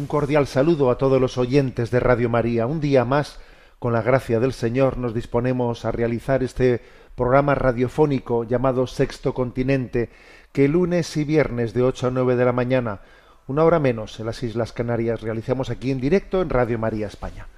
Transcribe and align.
Un 0.00 0.06
cordial 0.06 0.46
saludo 0.46 0.90
a 0.90 0.96
todos 0.96 1.20
los 1.20 1.36
oyentes 1.36 1.90
de 1.90 2.00
Radio 2.00 2.30
María. 2.30 2.66
Un 2.66 2.80
día 2.80 3.04
más, 3.04 3.38
con 3.78 3.92
la 3.92 4.00
gracia 4.00 4.40
del 4.40 4.54
Señor, 4.54 4.96
nos 4.96 5.12
disponemos 5.12 5.84
a 5.84 5.92
realizar 5.92 6.42
este 6.42 6.80
programa 7.14 7.54
radiofónico 7.54 8.44
llamado 8.44 8.86
Sexto 8.86 9.34
Continente, 9.34 10.08
que 10.52 10.68
lunes 10.68 11.14
y 11.18 11.24
viernes 11.24 11.74
de 11.74 11.82
8 11.82 12.06
a 12.06 12.10
9 12.12 12.36
de 12.36 12.44
la 12.46 12.52
mañana, 12.52 13.00
una 13.46 13.62
hora 13.62 13.78
menos 13.78 14.18
en 14.18 14.24
las 14.24 14.42
Islas 14.42 14.72
Canarias, 14.72 15.20
realizamos 15.20 15.68
aquí 15.68 15.90
en 15.90 16.00
directo 16.00 16.40
en 16.40 16.48
Radio 16.48 16.78
María 16.78 17.06
España. 17.06 17.48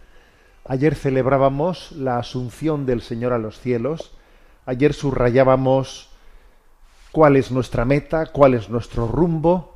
Ayer 0.64 0.96
celebrábamos 0.96 1.92
la 1.92 2.18
asunción 2.18 2.86
del 2.86 3.02
Señor 3.02 3.32
a 3.32 3.38
los 3.38 3.60
cielos, 3.60 4.16
ayer 4.66 4.94
subrayábamos 4.94 6.10
cuál 7.12 7.36
es 7.36 7.52
nuestra 7.52 7.84
meta, 7.84 8.32
cuál 8.32 8.54
es 8.54 8.68
nuestro 8.68 9.06
rumbo, 9.06 9.71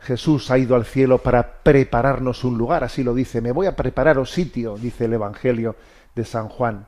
Jesús 0.00 0.50
ha 0.50 0.58
ido 0.58 0.76
al 0.76 0.84
cielo 0.84 1.18
para 1.18 1.62
prepararnos 1.62 2.44
un 2.44 2.56
lugar, 2.56 2.84
así 2.84 3.02
lo 3.02 3.14
dice, 3.14 3.40
me 3.40 3.52
voy 3.52 3.66
a 3.66 3.76
prepararos 3.76 4.30
sitio, 4.30 4.76
dice 4.76 5.06
el 5.06 5.14
Evangelio 5.14 5.76
de 6.14 6.24
San 6.24 6.48
Juan. 6.48 6.86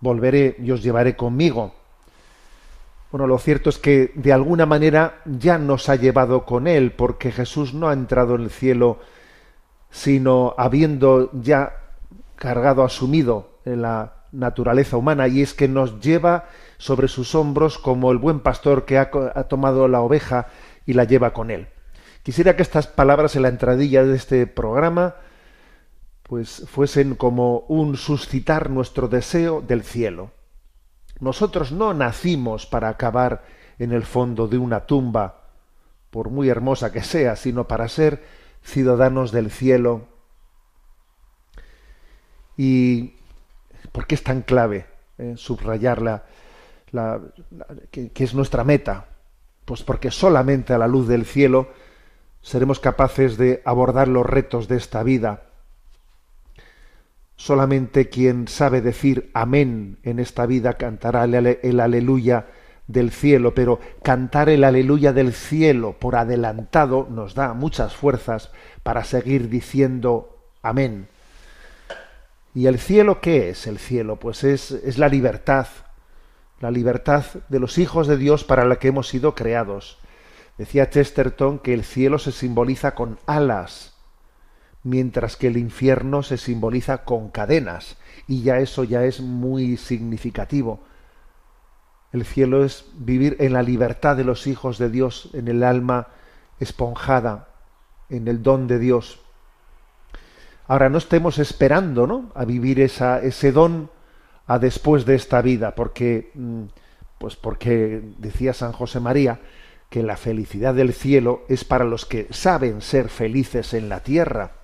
Volveré 0.00 0.56
y 0.58 0.70
os 0.70 0.82
llevaré 0.82 1.16
conmigo. 1.16 1.74
Bueno, 3.10 3.26
lo 3.26 3.38
cierto 3.38 3.70
es 3.70 3.78
que 3.78 4.10
de 4.16 4.32
alguna 4.32 4.66
manera 4.66 5.20
ya 5.24 5.58
nos 5.58 5.88
ha 5.88 5.96
llevado 5.96 6.44
con 6.44 6.66
él, 6.66 6.92
porque 6.92 7.30
Jesús 7.30 7.72
no 7.72 7.88
ha 7.88 7.92
entrado 7.92 8.34
en 8.34 8.42
el 8.42 8.50
cielo 8.50 8.98
sino 9.94 10.56
habiendo 10.58 11.30
ya 11.32 11.76
cargado, 12.34 12.82
asumido 12.82 13.50
en 13.64 13.82
la 13.82 14.14
naturaleza 14.32 14.96
humana, 14.96 15.28
y 15.28 15.40
es 15.40 15.54
que 15.54 15.68
nos 15.68 16.00
lleva 16.00 16.46
sobre 16.78 17.06
sus 17.06 17.36
hombros 17.36 17.78
como 17.78 18.10
el 18.10 18.18
buen 18.18 18.40
pastor 18.40 18.84
que 18.84 18.98
ha, 18.98 19.08
tomado 19.44 19.86
la 19.86 20.00
oveja 20.00 20.48
y 20.84 20.94
la 20.94 21.04
lleva 21.04 21.32
con 21.32 21.52
él. 21.52 21.68
Quisiera 22.24 22.56
que 22.56 22.62
estas 22.62 22.86
palabras 22.86 23.36
en 23.36 23.42
la 23.42 23.48
entradilla 23.48 24.02
de 24.02 24.16
este 24.16 24.46
programa 24.46 25.16
pues 26.22 26.64
fuesen 26.66 27.16
como 27.16 27.58
un 27.68 27.98
suscitar 27.98 28.70
nuestro 28.70 29.08
deseo 29.08 29.60
del 29.60 29.82
cielo. 29.82 30.30
Nosotros 31.20 31.70
no 31.70 31.92
nacimos 31.92 32.64
para 32.64 32.88
acabar 32.88 33.44
en 33.78 33.92
el 33.92 34.04
fondo 34.04 34.48
de 34.48 34.56
una 34.56 34.86
tumba, 34.86 35.42
por 36.10 36.30
muy 36.30 36.48
hermosa 36.48 36.92
que 36.92 37.02
sea, 37.02 37.36
sino 37.36 37.68
para 37.68 37.88
ser 37.88 38.24
ciudadanos 38.62 39.30
del 39.30 39.50
cielo. 39.50 40.06
¿Y 42.56 43.16
por 43.92 44.06
qué 44.06 44.14
es 44.14 44.22
tan 44.22 44.40
clave 44.40 44.86
eh, 45.18 45.34
subrayar 45.36 46.00
la, 46.00 46.24
que 47.90 48.10
es 48.16 48.34
nuestra 48.34 48.64
meta? 48.64 49.08
Pues 49.66 49.82
porque 49.82 50.10
solamente 50.10 50.72
a 50.72 50.78
la 50.78 50.88
luz 50.88 51.06
del 51.06 51.26
cielo 51.26 51.83
seremos 52.44 52.78
capaces 52.78 53.38
de 53.38 53.62
abordar 53.64 54.06
los 54.06 54.26
retos 54.26 54.68
de 54.68 54.76
esta 54.76 55.02
vida. 55.02 55.44
Solamente 57.36 58.10
quien 58.10 58.48
sabe 58.48 58.82
decir 58.82 59.30
amén 59.32 59.98
en 60.02 60.18
esta 60.18 60.44
vida 60.44 60.74
cantará 60.74 61.24
el, 61.24 61.34
ale- 61.34 61.60
el 61.62 61.80
aleluya 61.80 62.46
del 62.86 63.10
cielo, 63.12 63.54
pero 63.54 63.80
cantar 64.02 64.50
el 64.50 64.62
aleluya 64.62 65.14
del 65.14 65.32
cielo 65.32 65.96
por 65.98 66.16
adelantado 66.16 67.08
nos 67.10 67.34
da 67.34 67.54
muchas 67.54 67.96
fuerzas 67.96 68.52
para 68.82 69.04
seguir 69.04 69.48
diciendo 69.48 70.38
amén. 70.62 71.08
¿Y 72.54 72.66
el 72.66 72.78
cielo 72.78 73.22
qué 73.22 73.48
es? 73.48 73.66
El 73.66 73.78
cielo, 73.78 74.16
pues 74.16 74.44
es, 74.44 74.70
es 74.70 74.98
la 74.98 75.08
libertad, 75.08 75.66
la 76.60 76.70
libertad 76.70 77.24
de 77.48 77.58
los 77.58 77.78
hijos 77.78 78.06
de 78.06 78.18
Dios 78.18 78.44
para 78.44 78.66
la 78.66 78.76
que 78.76 78.88
hemos 78.88 79.08
sido 79.08 79.34
creados. 79.34 79.98
Decía 80.58 80.88
Chesterton 80.88 81.58
que 81.58 81.74
el 81.74 81.84
cielo 81.84 82.18
se 82.18 82.30
simboliza 82.30 82.94
con 82.94 83.18
alas, 83.26 83.94
mientras 84.84 85.36
que 85.36 85.48
el 85.48 85.56
infierno 85.56 86.22
se 86.22 86.36
simboliza 86.36 87.04
con 87.04 87.30
cadenas, 87.30 87.96
y 88.28 88.42
ya 88.42 88.58
eso 88.58 88.84
ya 88.84 89.04
es 89.04 89.20
muy 89.20 89.76
significativo. 89.76 90.80
El 92.12 92.24
cielo 92.24 92.64
es 92.64 92.84
vivir 92.94 93.36
en 93.40 93.52
la 93.52 93.62
libertad 93.62 94.16
de 94.16 94.22
los 94.22 94.46
hijos 94.46 94.78
de 94.78 94.90
Dios, 94.90 95.30
en 95.32 95.48
el 95.48 95.64
alma 95.64 96.08
esponjada, 96.60 97.48
en 98.08 98.28
el 98.28 98.42
don 98.42 98.68
de 98.68 98.78
Dios. 98.78 99.18
Ahora 100.68 100.88
no 100.88 100.98
estemos 100.98 101.38
esperando, 101.38 102.06
¿no? 102.06 102.30
A 102.34 102.44
vivir 102.44 102.80
esa, 102.80 103.20
ese 103.20 103.50
don 103.50 103.90
a 104.46 104.60
después 104.60 105.04
de 105.04 105.16
esta 105.16 105.42
vida, 105.42 105.74
porque, 105.74 106.30
mm, 106.34 106.64
pues 107.18 107.34
porque 107.34 108.02
decía 108.18 108.52
San 108.52 108.72
José 108.72 109.00
María 109.00 109.40
que 109.94 110.02
la 110.02 110.16
felicidad 110.16 110.74
del 110.74 110.92
cielo 110.92 111.44
es 111.48 111.62
para 111.62 111.84
los 111.84 112.04
que 112.04 112.26
saben 112.30 112.82
ser 112.82 113.08
felices 113.08 113.74
en 113.74 113.88
la 113.88 114.00
tierra. 114.00 114.56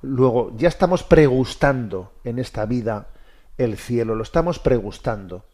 Luego, 0.00 0.56
ya 0.56 0.68
estamos 0.68 1.02
pregustando 1.02 2.14
en 2.24 2.38
esta 2.38 2.64
vida 2.64 3.10
el 3.58 3.76
cielo, 3.76 4.14
lo 4.14 4.22
estamos 4.22 4.58
pregustando. 4.58 5.44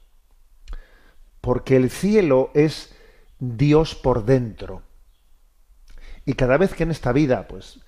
Porque 1.41 1.75
el 1.75 1.91
cielo 1.91 2.53
es 2.55 2.95
Dios 3.41 3.97
por 3.97 4.25
dentro. 4.25 4.83
Y 6.25 6.35
cada 6.35 6.59
vez 6.59 6.73
que 6.73 6.85
en 6.85 6.93
esta 6.93 7.11
vida, 7.11 7.49
pues, 7.49 7.81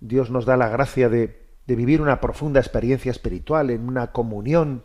Dios 0.00 0.30
nos 0.30 0.46
da 0.46 0.56
la 0.56 0.70
gracia 0.70 1.10
de, 1.10 1.50
de 1.66 1.76
vivir 1.76 2.00
una 2.00 2.18
profunda 2.22 2.60
experiencia 2.60 3.10
espiritual, 3.10 3.68
en 3.68 3.88
una 3.88 4.10
comunión, 4.10 4.84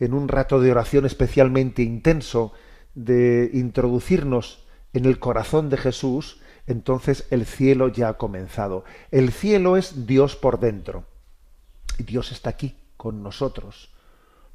en 0.00 0.12
un 0.12 0.26
rato 0.26 0.58
de 0.58 0.72
oración 0.72 1.06
especialmente 1.06 1.84
intenso, 1.84 2.52
de 2.96 3.50
introducirnos 3.52 4.66
en 4.92 5.04
el 5.04 5.20
corazón 5.20 5.70
de 5.70 5.76
Jesús, 5.76 6.40
entonces 6.66 7.28
el 7.30 7.46
cielo 7.46 7.88
ya 7.88 8.08
ha 8.08 8.18
comenzado. 8.18 8.84
El 9.12 9.30
cielo 9.30 9.76
es 9.76 10.06
Dios 10.06 10.34
por 10.34 10.58
dentro. 10.58 11.04
Y 11.98 12.02
Dios 12.02 12.32
está 12.32 12.50
aquí 12.50 12.74
con 12.96 13.22
nosotros. 13.22 13.94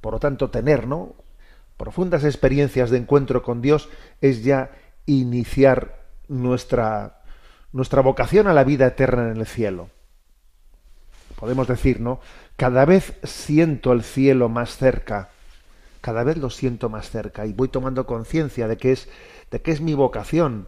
Por 0.01 0.13
lo 0.13 0.19
tanto, 0.19 0.49
tener 0.49 0.87
¿no? 0.87 1.15
profundas 1.77 2.23
experiencias 2.25 2.89
de 2.89 2.97
encuentro 2.97 3.43
con 3.43 3.61
Dios 3.61 3.89
es 4.19 4.43
ya 4.43 4.71
iniciar 5.05 6.01
nuestra, 6.27 7.21
nuestra 7.71 8.01
vocación 8.01 8.47
a 8.47 8.53
la 8.53 8.63
vida 8.63 8.87
eterna 8.87 9.31
en 9.31 9.37
el 9.37 9.45
cielo. 9.45 9.89
Podemos 11.39 11.67
decir, 11.67 11.99
¿no? 11.99 12.19
Cada 12.55 12.85
vez 12.85 13.13
siento 13.23 13.93
el 13.93 14.03
cielo 14.03 14.49
más 14.49 14.77
cerca, 14.77 15.29
cada 16.01 16.23
vez 16.23 16.37
lo 16.37 16.49
siento 16.49 16.89
más 16.89 17.09
cerca 17.09 17.45
y 17.45 17.53
voy 17.53 17.69
tomando 17.69 18.05
conciencia 18.05 18.67
de 18.67 18.77
que 18.77 18.91
es 18.91 19.07
de 19.51 19.61
que 19.61 19.71
es 19.71 19.81
mi 19.81 19.93
vocación. 19.93 20.67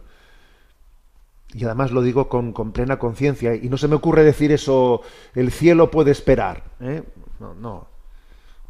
Y 1.52 1.64
además 1.64 1.90
lo 1.90 2.02
digo 2.02 2.28
con, 2.28 2.52
con 2.52 2.72
plena 2.72 2.98
conciencia. 2.98 3.54
Y 3.54 3.68
no 3.68 3.78
se 3.78 3.88
me 3.88 3.96
ocurre 3.96 4.24
decir 4.24 4.52
eso, 4.52 5.02
el 5.34 5.50
cielo 5.50 5.90
puede 5.90 6.10
esperar. 6.10 6.64
¿eh? 6.80 7.02
No, 7.40 7.54
no, 7.54 7.88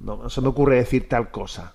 no, 0.01 0.17
no 0.17 0.31
se 0.31 0.41
me 0.41 0.49
ocurre 0.49 0.77
decir 0.77 1.09
tal 1.09 1.31
cosa. 1.31 1.75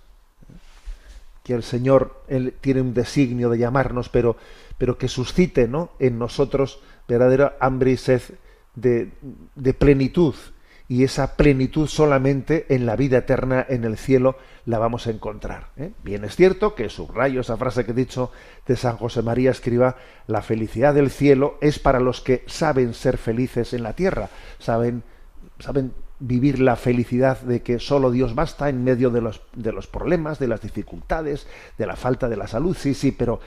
Que 1.43 1.53
el 1.53 1.63
Señor 1.63 2.23
él 2.27 2.53
tiene 2.61 2.81
un 2.81 2.93
designio 2.93 3.49
de 3.49 3.57
llamarnos, 3.57 4.09
pero, 4.09 4.37
pero 4.77 4.97
que 4.97 5.07
suscite 5.07 5.67
¿no? 5.67 5.91
en 5.99 6.19
nosotros 6.19 6.79
verdadera 7.07 7.57
hambre 7.59 7.91
y 7.91 7.97
sed 7.97 8.21
de, 8.75 9.11
de 9.55 9.73
plenitud. 9.73 10.35
Y 10.87 11.03
esa 11.03 11.35
plenitud 11.35 11.87
solamente 11.87 12.65
en 12.69 12.85
la 12.85 12.95
vida 12.95 13.19
eterna, 13.19 13.65
en 13.67 13.83
el 13.83 13.97
cielo, 13.97 14.37
la 14.69 14.77
vamos 14.77 15.07
a 15.07 15.09
encontrar. 15.09 15.69
¿eh? 15.77 15.91
Bien, 16.03 16.23
es 16.23 16.35
cierto 16.35 16.75
que 16.75 16.89
subrayo 16.89 17.41
esa 17.41 17.57
frase 17.57 17.85
que 17.85 17.91
he 17.91 17.95
dicho 17.95 18.31
de 18.67 18.75
San 18.75 18.97
José 18.97 19.23
María 19.23 19.49
escriba, 19.49 19.95
la 20.27 20.43
felicidad 20.43 20.93
del 20.93 21.09
cielo 21.09 21.57
es 21.59 21.79
para 21.79 21.99
los 21.99 22.21
que 22.21 22.43
saben 22.45 22.93
ser 22.93 23.17
felices 23.17 23.73
en 23.73 23.81
la 23.81 23.93
tierra, 23.93 24.29
saben, 24.59 25.01
saben 25.57 25.93
vivir 26.19 26.59
la 26.59 26.75
felicidad 26.75 27.41
de 27.41 27.63
que 27.63 27.79
solo 27.79 28.11
Dios 28.11 28.35
basta 28.35 28.69
en 28.69 28.83
medio 28.83 29.09
de 29.09 29.21
los, 29.21 29.41
de 29.55 29.71
los 29.71 29.87
problemas, 29.87 30.37
de 30.37 30.47
las 30.47 30.61
dificultades, 30.61 31.47
de 31.79 31.87
la 31.87 31.95
falta 31.95 32.29
de 32.29 32.37
la 32.37 32.47
salud, 32.47 32.77
sí, 32.79 32.93
sí, 32.93 33.11
pero 33.11 33.39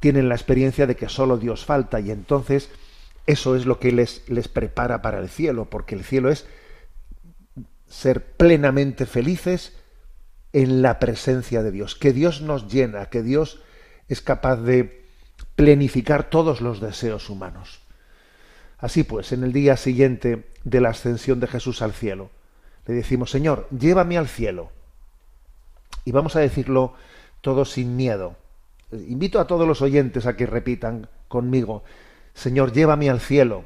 tienen 0.00 0.30
la 0.30 0.36
experiencia 0.36 0.86
de 0.86 0.96
que 0.96 1.10
solo 1.10 1.36
Dios 1.36 1.66
falta 1.66 2.00
y 2.00 2.10
entonces 2.10 2.70
eso 3.26 3.56
es 3.56 3.66
lo 3.66 3.78
que 3.78 3.92
les, 3.92 4.26
les 4.30 4.48
prepara 4.48 5.02
para 5.02 5.18
el 5.18 5.28
cielo, 5.28 5.66
porque 5.66 5.96
el 5.96 6.04
cielo 6.04 6.30
es 6.30 6.46
ser 7.88 8.24
plenamente 8.36 9.04
felices 9.04 9.74
en 10.52 10.82
la 10.82 10.98
presencia 10.98 11.62
de 11.62 11.70
Dios, 11.70 11.94
que 11.94 12.12
Dios 12.12 12.40
nos 12.40 12.68
llena, 12.68 13.06
que 13.06 13.22
Dios 13.22 13.60
es 14.08 14.20
capaz 14.20 14.56
de 14.56 15.04
plenificar 15.54 16.30
todos 16.30 16.60
los 16.60 16.80
deseos 16.80 17.28
humanos. 17.28 17.80
Así 18.78 19.04
pues, 19.04 19.32
en 19.32 19.42
el 19.42 19.52
día 19.52 19.76
siguiente 19.76 20.46
de 20.64 20.80
la 20.80 20.90
ascensión 20.90 21.40
de 21.40 21.46
Jesús 21.46 21.82
al 21.82 21.92
cielo, 21.92 22.30
le 22.86 22.94
decimos, 22.94 23.30
Señor, 23.30 23.68
llévame 23.70 24.16
al 24.18 24.28
cielo. 24.28 24.70
Y 26.04 26.12
vamos 26.12 26.36
a 26.36 26.40
decirlo 26.40 26.94
todos 27.40 27.72
sin 27.72 27.96
miedo. 27.96 28.36
Invito 28.92 29.40
a 29.40 29.46
todos 29.46 29.66
los 29.66 29.82
oyentes 29.82 30.26
a 30.26 30.36
que 30.36 30.46
repitan 30.46 31.08
conmigo, 31.28 31.82
Señor, 32.34 32.72
llévame 32.72 33.10
al 33.10 33.20
cielo. 33.20 33.64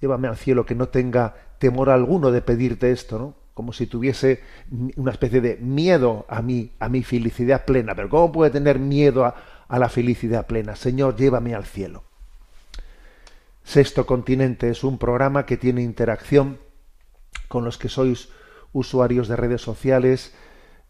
Llévame 0.00 0.28
al 0.28 0.36
cielo, 0.36 0.66
que 0.66 0.74
no 0.74 0.88
tenga 0.88 1.34
temor 1.58 1.88
alguno 1.88 2.30
de 2.30 2.42
pedirte 2.42 2.90
esto, 2.90 3.18
¿no? 3.18 3.45
Como 3.56 3.72
si 3.72 3.86
tuviese 3.86 4.42
una 4.96 5.12
especie 5.12 5.40
de 5.40 5.56
miedo 5.56 6.26
a 6.28 6.42
mí, 6.42 6.72
a 6.78 6.90
mi 6.90 7.02
felicidad 7.02 7.64
plena. 7.64 7.94
Pero 7.94 8.10
¿cómo 8.10 8.30
puede 8.30 8.50
tener 8.50 8.78
miedo 8.78 9.24
a, 9.24 9.78
la 9.78 9.88
felicidad 9.88 10.46
plena? 10.46 10.76
Señor, 10.76 11.16
llévame 11.16 11.54
al 11.54 11.64
cielo. 11.64 12.04
Sexto 13.64 14.04
Continente 14.04 14.68
es 14.68 14.84
un 14.84 14.98
programa 14.98 15.46
que 15.46 15.56
tiene 15.56 15.80
interacción 15.80 16.58
con 17.48 17.64
los 17.64 17.78
que 17.78 17.88
sois 17.88 18.28
usuarios 18.74 19.26
de 19.26 19.36
redes 19.36 19.62
sociales, 19.62 20.34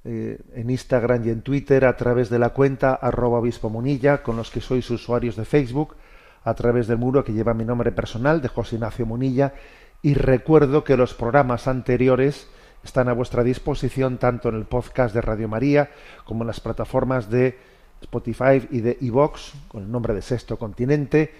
eh, 0.03 0.41
en 0.55 0.69
Instagram 0.69 1.25
y 1.25 1.31
en 1.31 1.43
Twitter 1.43 1.85
a 1.85 1.97
través 1.97 2.31
de 2.31 2.41
la 2.41 2.51
cuenta 2.51 2.95
arroba 2.95 3.39
obispo 3.39 3.71
munilla, 3.71 4.25
con 4.25 4.37
los 4.37 4.51
que 4.51 4.61
sois 4.61 4.91
usuarios 4.91 5.37
de 5.37 5.45
Facebook 5.45 5.95
a 6.43 6.55
través 6.55 6.89
del 6.89 6.99
muro 6.99 7.23
que 7.23 7.33
lleva 7.33 7.55
mi 7.55 7.65
nombre 7.65 7.93
personal 7.93 8.43
de 8.43 8.49
José 8.49 8.75
Ignacio 8.75 9.07
Munilla 9.07 9.55
y 10.03 10.15
recuerdo 10.15 10.85
que 10.85 10.97
los 10.97 11.15
programas 11.15 11.69
anteriores 11.69 12.49
están 12.85 13.09
a 13.09 13.13
vuestra 13.13 13.43
disposición 13.43 14.19
tanto 14.19 14.49
en 14.49 14.55
el 14.55 14.65
podcast 14.65 15.13
de 15.15 15.21
Radio 15.21 15.49
María 15.49 15.91
como 16.25 16.45
en 16.45 16.47
las 16.47 16.61
plataformas 16.61 17.29
de 17.31 17.59
Spotify 18.01 18.67
y 18.71 18.81
de 18.81 18.97
Evox 19.01 19.55
con 19.69 19.83
el 19.83 19.91
nombre 19.91 20.15
de 20.15 20.23
Sexto 20.23 20.59
Continente. 20.59 21.35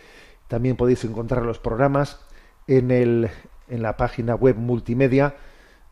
También 0.49 0.77
podéis 0.77 1.05
encontrar 1.05 1.45
los 1.45 1.59
programas 1.59 2.21
en, 2.67 2.91
el, 2.91 3.31
en 3.69 3.83
la 3.83 3.97
página 3.97 4.35
web 4.35 4.57
multimedia 4.57 5.37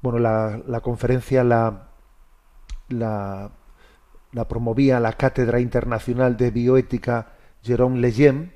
Bueno, 0.00 0.18
la, 0.18 0.80
conferencia 0.80 1.44
la, 1.44 1.88
la, 2.88 3.50
la, 4.32 4.48
promovía 4.48 5.00
la 5.00 5.12
Cátedra 5.12 5.60
Internacional 5.60 6.36
de 6.36 6.50
Bioética 6.50 7.32
Jérôme 7.62 8.00
Lejeune, 8.00 8.55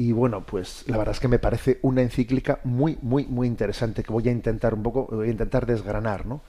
y 0.00 0.12
bueno, 0.12 0.46
pues 0.46 0.84
la 0.86 0.96
verdad 0.96 1.14
es 1.14 1.20
que 1.20 1.28
me 1.28 1.38
parece 1.38 1.78
una 1.82 2.00
encíclica 2.00 2.60
muy, 2.64 2.98
muy, 3.02 3.26
muy 3.26 3.46
interesante 3.46 4.02
que 4.02 4.10
voy 4.10 4.26
a 4.30 4.32
intentar 4.32 4.72
un 4.72 4.82
poco, 4.82 5.06
voy 5.10 5.28
a 5.28 5.30
intentar 5.30 5.66
desgranar, 5.66 6.24
¿no? 6.24 6.40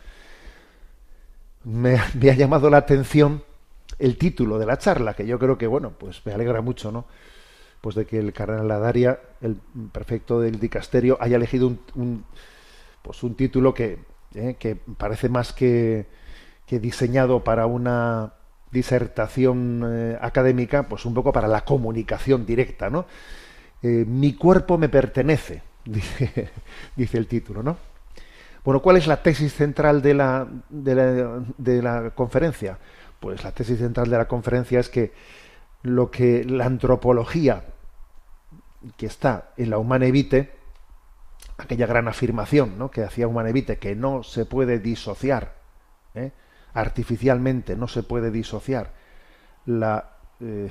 Me, 1.66 1.98
ha 1.98 2.34
llamado 2.34 2.70
la 2.70 2.78
atención 2.78 3.44
el 4.00 4.18
título 4.18 4.58
de 4.58 4.66
la 4.66 4.78
charla, 4.78 5.16
que 5.16 5.28
yo 5.28 5.38
creo 5.38 5.58
que, 5.58 5.68
bueno, 5.68 5.92
pues 5.98 6.26
me 6.26 6.32
alegra 6.32 6.62
mucho, 6.62 6.94
¿no? 6.94 7.08
Pues 7.82 7.94
de 7.98 8.06
que 8.06 8.20
el 8.20 8.32
cardenal 8.32 8.70
Ladaria, 8.70 9.20
el 9.42 9.58
prefecto 9.92 10.40
del 10.40 10.58
dicasterio, 10.58 11.18
haya 11.20 11.36
elegido 11.36 11.68
un, 11.68 11.82
un 11.96 12.26
pues 13.02 13.22
un 13.22 13.36
título 13.36 13.74
que, 13.74 14.00
eh, 14.34 14.56
que 14.58 14.78
parece 14.78 15.28
más 15.28 15.52
que, 15.52 16.06
que 16.66 16.80
diseñado 16.80 17.44
para 17.44 17.66
una 17.66 18.32
disertación 18.72 19.84
eh, 19.86 20.18
académica, 20.22 20.88
pues 20.88 21.06
un 21.06 21.14
poco 21.14 21.32
para 21.32 21.48
la 21.48 21.66
comunicación 21.66 22.46
directa, 22.46 22.90
¿no? 22.90 23.06
Eh, 23.84 24.06
mi 24.08 24.34
cuerpo 24.34 24.78
me 24.78 24.90
pertenece, 24.90 25.62
dice, 25.86 26.50
dice, 26.96 27.18
el 27.18 27.28
título, 27.28 27.64
¿no? 27.64 27.78
Bueno, 28.64 28.82
¿cuál 28.82 28.98
es 28.98 29.08
la 29.08 29.24
tesis 29.24 29.54
central 29.54 30.02
de 30.02 30.14
la, 30.14 30.48
de 30.70 30.96
la, 30.96 31.44
de 31.58 31.82
la 31.82 32.12
conferencia? 32.12 32.78
Pues 33.20 33.44
la 33.44 33.52
tesis 33.52 33.80
central 33.80 34.10
de 34.10 34.18
la 34.18 34.28
conferencia 34.28 34.80
es 34.80 34.90
que 34.90 35.12
lo 35.84 36.12
que 36.12 36.44
la 36.44 36.66
antropología 36.66 37.64
que 38.98 39.08
está 39.08 39.52
en 39.58 39.70
la 39.72 39.78
Humanevite, 39.78 40.52
aquella 41.58 41.88
gran 41.88 42.08
afirmación 42.08 42.78
¿no? 42.78 42.90
que 42.92 43.04
hacía 43.04 43.28
Humanevite, 43.28 43.78
que 43.78 43.96
no 43.96 44.24
se 44.24 44.46
puede 44.46 44.80
disociar, 44.80 45.56
¿eh? 46.14 46.32
Artificialmente 46.74 47.76
no 47.76 47.88
se 47.88 48.04
puede 48.04 48.32
disociar 48.32 48.94
la, 49.66 50.18
eh, 50.40 50.70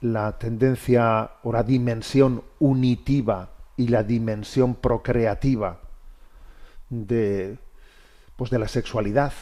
la 0.00 0.38
tendencia 0.38 1.32
o 1.42 1.52
la 1.52 1.62
dimensión 1.62 2.42
unitiva 2.58 3.50
y 3.76 3.88
la 3.88 4.02
dimensión 4.02 4.74
procreativa 4.74 5.80
de, 6.90 7.58
pues 8.36 8.50
de 8.50 8.58
la 8.58 8.68
sexualidad. 8.68 9.32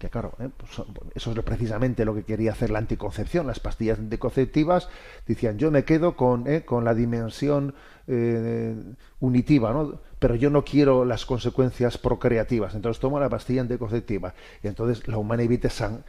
Porque 0.00 0.12
claro, 0.12 0.32
¿eh? 0.38 0.48
pues 0.56 0.88
eso 1.14 1.32
es 1.32 1.38
precisamente 1.40 2.06
lo 2.06 2.14
que 2.14 2.22
quería 2.22 2.52
hacer 2.52 2.70
la 2.70 2.78
anticoncepción. 2.78 3.46
Las 3.46 3.60
pastillas 3.60 3.98
anticonceptivas 3.98 4.88
decían, 5.26 5.58
yo 5.58 5.70
me 5.70 5.84
quedo 5.84 6.16
con, 6.16 6.46
¿eh? 6.46 6.64
con 6.64 6.86
la 6.86 6.94
dimensión 6.94 7.74
eh, 8.06 8.74
unitiva, 9.20 9.74
¿no? 9.74 10.00
pero 10.18 10.36
yo 10.36 10.48
no 10.48 10.64
quiero 10.64 11.04
las 11.04 11.26
consecuencias 11.26 11.98
procreativas. 11.98 12.74
Entonces 12.74 12.98
tomo 12.98 13.20
la 13.20 13.28
pastilla 13.28 13.60
anticonceptiva. 13.60 14.32
Y 14.62 14.68
entonces 14.68 15.06
la 15.06 15.18
humana 15.18 15.42
evite 15.42 15.68
San, 15.68 16.02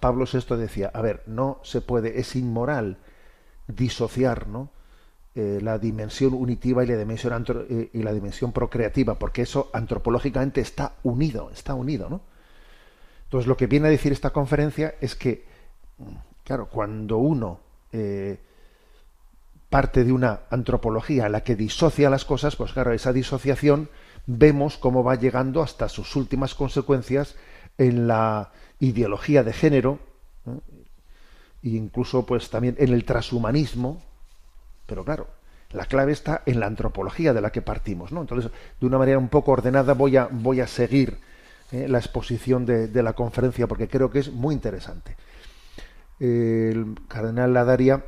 Pablo 0.00 0.24
VI 0.24 0.56
decía, 0.56 0.90
a 0.94 1.02
ver, 1.02 1.22
no 1.26 1.60
se 1.64 1.82
puede, 1.82 2.18
es 2.18 2.36
inmoral 2.36 2.96
disociar, 3.68 4.48
¿no? 4.48 4.70
Eh, 5.34 5.58
la 5.60 5.78
dimensión 5.78 6.32
unitiva 6.32 6.82
y 6.82 6.86
la 6.86 6.96
dimensión 6.96 7.34
antro, 7.34 7.66
y 7.68 8.02
la 8.02 8.14
dimensión 8.14 8.52
procreativa, 8.52 9.18
porque 9.18 9.42
eso 9.42 9.68
antropológicamente 9.74 10.62
está 10.62 10.94
unido, 11.02 11.50
está 11.50 11.74
unido, 11.74 12.08
¿no? 12.08 12.22
Entonces 13.34 13.48
lo 13.48 13.56
que 13.56 13.66
viene 13.66 13.88
a 13.88 13.90
decir 13.90 14.12
esta 14.12 14.30
conferencia 14.30 14.94
es 15.00 15.16
que, 15.16 15.44
claro, 16.44 16.68
cuando 16.68 17.18
uno 17.18 17.58
eh, 17.90 18.38
parte 19.68 20.04
de 20.04 20.12
una 20.12 20.42
antropología 20.50 21.26
en 21.26 21.32
la 21.32 21.42
que 21.42 21.56
disocia 21.56 22.10
las 22.10 22.24
cosas, 22.24 22.54
pues 22.54 22.72
claro, 22.72 22.92
esa 22.92 23.12
disociación 23.12 23.88
vemos 24.26 24.78
cómo 24.78 25.02
va 25.02 25.16
llegando 25.16 25.62
hasta 25.62 25.88
sus 25.88 26.14
últimas 26.14 26.54
consecuencias 26.54 27.34
en 27.76 28.06
la 28.06 28.52
ideología 28.78 29.42
de 29.42 29.52
género, 29.52 29.98
¿eh? 30.46 30.60
e 31.64 31.70
incluso 31.70 32.24
pues 32.24 32.50
también 32.50 32.76
en 32.78 32.92
el 32.92 33.04
transhumanismo, 33.04 34.00
pero 34.86 35.04
claro, 35.04 35.26
la 35.72 35.86
clave 35.86 36.12
está 36.12 36.42
en 36.46 36.60
la 36.60 36.66
antropología 36.66 37.32
de 37.32 37.40
la 37.40 37.50
que 37.50 37.62
partimos, 37.62 38.12
¿no? 38.12 38.20
Entonces, 38.20 38.52
de 38.80 38.86
una 38.86 38.98
manera 38.98 39.18
un 39.18 39.28
poco 39.28 39.50
ordenada 39.50 39.90
a, 39.92 40.28
voy 40.30 40.60
a 40.60 40.66
seguir 40.68 41.18
¿eh? 41.72 41.86
la 41.88 41.98
exposición 41.98 42.66
de, 42.66 43.02
la 43.02 43.12
conferencia 43.12 43.66
porque 43.66 43.88
creo 43.88 44.10
que 44.10 44.20
es 44.20 44.32
muy 44.32 44.54
interesante. 44.54 45.16
El 46.20 46.94
cardenal 47.08 47.52
Ladaria 47.52 48.04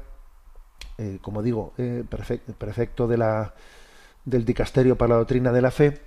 eh, 0.99 1.19
como 1.21 1.43
digo, 1.43 1.75
eh, 1.77 2.05
prefecto 2.59 3.07
de 3.07 3.19
la, 3.19 3.53
del 4.25 4.47
Dicasterio 4.47 4.97
para 4.97 5.11
la 5.11 5.17
Doctrina 5.17 5.53
de 5.53 5.61
la 5.61 5.71
Fe, 5.71 6.01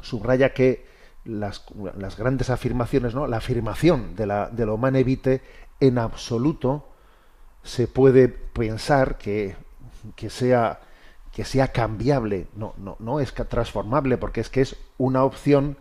subraya 0.00 0.52
que 0.52 0.86
las, 1.24 1.64
las 1.96 2.16
grandes 2.16 2.50
afirmaciones, 2.50 3.14
¿no? 3.14 3.28
la 3.28 3.36
afirmación 3.36 4.16
de 4.16 4.26
la, 4.26 4.48
de 4.50 4.66
lo 4.66 4.74
humane 4.74 5.04
vitae 5.04 5.40
en 5.78 5.98
absoluto 5.98 6.88
se 7.62 7.86
puede 7.86 8.28
pensar 8.28 9.18
que, 9.18 9.56
que 10.16 10.30
sea 10.30 10.80
que 11.32 11.44
sea 11.44 11.68
cambiable, 11.68 12.48
no, 12.56 12.74
no, 12.78 12.96
no 12.98 13.20
es 13.20 13.32
transformable, 13.32 14.16
porque 14.16 14.40
es 14.40 14.48
que 14.48 14.62
es 14.62 14.76
una 14.96 15.22
opción, 15.22 15.76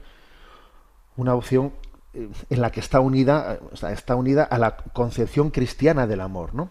una 1.17 1.35
opción 1.35 1.73
eh, 2.13 2.29
en 2.49 2.61
la 2.61 2.71
que 2.71 2.79
está 2.79 2.99
unida, 2.99 3.59
está 3.91 4.15
unida 4.15 4.43
a 4.43 4.57
la 4.57 4.77
concepción 4.77 5.49
cristiana 5.51 6.07
del 6.07 6.21
amor, 6.21 6.55
¿no? 6.55 6.69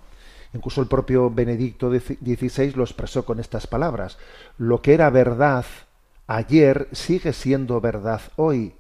Incluso 0.55 0.81
el 0.81 0.89
propio 0.89 1.31
Benedicto 1.31 1.91
XVI 1.91 2.73
lo 2.75 2.85
expresó 2.85 3.25
con 3.25 3.41
estas 3.41 3.67
palabras: 3.67 4.17
lo 4.57 4.81
que 4.81 4.95
era 4.95 5.11
verdad 5.11 5.67
ayer 6.27 6.89
sigue 6.93 7.33
siendo 7.33 7.81
verdad 7.81 8.23
hoy. 8.37 8.75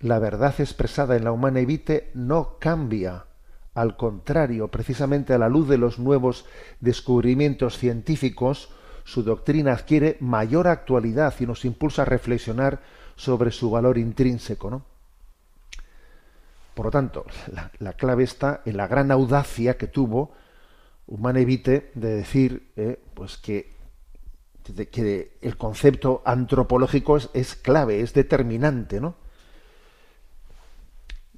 La 0.00 0.18
verdad 0.18 0.54
expresada 0.58 1.14
en 1.16 1.24
la 1.24 1.30
humana 1.30 1.60
evite 1.60 2.10
no 2.14 2.58
cambia. 2.58 3.26
Al 3.74 3.96
contrario, 3.96 4.68
precisamente 4.68 5.32
a 5.32 5.38
la 5.38 5.48
luz 5.48 5.68
de 5.68 5.78
los 5.78 5.98
nuevos 5.98 6.44
descubrimientos 6.80 7.78
científicos, 7.78 8.70
su 9.04 9.22
doctrina 9.22 9.72
adquiere 9.72 10.16
mayor 10.20 10.68
actualidad 10.68 11.34
y 11.38 11.46
nos 11.46 11.64
impulsa 11.64 12.02
a 12.02 12.06
reflexionar 12.06 12.80
sobre 13.16 13.50
su 13.50 13.70
valor 13.70 13.96
intrínseco. 13.96 14.70
¿no? 14.70 14.91
Por 16.74 16.86
lo 16.86 16.90
tanto, 16.90 17.26
la, 17.78 17.92
clave 17.94 18.24
está 18.24 18.62
en 18.64 18.76
la 18.76 18.86
gran 18.86 19.10
audacia 19.10 19.76
que 19.76 19.86
tuvo 19.86 20.32
Humanevite 21.06 21.90
de 21.94 22.16
decir 22.16 22.72
eh, 22.76 23.02
pues 23.14 23.36
que, 23.36 23.74
que, 24.90 25.36
el 25.42 25.56
concepto 25.56 26.22
antropológico 26.24 27.16
es, 27.16 27.28
es, 27.34 27.54
clave, 27.54 28.00
es 28.00 28.14
determinante, 28.14 29.00
¿no? 29.00 29.16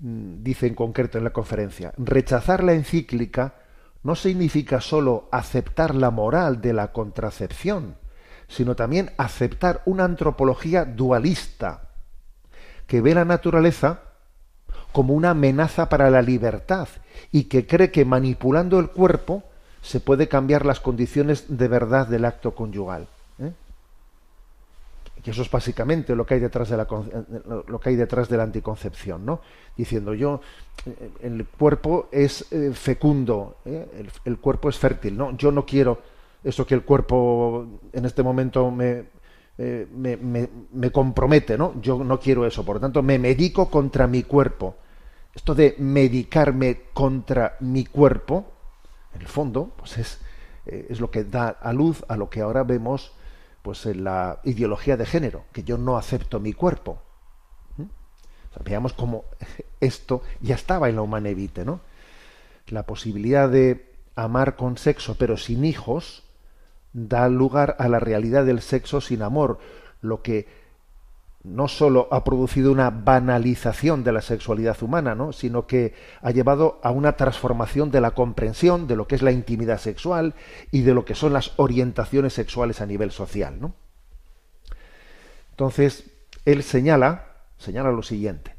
Mm, 0.00 0.42
dice 0.42 0.66
en 0.66 0.74
concreto 0.74 1.18
en 1.18 1.24
la 1.24 1.32
conferencia, 1.32 1.92
rechazar 1.96 2.62
la 2.62 2.74
encíclica 2.74 3.54
no 4.02 4.14
significa 4.14 4.80
sólo 4.80 5.28
aceptar 5.32 5.94
la 5.94 6.10
moral 6.10 6.60
de 6.60 6.74
la 6.74 6.92
contracepción, 6.92 7.96
sino 8.48 8.76
también 8.76 9.12
aceptar 9.16 9.82
una 9.86 10.04
antropología 10.04 10.84
dualista, 10.84 11.88
que 12.86 13.00
ve 13.00 13.14
la 13.14 13.24
naturaleza 13.24 14.02
como 14.94 15.12
una 15.12 15.30
amenaza 15.30 15.88
para 15.88 16.08
la 16.08 16.22
libertad 16.22 16.86
y 17.32 17.44
que 17.44 17.66
cree 17.66 17.90
que 17.90 18.04
manipulando 18.04 18.78
el 18.78 18.90
cuerpo 18.90 19.42
se 19.82 19.98
puede 19.98 20.28
cambiar 20.28 20.64
las 20.64 20.78
condiciones 20.78 21.46
de 21.48 21.66
verdad 21.66 22.06
del 22.06 22.24
acto 22.24 22.54
conyugal. 22.54 23.08
¿eh? 23.40 23.50
Y 25.24 25.30
eso 25.30 25.42
es 25.42 25.50
básicamente 25.50 26.14
lo 26.14 26.24
que 26.24 26.34
hay 26.34 26.40
detrás 26.40 26.68
de 26.68 26.76
la, 26.76 26.86
lo 27.66 27.80
que 27.80 27.88
hay 27.88 27.96
detrás 27.96 28.28
de 28.28 28.36
la 28.36 28.44
anticoncepción, 28.44 29.26
¿no? 29.26 29.40
Diciendo 29.76 30.14
yo, 30.14 30.40
eh, 30.86 31.10
el 31.22 31.44
cuerpo 31.44 32.08
es 32.12 32.46
eh, 32.52 32.70
fecundo, 32.72 33.56
¿eh? 33.64 34.06
el, 34.24 34.38
cuerpo 34.38 34.68
es 34.68 34.78
fértil, 34.78 35.16
¿no? 35.16 35.36
Yo 35.36 35.50
no 35.50 35.66
quiero 35.66 35.98
eso 36.44 36.64
que 36.64 36.74
el 36.74 36.82
cuerpo 36.82 37.66
en 37.92 38.04
este 38.04 38.22
momento 38.22 38.70
me, 38.70 39.06
me, 39.58 40.16
me, 40.72 40.92
compromete, 40.92 41.58
¿no? 41.58 41.74
Yo 41.80 42.04
no 42.04 42.20
quiero 42.20 42.46
eso, 42.46 42.64
por 42.64 42.76
lo 42.76 42.80
tanto 42.80 43.02
me 43.02 43.18
medico 43.18 43.68
contra 43.68 44.06
mi 44.06 44.22
cuerpo. 44.22 44.76
Esto 45.34 45.54
de 45.54 45.74
medicarme 45.78 46.82
contra 46.92 47.56
mi 47.60 47.84
cuerpo, 47.84 48.52
en 49.14 49.22
el 49.22 49.26
fondo, 49.26 49.72
pues 49.76 49.98
es, 49.98 50.20
es 50.66 51.00
lo 51.00 51.10
que 51.10 51.24
da 51.24 51.48
a 51.48 51.72
luz 51.72 52.04
a 52.08 52.16
lo 52.16 52.30
que 52.30 52.40
ahora 52.40 52.62
vemos 52.62 53.12
pues 53.62 53.86
en 53.86 54.04
la 54.04 54.40
ideología 54.44 54.96
de 54.96 55.06
género, 55.06 55.46
que 55.52 55.64
yo 55.64 55.78
no 55.78 55.96
acepto 55.96 56.38
mi 56.38 56.52
cuerpo. 56.52 57.00
¿Mm? 57.78 57.84
veamos 58.62 58.92
cómo 58.92 59.24
esto 59.80 60.22
ya 60.40 60.54
estaba 60.54 60.88
en 60.88 60.96
la 60.96 61.02
humanevite, 61.02 61.64
¿no? 61.64 61.80
La 62.68 62.84
posibilidad 62.84 63.48
de 63.48 63.92
amar 64.14 64.56
con 64.56 64.76
sexo 64.76 65.16
pero 65.18 65.36
sin 65.36 65.64
hijos 65.64 66.24
da 66.92 67.28
lugar 67.28 67.76
a 67.78 67.88
la 67.88 67.98
realidad 68.00 68.44
del 68.44 68.60
sexo 68.60 69.00
sin 69.00 69.22
amor, 69.22 69.58
lo 70.00 70.22
que 70.22 70.46
no 71.44 71.68
solo 71.68 72.08
ha 72.10 72.24
producido 72.24 72.72
una 72.72 72.88
banalización 72.88 74.02
de 74.02 74.12
la 74.12 74.22
sexualidad 74.22 74.82
humana, 74.82 75.14
¿no? 75.14 75.32
sino 75.32 75.66
que 75.66 75.94
ha 76.22 76.30
llevado 76.30 76.80
a 76.82 76.90
una 76.90 77.16
transformación 77.16 77.90
de 77.90 78.00
la 78.00 78.12
comprensión 78.12 78.86
de 78.86 78.96
lo 78.96 79.06
que 79.06 79.14
es 79.14 79.22
la 79.22 79.30
intimidad 79.30 79.78
sexual 79.78 80.34
y 80.70 80.80
de 80.80 80.94
lo 80.94 81.04
que 81.04 81.14
son 81.14 81.34
las 81.34 81.52
orientaciones 81.56 82.32
sexuales 82.32 82.80
a 82.80 82.86
nivel 82.86 83.10
social. 83.10 83.60
¿no? 83.60 83.74
Entonces, 85.50 86.10
él 86.46 86.62
señala, 86.62 87.26
señala 87.58 87.92
lo 87.92 88.02
siguiente. 88.02 88.56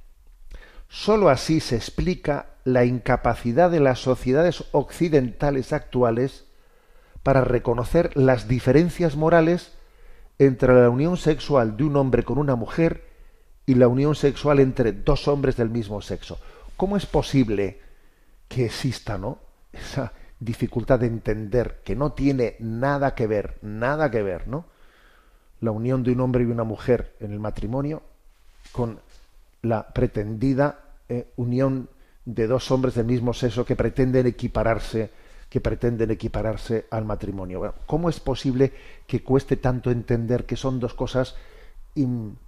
Sólo 0.87 1.29
así 1.29 1.59
se 1.61 1.75
explica 1.75 2.51
la 2.65 2.85
incapacidad 2.85 3.71
de 3.71 3.79
las 3.79 3.97
sociedades 3.99 4.63
occidentales 4.73 5.73
actuales 5.73 6.45
para 7.23 7.41
reconocer 7.41 8.15
las 8.15 8.47
diferencias 8.47 9.15
morales 9.15 9.74
entre 10.39 10.73
la 10.73 10.89
unión 10.89 11.17
sexual 11.17 11.77
de 11.77 11.83
un 11.83 11.95
hombre 11.95 12.23
con 12.23 12.37
una 12.37 12.55
mujer 12.55 13.03
y 13.65 13.75
la 13.75 13.87
unión 13.87 14.15
sexual 14.15 14.59
entre 14.59 14.91
dos 14.91 15.27
hombres 15.27 15.55
del 15.57 15.69
mismo 15.69 16.01
sexo. 16.01 16.37
¿Cómo 16.77 16.97
es 16.97 17.05
posible 17.05 17.79
que 18.47 18.65
exista, 18.65 19.17
¿no? 19.17 19.39
Esa 19.71 20.11
dificultad 20.39 20.99
de 20.99 21.07
entender 21.07 21.81
que 21.83 21.95
no 21.95 22.11
tiene 22.11 22.55
nada 22.59 23.15
que 23.15 23.27
ver, 23.27 23.57
nada 23.61 24.11
que 24.11 24.21
ver, 24.21 24.47
¿no? 24.47 24.65
La 25.61 25.71
unión 25.71 26.03
de 26.03 26.11
un 26.11 26.19
hombre 26.19 26.43
y 26.43 26.47
una 26.47 26.63
mujer 26.63 27.15
en 27.19 27.31
el 27.31 27.39
matrimonio 27.39 28.03
con 28.71 28.99
la 29.61 29.87
pretendida 29.87 30.79
eh, 31.09 31.27
unión 31.37 31.89
de 32.25 32.47
dos 32.47 32.69
hombres 32.71 32.95
del 32.95 33.05
mismo 33.05 33.33
sexo 33.33 33.65
que 33.65 33.75
pretenden 33.75 34.27
equipararse 34.27 35.09
que 35.55 35.61
pretenden 35.61 36.11
equipararse 36.11 36.85
al 36.91 37.05
matrimonio. 37.05 37.75
¿Cómo 37.85 38.09
es 38.09 38.19
posible 38.19 38.73
que 39.07 39.23
cueste 39.23 39.55
tanto 39.55 39.89
entender 39.89 40.45
que 40.45 40.57
son 40.57 40.81
dos 40.81 40.93
cosas, 40.93 41.37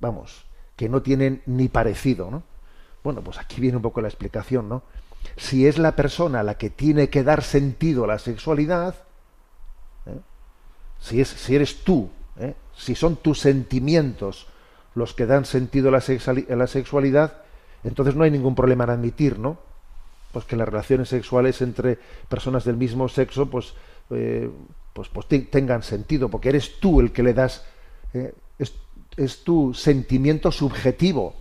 vamos, 0.01 0.43
que 0.75 0.89
no 0.89 1.01
tienen 1.01 1.41
ni 1.45 1.69
parecido, 1.69 2.29
¿no? 2.29 2.43
Bueno, 3.05 3.21
pues 3.21 3.37
aquí 3.37 3.61
viene 3.61 3.77
un 3.77 3.81
poco 3.81 4.01
la 4.01 4.09
explicación, 4.09 4.67
¿no? 4.67 4.83
Si 5.37 5.67
es 5.67 5.77
la 5.77 5.95
persona 5.95 6.43
la 6.43 6.57
que 6.57 6.69
tiene 6.69 7.09
que 7.09 7.23
dar 7.23 7.43
sentido 7.43 8.03
a 8.03 8.07
la 8.07 8.19
sexualidad, 8.19 8.95
¿eh? 10.05 10.19
si, 10.99 11.21
es, 11.21 11.29
si 11.29 11.55
eres 11.55 11.85
tú, 11.85 12.09
¿eh? 12.37 12.55
si 12.75 12.93
son 12.93 13.15
tus 13.15 13.39
sentimientos 13.39 14.47
los 14.95 15.13
que 15.13 15.25
dan 15.25 15.45
sentido 15.45 15.87
a 15.87 15.91
la, 15.93 16.03
a 16.49 16.55
la 16.57 16.67
sexualidad, 16.67 17.37
entonces 17.85 18.15
no 18.15 18.25
hay 18.25 18.31
ningún 18.31 18.53
problema 18.53 18.83
en 18.83 18.89
admitir, 18.89 19.39
¿no? 19.39 19.65
Pues 20.37 20.45
que 20.45 20.55
las 20.55 20.69
relaciones 20.69 21.09
sexuales 21.09 21.63
entre 21.63 21.97
personas 22.29 22.63
del 22.63 22.77
mismo 22.77 23.09
sexo 23.09 23.49
pues 23.49 23.73
eh, 24.11 24.47
pues, 24.93 25.09
pues 25.09 25.25
tengan 25.49 25.81
sentido 25.81 26.29
porque 26.29 26.49
eres 26.49 26.79
tú 26.79 26.99
el 26.99 27.11
que 27.11 27.23
le 27.23 27.33
das 27.33 27.65
eh, 28.13 28.35
es, 28.59 29.43
tu 29.43 29.73
sentimiento 29.73 30.51
subjetivo 30.51 31.33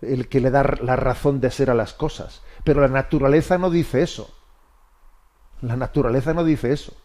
el 0.00 0.28
que 0.28 0.40
le 0.40 0.50
da 0.50 0.62
la 0.80 0.96
razón 0.96 1.42
de 1.42 1.50
ser 1.50 1.68
a 1.68 1.74
las 1.74 1.92
cosas. 1.92 2.40
Pero 2.64 2.80
la 2.80 2.88
naturaleza 2.88 3.58
no 3.58 3.68
dice 3.68 4.00
eso. 4.00 4.34
La 5.60 5.76
naturaleza 5.76 6.32
no 6.32 6.42
dice 6.42 6.72
eso. 6.72 6.96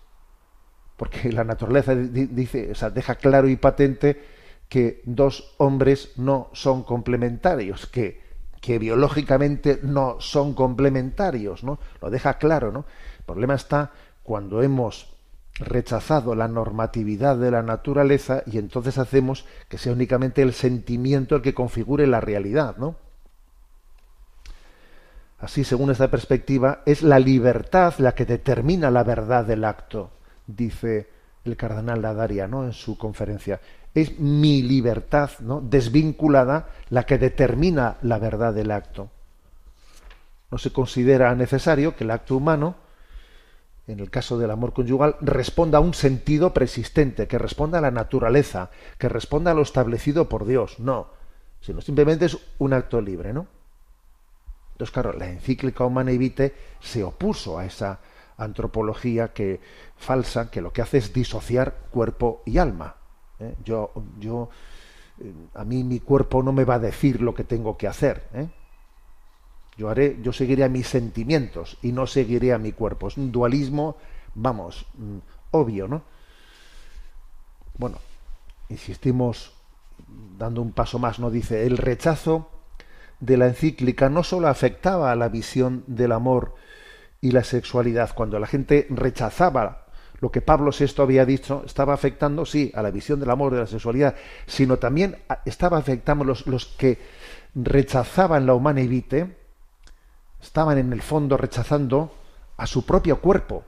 Porque 0.95 1.29
la 1.33 1.43
naturaleza 1.43 1.93
dice 1.93 2.71
o 2.71 2.75
sea, 2.75 2.89
deja 2.89 3.15
claro 3.15 3.49
y 3.49 3.57
patente 3.57 4.23
que 4.69 5.01
dos 5.03 5.55
hombres 5.57 6.13
no 6.15 6.49
son 6.53 6.83
complementarios 6.83 7.85
que 7.85 8.30
que 8.61 8.77
biológicamente 8.79 9.79
no 9.81 10.17
son 10.19 10.53
complementarios, 10.53 11.63
¿no? 11.63 11.79
Lo 12.01 12.09
deja 12.09 12.35
claro, 12.35 12.71
¿no? 12.71 12.85
El 13.19 13.25
problema 13.25 13.55
está 13.55 13.91
cuando 14.23 14.61
hemos 14.61 15.11
rechazado 15.55 16.35
la 16.35 16.47
normatividad 16.47 17.37
de 17.37 17.51
la 17.51 17.63
naturaleza 17.63 18.43
y 18.45 18.57
entonces 18.59 18.97
hacemos 18.97 19.45
que 19.67 19.77
sea 19.77 19.91
únicamente 19.91 20.41
el 20.41 20.53
sentimiento 20.53 21.35
el 21.35 21.41
que 21.41 21.53
configure 21.53 22.07
la 22.07 22.21
realidad, 22.21 22.77
¿no? 22.77 22.95
Así, 25.39 25.63
según 25.63 25.89
esta 25.89 26.11
perspectiva, 26.11 26.83
es 26.85 27.01
la 27.01 27.17
libertad 27.17 27.95
la 27.97 28.13
que 28.13 28.25
determina 28.25 28.91
la 28.91 29.03
verdad 29.03 29.43
del 29.43 29.65
acto, 29.65 30.11
dice 30.45 31.09
el 31.43 31.57
cardenal 31.57 32.03
Ladaria, 32.03 32.47
¿no? 32.47 32.63
en 32.63 32.73
su 32.73 32.95
conferencia 32.95 33.59
es 33.93 34.19
mi 34.19 34.61
libertad 34.61 35.31
¿no? 35.39 35.61
desvinculada 35.61 36.69
la 36.89 37.05
que 37.05 37.17
determina 37.17 37.97
la 38.01 38.19
verdad 38.19 38.53
del 38.53 38.71
acto. 38.71 39.09
No 40.49 40.57
se 40.57 40.71
considera 40.71 41.33
necesario 41.35 41.95
que 41.95 42.03
el 42.03 42.11
acto 42.11 42.35
humano, 42.35 42.75
en 43.87 43.99
el 43.99 44.09
caso 44.09 44.37
del 44.37 44.51
amor 44.51 44.73
conyugal, 44.73 45.15
responda 45.21 45.77
a 45.77 45.81
un 45.81 45.93
sentido 45.93 46.53
persistente, 46.53 47.27
que 47.27 47.37
responda 47.37 47.79
a 47.79 47.81
la 47.81 47.91
naturaleza, 47.91 48.69
que 48.97 49.09
responda 49.09 49.51
a 49.51 49.53
lo 49.53 49.61
establecido 49.61 50.29
por 50.29 50.45
Dios. 50.45 50.79
No, 50.79 51.07
sino 51.61 51.81
simplemente 51.81 52.25
es 52.25 52.37
un 52.57 52.73
acto 52.73 53.01
libre, 53.01 53.33
¿no? 53.33 53.47
Entonces, 54.73 54.93
claro, 54.93 55.13
la 55.13 55.29
encíclica 55.29 55.85
Humana 55.85 56.11
Vitae 56.11 56.53
se 56.79 57.03
opuso 57.03 57.59
a 57.59 57.65
esa 57.65 57.99
antropología 58.37 59.31
que 59.31 59.61
falsa, 59.95 60.49
que 60.49 60.61
lo 60.61 60.73
que 60.73 60.81
hace 60.81 60.97
es 60.97 61.13
disociar 61.13 61.75
cuerpo 61.91 62.41
y 62.45 62.57
alma. 62.57 62.95
¿Eh? 63.41 63.55
Yo, 63.65 63.91
yo, 64.19 64.49
eh, 65.19 65.33
a 65.55 65.65
mí 65.65 65.83
mi 65.83 65.99
cuerpo 65.99 66.43
no 66.43 66.51
me 66.51 66.63
va 66.63 66.75
a 66.75 66.79
decir 66.79 67.21
lo 67.21 67.33
que 67.33 67.43
tengo 67.43 67.77
que 67.77 67.87
hacer. 67.87 68.27
¿eh? 68.33 68.47
Yo 69.77 69.89
haré, 69.89 70.17
yo 70.21 70.31
seguiré 70.31 70.63
a 70.63 70.69
mis 70.69 70.87
sentimientos 70.87 71.77
y 71.81 71.91
no 71.91 72.07
seguiré 72.07 72.53
a 72.53 72.57
mi 72.57 72.71
cuerpo. 72.71 73.07
Es 73.07 73.17
un 73.17 73.31
dualismo, 73.31 73.97
vamos, 74.35 74.85
mm, 74.97 75.17
obvio, 75.51 75.87
¿no? 75.87 76.03
Bueno, 77.77 77.97
insistimos 78.69 79.53
dando 80.37 80.61
un 80.61 80.71
paso 80.71 80.99
más, 80.99 81.19
¿no? 81.19 81.29
Dice, 81.31 81.65
el 81.65 81.77
rechazo 81.77 82.49
de 83.19 83.37
la 83.37 83.47
encíclica 83.47 84.09
no 84.09 84.23
solo 84.23 84.47
afectaba 84.47 85.11
a 85.11 85.15
la 85.15 85.29
visión 85.29 85.83
del 85.87 86.11
amor 86.11 86.55
y 87.21 87.31
la 87.31 87.43
sexualidad, 87.43 88.13
cuando 88.15 88.39
la 88.39 88.47
gente 88.47 88.87
rechazaba 88.89 89.85
lo 90.21 90.31
que 90.31 90.41
Pablo 90.41 90.71
VI 90.71 91.01
había 91.01 91.25
dicho, 91.25 91.63
estaba 91.65 91.95
afectando, 91.95 92.45
sí, 92.45 92.71
a 92.75 92.83
la 92.83 92.91
visión 92.91 93.19
del 93.19 93.31
amor 93.31 93.53
de 93.53 93.59
la 93.59 93.67
sexualidad, 93.67 94.15
sino 94.45 94.77
también 94.77 95.17
estaba 95.45 95.79
afectando 95.79 96.23
los, 96.23 96.45
los 96.45 96.67
que 96.67 96.99
rechazaban 97.55 98.45
la 98.45 98.53
humana 98.53 98.81
evite, 98.81 99.35
estaban 100.39 100.77
en 100.77 100.93
el 100.93 101.01
fondo 101.01 101.37
rechazando 101.37 102.13
a 102.55 102.67
su 102.67 102.85
propio 102.85 103.19
cuerpo, 103.19 103.65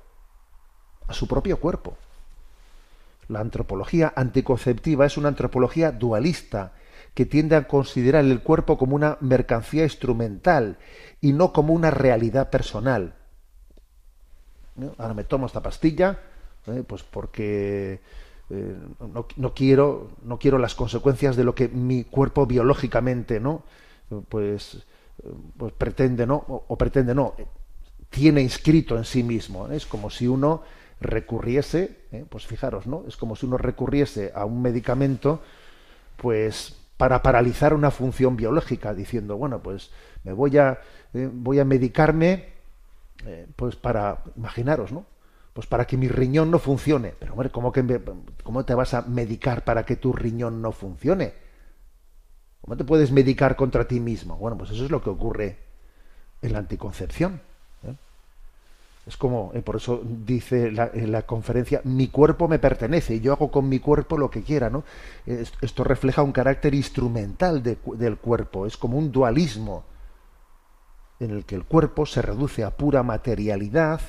a 1.07 1.13
su 1.13 1.27
propio 1.27 1.59
cuerpo. 1.59 1.97
La 3.27 3.39
antropología 3.39 4.13
anticonceptiva 4.15 5.07
es 5.07 5.17
una 5.17 5.29
antropología 5.29 5.91
dualista 5.91 6.73
que 7.15 7.25
tiende 7.25 7.55
a 7.55 7.67
considerar 7.67 8.23
el 8.25 8.41
cuerpo 8.41 8.77
como 8.77 8.95
una 8.95 9.17
mercancía 9.21 9.83
instrumental 9.83 10.77
y 11.19 11.33
no 11.33 11.51
como 11.51 11.73
una 11.73 11.89
realidad 11.89 12.51
personal. 12.51 13.15
Ahora 14.97 15.13
me 15.15 15.23
tomo 15.23 15.47
esta 15.47 15.61
pastilla, 15.61 16.19
¿eh? 16.67 16.83
pues 16.85 17.03
porque 17.03 17.99
eh, 18.49 18.77
no, 19.13 19.27
no, 19.35 19.53
quiero 19.53 20.11
no 20.23 20.39
quiero 20.39 20.57
las 20.57 20.75
consecuencias 20.75 21.35
de 21.35 21.43
lo 21.43 21.55
que 21.55 21.67
mi 21.67 22.03
cuerpo 22.03 22.45
biológicamente 22.45 23.39
no 23.39 23.63
pues, 24.29 24.83
pues 25.57 25.73
pretende 25.73 26.25
no 26.25 26.35
o, 26.47 26.77
pretende 26.77 27.15
no 27.15 27.35
tiene 28.09 28.41
inscrito 28.41 28.97
en 28.97 29.05
sí 29.05 29.23
mismo 29.23 29.67
es 29.69 29.85
como 29.85 30.09
si 30.09 30.27
uno 30.27 30.63
recurriese 30.99 31.97
¿eh? 32.11 32.25
pues 32.29 32.45
fijaros 32.45 32.87
no 32.87 33.03
es 33.07 33.17
como 33.17 33.35
si 33.35 33.45
uno 33.45 33.57
recurriese 33.57 34.31
a 34.35 34.45
un 34.45 34.61
medicamento 34.61 35.41
pues 36.17 36.77
para 36.97 37.21
paralizar 37.23 37.73
una 37.73 37.91
función 37.91 38.35
biológica 38.37 38.93
diciendo 38.93 39.37
bueno 39.37 39.61
pues 39.61 39.91
me 40.23 40.33
voy 40.33 40.57
a 40.57 40.79
voy 41.13 41.59
a 41.59 41.65
medicarme 41.65 42.53
pues 43.55 43.75
para 43.75 44.23
imaginaros 44.35 44.91
no 44.91 45.05
pues 45.53 45.67
para 45.67 45.85
que 45.85 45.97
mi 45.97 46.07
riñón 46.07 46.49
no 46.49 46.59
funcione. 46.59 47.13
Pero 47.17 47.33
hombre, 47.33 47.51
¿cómo, 47.51 47.71
que 47.71 48.01
¿cómo 48.43 48.65
te 48.65 48.73
vas 48.73 48.93
a 48.93 49.03
medicar 49.03 49.63
para 49.63 49.85
que 49.85 49.95
tu 49.95 50.11
riñón 50.11 50.61
no 50.61 50.71
funcione? 50.71 51.33
¿Cómo 52.61 52.75
te 52.75 52.83
puedes 52.83 53.11
medicar 53.11 53.55
contra 53.55 53.87
ti 53.87 53.99
mismo? 53.99 54.37
Bueno, 54.37 54.57
pues 54.57 54.71
eso 54.71 54.85
es 54.85 54.91
lo 54.91 55.01
que 55.03 55.09
ocurre 55.09 55.57
en 56.41 56.53
la 56.53 56.59
anticoncepción. 56.59 57.41
¿eh? 57.83 57.93
Es 59.05 59.15
como, 59.15 59.51
eh, 59.53 59.61
por 59.61 59.75
eso 59.75 60.01
dice 60.03 60.71
la, 60.71 60.89
en 60.93 61.11
la 61.11 61.23
conferencia, 61.23 61.81
mi 61.83 62.07
cuerpo 62.07 62.47
me 62.47 62.57
pertenece 62.57 63.15
y 63.15 63.19
yo 63.19 63.33
hago 63.33 63.51
con 63.51 63.69
mi 63.69 63.79
cuerpo 63.79 64.17
lo 64.17 64.31
que 64.31 64.43
quiera, 64.43 64.69
¿no? 64.69 64.83
Esto 65.25 65.83
refleja 65.83 66.23
un 66.23 66.31
carácter 66.31 66.73
instrumental 66.73 67.61
de, 67.61 67.77
del 67.95 68.17
cuerpo, 68.17 68.65
es 68.65 68.77
como 68.77 68.97
un 68.97 69.11
dualismo 69.11 69.83
en 71.19 71.31
el 71.31 71.45
que 71.45 71.55
el 71.55 71.65
cuerpo 71.65 72.05
se 72.05 72.21
reduce 72.21 72.63
a 72.63 72.71
pura 72.71 73.03
materialidad, 73.03 74.01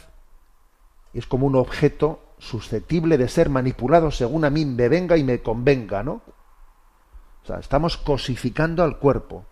es 1.18 1.26
como 1.26 1.46
un 1.46 1.56
objeto 1.56 2.20
susceptible 2.38 3.16
de 3.16 3.28
ser 3.28 3.48
manipulado 3.48 4.10
según 4.10 4.44
a 4.44 4.50
mí 4.50 4.64
me 4.64 4.88
venga 4.88 5.16
y 5.16 5.24
me 5.24 5.40
convenga, 5.40 6.02
¿no? 6.02 6.22
O 7.42 7.46
sea, 7.46 7.58
estamos 7.58 7.96
cosificando 7.96 8.82
al 8.82 8.98
cuerpo. 8.98 9.44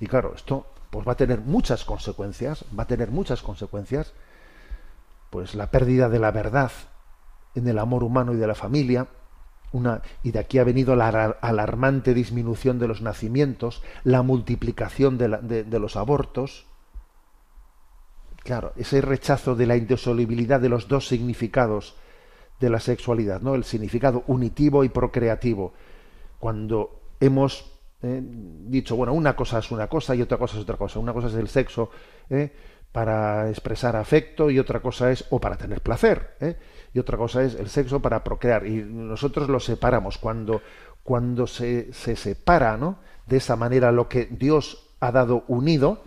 Y 0.00 0.06
claro, 0.06 0.34
esto 0.34 0.66
pues 0.90 1.06
va 1.06 1.12
a 1.12 1.16
tener 1.16 1.40
muchas 1.40 1.84
consecuencias, 1.84 2.64
va 2.78 2.84
a 2.84 2.86
tener 2.86 3.10
muchas 3.10 3.42
consecuencias, 3.42 4.12
pues 5.30 5.54
la 5.54 5.70
pérdida 5.70 6.08
de 6.08 6.18
la 6.18 6.30
verdad 6.30 6.72
en 7.54 7.68
el 7.68 7.78
amor 7.78 8.02
humano 8.02 8.32
y 8.34 8.36
de 8.36 8.46
la 8.46 8.54
familia, 8.54 9.08
una, 9.72 10.02
y 10.22 10.30
de 10.30 10.38
aquí 10.38 10.58
ha 10.58 10.64
venido 10.64 10.96
la 10.96 11.08
alarmante 11.40 12.14
disminución 12.14 12.78
de 12.78 12.88
los 12.88 13.02
nacimientos, 13.02 13.82
la 14.04 14.22
multiplicación 14.22 15.18
de, 15.18 15.64
de 15.64 15.78
los 15.78 15.96
abortos, 15.96 16.66
Claro, 18.46 18.72
ese 18.76 19.00
rechazo 19.00 19.56
de 19.56 19.66
la 19.66 19.76
indisolubilidad 19.76 20.60
de 20.60 20.68
los 20.68 20.86
dos 20.86 21.08
significados 21.08 21.96
de 22.60 22.70
la 22.70 22.78
sexualidad, 22.78 23.40
¿no? 23.40 23.56
El 23.56 23.64
significado 23.64 24.22
unitivo 24.28 24.84
y 24.84 24.88
procreativo. 24.88 25.74
Cuando 26.38 27.00
hemos 27.18 27.72
eh, 28.02 28.22
dicho, 28.22 28.94
bueno, 28.94 29.14
una 29.14 29.34
cosa 29.34 29.58
es 29.58 29.72
una 29.72 29.88
cosa 29.88 30.14
y 30.14 30.22
otra 30.22 30.38
cosa 30.38 30.58
es 30.58 30.62
otra 30.62 30.76
cosa. 30.76 31.00
Una 31.00 31.12
cosa 31.12 31.26
es 31.26 31.34
el 31.34 31.48
sexo 31.48 31.90
eh, 32.30 32.52
para 32.92 33.50
expresar 33.50 33.96
afecto 33.96 34.48
y 34.48 34.60
otra 34.60 34.78
cosa 34.78 35.10
es, 35.10 35.24
o 35.30 35.40
para 35.40 35.56
tener 35.56 35.80
placer, 35.80 36.36
eh, 36.38 36.56
y 36.94 37.00
otra 37.00 37.18
cosa 37.18 37.42
es 37.42 37.56
el 37.56 37.68
sexo 37.68 38.00
para 38.00 38.22
procrear. 38.22 38.64
Y 38.64 38.76
nosotros 38.76 39.48
lo 39.48 39.58
separamos. 39.58 40.18
Cuando, 40.18 40.62
cuando 41.02 41.48
se, 41.48 41.92
se 41.92 42.14
separa, 42.14 42.76
¿no? 42.76 43.00
De 43.26 43.38
esa 43.38 43.56
manera 43.56 43.90
lo 43.90 44.08
que 44.08 44.26
Dios 44.26 44.94
ha 45.00 45.10
dado 45.10 45.42
unido, 45.48 46.04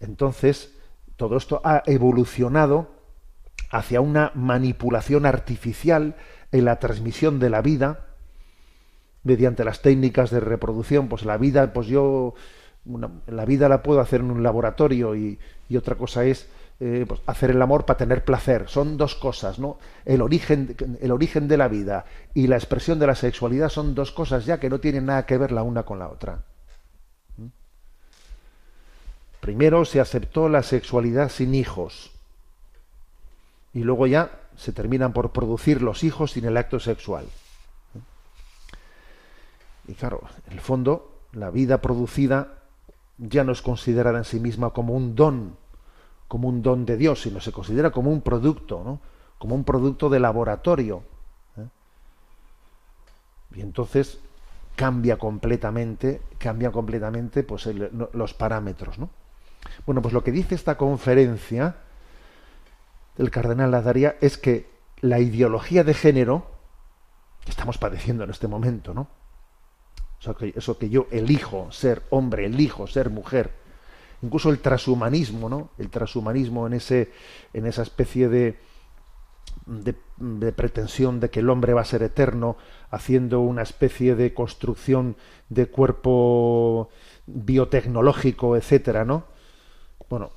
entonces 0.00 0.77
todo 1.18 1.36
esto 1.36 1.60
ha 1.64 1.82
evolucionado 1.84 2.86
hacia 3.70 4.00
una 4.00 4.30
manipulación 4.34 5.26
artificial 5.26 6.14
en 6.52 6.64
la 6.64 6.78
transmisión 6.78 7.40
de 7.40 7.50
la 7.50 7.60
vida 7.60 8.06
mediante 9.24 9.64
las 9.64 9.82
técnicas 9.82 10.30
de 10.30 10.40
reproducción. 10.40 11.08
Pues 11.08 11.24
la 11.24 11.36
vida, 11.36 11.72
pues 11.72 11.88
yo, 11.88 12.34
la 13.26 13.44
vida 13.44 13.68
la 13.68 13.82
puedo 13.82 14.00
hacer 14.00 14.20
en 14.20 14.30
un 14.30 14.44
laboratorio 14.44 15.16
y, 15.16 15.40
y 15.68 15.76
otra 15.76 15.96
cosa 15.96 16.24
es 16.24 16.48
eh, 16.78 17.04
pues 17.08 17.20
hacer 17.26 17.50
el 17.50 17.60
amor 17.60 17.84
para 17.84 17.98
tener 17.98 18.24
placer. 18.24 18.68
Son 18.68 18.96
dos 18.96 19.16
cosas, 19.16 19.58
¿no? 19.58 19.78
El 20.04 20.22
origen, 20.22 20.76
el 21.00 21.10
origen 21.10 21.48
de 21.48 21.56
la 21.56 21.66
vida 21.66 22.04
y 22.32 22.46
la 22.46 22.54
expresión 22.54 23.00
de 23.00 23.08
la 23.08 23.16
sexualidad 23.16 23.70
son 23.70 23.96
dos 23.96 24.12
cosas 24.12 24.46
ya 24.46 24.60
que 24.60 24.70
no 24.70 24.78
tienen 24.78 25.06
nada 25.06 25.26
que 25.26 25.36
ver 25.36 25.50
la 25.50 25.64
una 25.64 25.82
con 25.82 25.98
la 25.98 26.08
otra. 26.08 26.44
Primero 29.40 29.84
se 29.84 30.00
aceptó 30.00 30.48
la 30.48 30.62
sexualidad 30.62 31.30
sin 31.30 31.54
hijos 31.54 32.10
y 33.72 33.80
luego 33.80 34.06
ya 34.06 34.30
se 34.56 34.72
terminan 34.72 35.12
por 35.12 35.30
producir 35.30 35.82
los 35.82 36.02
hijos 36.02 36.32
sin 36.32 36.44
el 36.44 36.56
acto 36.56 36.80
sexual. 36.80 37.26
Y 39.86 39.94
claro, 39.94 40.20
en 40.46 40.52
el 40.52 40.60
fondo, 40.60 41.12
la 41.32 41.50
vida 41.50 41.80
producida 41.80 42.58
ya 43.18 43.44
no 43.44 43.52
es 43.52 43.62
considerada 43.62 44.18
en 44.18 44.24
sí 44.24 44.40
misma 44.40 44.70
como 44.70 44.94
un 44.94 45.14
don, 45.14 45.56
como 46.26 46.48
un 46.48 46.62
don 46.62 46.84
de 46.84 46.96
Dios, 46.96 47.22
sino 47.22 47.40
se 47.40 47.52
considera 47.52 47.90
como 47.90 48.10
un 48.10 48.20
producto, 48.20 48.82
¿no? 48.84 49.00
como 49.38 49.54
un 49.54 49.64
producto 49.64 50.10
de 50.10 50.20
laboratorio. 50.20 51.02
¿eh? 51.56 51.66
Y 53.56 53.60
entonces 53.60 54.18
cambia 54.76 55.18
completamente, 55.18 56.20
cambia 56.38 56.70
completamente 56.70 57.42
pues, 57.42 57.66
los 58.12 58.34
parámetros, 58.34 58.98
¿no? 58.98 59.08
Bueno, 59.86 60.02
pues 60.02 60.14
lo 60.14 60.22
que 60.24 60.32
dice 60.32 60.54
esta 60.54 60.76
conferencia 60.76 61.76
del 63.16 63.30
cardenal 63.30 63.70
Ladaria 63.70 64.16
es 64.20 64.38
que 64.38 64.68
la 65.00 65.20
ideología 65.20 65.84
de 65.84 65.94
género 65.94 66.46
que 67.44 67.50
estamos 67.50 67.78
padeciendo 67.78 68.24
en 68.24 68.30
este 68.30 68.48
momento, 68.48 68.94
¿no? 68.94 69.08
Eso 70.20 70.36
que, 70.36 70.52
eso 70.56 70.78
que 70.78 70.88
yo 70.88 71.06
elijo 71.10 71.70
ser 71.70 72.02
hombre, 72.10 72.46
elijo 72.46 72.86
ser 72.86 73.10
mujer, 73.10 73.52
incluso 74.22 74.50
el 74.50 74.58
transhumanismo, 74.58 75.48
¿no? 75.48 75.70
El 75.78 75.90
transhumanismo 75.90 76.66
en 76.66 76.74
ese, 76.74 77.12
en 77.52 77.66
esa 77.66 77.82
especie 77.82 78.28
de, 78.28 78.58
de, 79.66 79.94
de, 80.16 80.52
pretensión 80.52 81.20
de 81.20 81.30
que 81.30 81.40
el 81.40 81.50
hombre 81.50 81.72
va 81.72 81.82
a 81.82 81.84
ser 81.84 82.02
eterno, 82.02 82.56
haciendo 82.90 83.40
una 83.40 83.62
especie 83.62 84.16
de 84.16 84.34
construcción 84.34 85.16
de 85.48 85.66
cuerpo 85.66 86.90
biotecnológico, 87.26 88.56
etcétera, 88.56 89.04
¿no? 89.04 89.24
Bueno, 90.08 90.30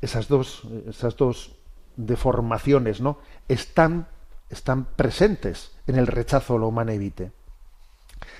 esas 0.00 0.28
dos, 0.28 0.62
esas 0.88 1.16
dos 1.16 1.56
deformaciones, 1.96 3.00
¿no? 3.00 3.18
Están, 3.48 4.08
están 4.50 4.84
presentes 4.84 5.72
en 5.86 5.96
el 5.96 6.06
rechazo 6.06 6.56
a 6.56 6.58
lo 6.58 6.68
humano 6.68 6.92
evite. 6.92 7.32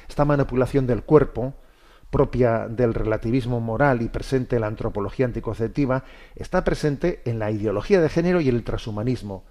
Esta 0.09 0.25
manipulación 0.25 0.87
del 0.87 1.03
cuerpo, 1.03 1.55
propia 2.11 2.69
del 2.69 2.95
relativismo 2.95 3.61
moral 3.61 4.03
y 4.03 4.09
presente 4.09 4.57
en 4.57 4.63
la 4.63 4.69
antropología 4.69 5.27
anticonceptiva, 5.27 6.05
está 6.35 6.65
presente 6.65 7.23
en 7.25 7.39
la 7.39 7.51
ideología 7.51 8.01
de 8.01 8.09
género 8.09 8.41
y 8.41 8.49
el 8.49 8.65
transhumanismo. 8.65 9.45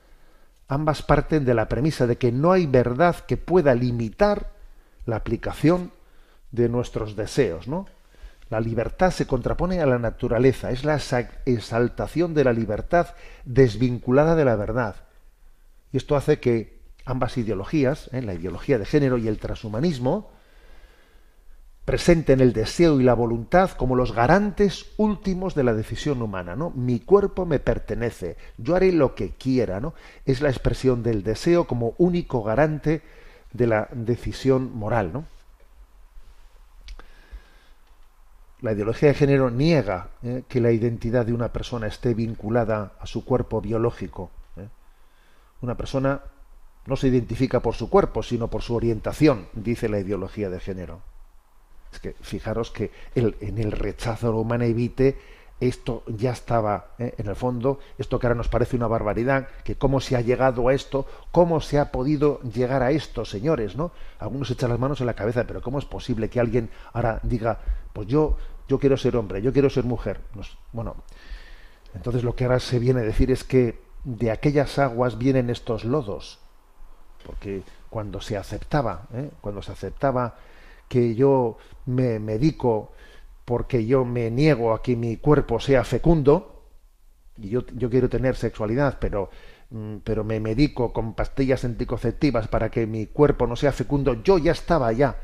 Ambas 0.68 1.04
parten 1.04 1.46
de 1.46 1.54
la 1.54 1.68
premisa 1.68 2.08
de 2.08 2.18
que 2.18 2.32
no 2.32 2.52
hay 2.52 2.66
verdad 2.66 3.18
que 3.28 3.38
pueda 3.38 3.76
limitar 3.76 4.52
la 5.06 5.18
aplicación 5.18 5.92
de 6.52 6.70
nuestros 6.70 7.16
deseos, 7.16 7.68
¿no? 7.68 7.86
La 8.50 8.60
libertad 8.60 9.12
se 9.12 9.26
contrapone 9.26 9.82
a 9.82 9.86
la 9.86 9.98
naturaleza, 9.98 10.72
es 10.72 10.84
la 10.84 11.00
exaltación 11.46 12.34
de 12.34 12.44
la 12.44 12.54
libertad 12.54 13.16
desvinculada 13.44 14.36
de 14.36 14.46
la 14.46 14.56
verdad. 14.56 14.96
Y 15.92 15.98
esto 15.98 16.16
hace 16.16 16.40
que 16.40 16.80
ambas 17.06 17.38
ideologías, 17.38 18.10
¿eh? 18.14 18.22
la 18.22 18.34
ideología 18.34 18.78
de 18.78 18.86
género 18.86 19.18
y 19.18 19.28
el 19.28 19.40
transhumanismo, 19.40 20.30
presenten 21.86 22.42
el 22.42 22.52
deseo 22.52 23.00
y 23.00 23.04
la 23.04 23.14
voluntad 23.14 23.72
como 23.72 23.96
los 23.96 24.14
garantes 24.14 24.88
últimos 24.98 25.54
de 25.54 25.64
la 25.64 25.74
decisión 25.74 26.22
humana, 26.22 26.56
¿no? 26.56 26.72
Mi 26.72 27.00
cuerpo 27.00 27.46
me 27.46 27.60
pertenece, 27.60 28.38
yo 28.58 28.76
haré 28.76 28.92
lo 28.92 29.14
que 29.14 29.30
quiera, 29.36 29.80
¿no? 29.80 29.94
Es 30.26 30.42
la 30.42 30.50
expresión 30.50 31.04
del 31.04 31.22
deseo 31.22 31.66
como 31.66 31.94
único 32.00 32.42
garante 32.42 33.04
de 33.54 33.68
la 33.68 33.88
decisión 33.92 34.76
moral, 34.76 35.14
¿no? 35.14 35.26
La 38.66 38.72
ideología 38.72 39.10
de 39.10 39.14
género 39.14 39.52
niega 39.52 40.08
¿eh? 40.24 40.42
que 40.48 40.60
la 40.60 40.72
identidad 40.72 41.24
de 41.24 41.34
una 41.34 41.54
persona 41.54 41.86
esté 41.86 42.16
vinculada 42.16 42.94
a 43.00 43.06
su 43.06 43.24
cuerpo 43.24 43.62
biológico. 43.62 44.32
¿eh? 44.58 44.68
Una 45.62 45.78
persona 45.78 46.20
no 46.88 46.96
se 46.96 47.10
identifica 47.10 47.60
por 47.60 47.76
su 47.76 47.92
cuerpo, 47.92 48.24
sino 48.24 48.48
por 48.48 48.64
su 48.64 48.74
orientación, 48.74 49.46
dice 49.54 49.88
la 49.88 50.00
ideología 50.00 50.50
de 50.50 50.60
género. 50.60 51.02
Es 51.94 52.00
que 52.00 52.16
fijaros 52.22 52.72
que 52.72 52.90
en 53.14 53.60
el 53.60 53.72
rechazo 53.72 54.30
a 54.30 54.32
humana 54.32 54.66
evite 54.66 55.16
esto 55.60 56.02
ya 56.08 56.32
estaba 56.32 56.88
¿eh? 56.98 57.14
en 57.20 57.28
el 57.28 57.36
fondo, 57.36 57.78
esto 58.00 58.18
que 58.18 58.26
ahora 58.26 58.36
nos 58.36 58.48
parece 58.48 58.76
una 58.76 58.88
barbaridad, 58.88 59.48
que 59.64 59.76
cómo 59.76 60.02
se 60.02 60.16
ha 60.16 60.22
llegado 60.22 60.70
a 60.70 60.74
esto, 60.74 61.06
cómo 61.32 61.62
se 61.62 61.78
ha 61.78 61.92
podido 61.92 62.42
llegar 62.42 62.82
a 62.82 62.90
esto, 62.90 63.26
señores, 63.26 63.76
¿no? 63.76 63.92
Algunos 64.18 64.50
echan 64.50 64.72
las 64.72 64.80
manos 64.80 65.02
en 65.02 65.06
la 65.06 65.14
cabeza, 65.14 65.46
pero 65.46 65.62
¿cómo 65.62 65.78
es 65.78 65.86
posible 65.86 66.30
que 66.30 66.40
alguien 66.40 66.72
ahora 66.94 67.20
diga, 67.24 67.60
pues 67.94 68.08
yo, 68.08 68.38
yo 68.68 68.80
quiero 68.80 68.98
ser 68.98 69.16
hombre, 69.16 69.42
yo 69.42 69.54
quiero 69.54 69.70
ser 69.70 69.84
mujer? 69.84 70.22
Bueno, 70.74 70.96
entonces 71.94 72.24
lo 72.24 72.36
que 72.36 72.46
ahora 72.46 72.60
se 72.60 72.80
viene 72.80 73.02
a 73.02 73.04
decir 73.04 73.32
es 73.32 73.44
que 73.44 73.80
de 74.04 74.32
aquellas 74.32 74.80
aguas 74.80 75.18
vienen 75.18 75.50
estos 75.50 75.86
lodos, 75.86 76.40
porque 77.26 77.64
cuando 77.90 78.22
se 78.22 78.38
aceptaba, 78.38 79.08
¿eh? 79.14 79.30
cuando 79.42 79.62
se 79.62 79.72
aceptaba 79.72 80.36
que 80.88 81.16
yo 81.16 81.58
me 81.86 82.20
medico 82.20 82.92
porque 83.46 83.86
yo 83.86 84.06
me 84.06 84.32
niego 84.32 84.74
a 84.74 84.82
que 84.82 84.96
mi 84.96 85.18
cuerpo 85.18 85.60
sea 85.60 85.84
fecundo, 85.84 86.64
y 87.38 87.50
yo, 87.50 87.66
yo 87.76 87.90
quiero 87.90 88.10
tener 88.10 88.36
sexualidad, 88.36 88.98
pero, 89.00 89.30
mm, 89.70 89.98
pero 90.04 90.24
me 90.24 90.40
medico 90.40 90.92
con 90.92 91.14
pastillas 91.14 91.64
anticonceptivas 91.64 92.48
para 92.48 92.70
que 92.70 92.88
mi 92.88 93.06
cuerpo 93.08 93.46
no 93.46 93.56
sea 93.56 93.72
fecundo, 93.72 94.24
yo 94.24 94.40
ya 94.40 94.52
estaba 94.52 94.92
ya 94.94 95.18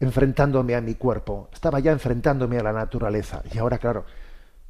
enfrentándome 0.00 0.74
a 0.74 0.80
mi 0.80 0.94
cuerpo, 0.94 1.48
estaba 1.52 1.78
ya 1.78 1.92
enfrentándome 1.92 2.58
a 2.58 2.62
la 2.62 2.72
naturaleza. 2.72 3.42
Y 3.52 3.58
ahora, 3.58 3.78
claro, 3.78 4.04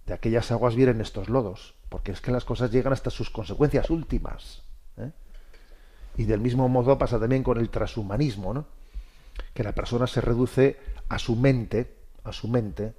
de 0.06 0.14
aquellas 0.14 0.50
aguas 0.50 0.74
vienen 0.74 1.00
estos 1.00 1.28
lodos, 1.28 1.74
porque 1.88 2.12
es 2.12 2.20
que 2.20 2.32
las 2.32 2.44
cosas 2.44 2.70
llegan 2.70 2.92
hasta 2.92 3.10
sus 3.10 3.30
consecuencias 3.30 3.90
últimas. 3.90 4.62
¿eh? 4.96 5.10
Y 6.16 6.24
del 6.24 6.40
mismo 6.40 6.68
modo 6.68 6.98
pasa 6.98 7.18
también 7.18 7.44
con 7.44 7.58
el 7.58 7.70
transhumanismo, 7.70 8.52
¿no? 8.52 8.66
que 9.54 9.62
la 9.62 9.72
persona 9.72 10.06
se 10.06 10.20
reduce 10.20 10.78
a 11.08 11.18
su 11.18 11.36
mente, 11.36 11.96
a 12.24 12.32
su 12.32 12.48
mente, 12.48 12.94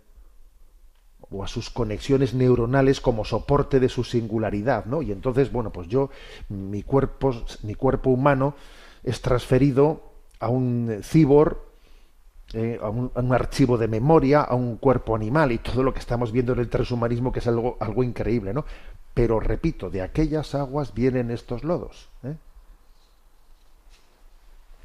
o 1.30 1.44
a 1.44 1.48
sus 1.48 1.70
conexiones 1.70 2.34
neuronales 2.34 3.00
como 3.00 3.24
soporte 3.24 3.80
de 3.80 3.90
su 3.90 4.04
singularidad, 4.04 4.86
¿no? 4.86 5.02
Y 5.02 5.12
entonces, 5.12 5.52
bueno, 5.52 5.72
pues 5.72 5.88
yo, 5.88 6.10
mi 6.50 6.84
cuerpo, 6.84 7.34
mi 7.64 7.74
cuerpo 7.74 8.10
humano 8.10 8.56
es 9.04 9.22
transferido 9.22 10.12
a 10.40 10.50
un 10.50 11.00
cibor, 11.04 11.71
eh, 12.54 12.80
a, 12.82 12.90
un, 12.90 13.34
archivo 13.34 13.78
de 13.78 13.88
memoria, 13.88 14.42
a 14.42 14.56
un 14.56 14.76
cuerpo 14.76 15.16
animal 15.16 15.54
y 15.54 15.60
todo 15.60 15.84
lo 15.84 15.94
que 15.94 16.00
estamos 16.00 16.34
viendo 16.34 16.52
en 16.52 16.60
el 16.60 16.70
transhumanismo 16.70 17.32
que 17.32 17.40
es 17.40 17.48
algo, 17.48 17.78
algo 17.80 18.04
increíble, 18.04 18.54
¿no? 18.54 18.66
Pero 19.14 19.40
repito, 19.40 19.90
de 19.90 20.02
aquellas 20.02 20.54
aguas 20.54 20.94
vienen 20.94 21.32
estos 21.32 21.64
lodos. 21.64 22.10
¿eh? 22.24 22.36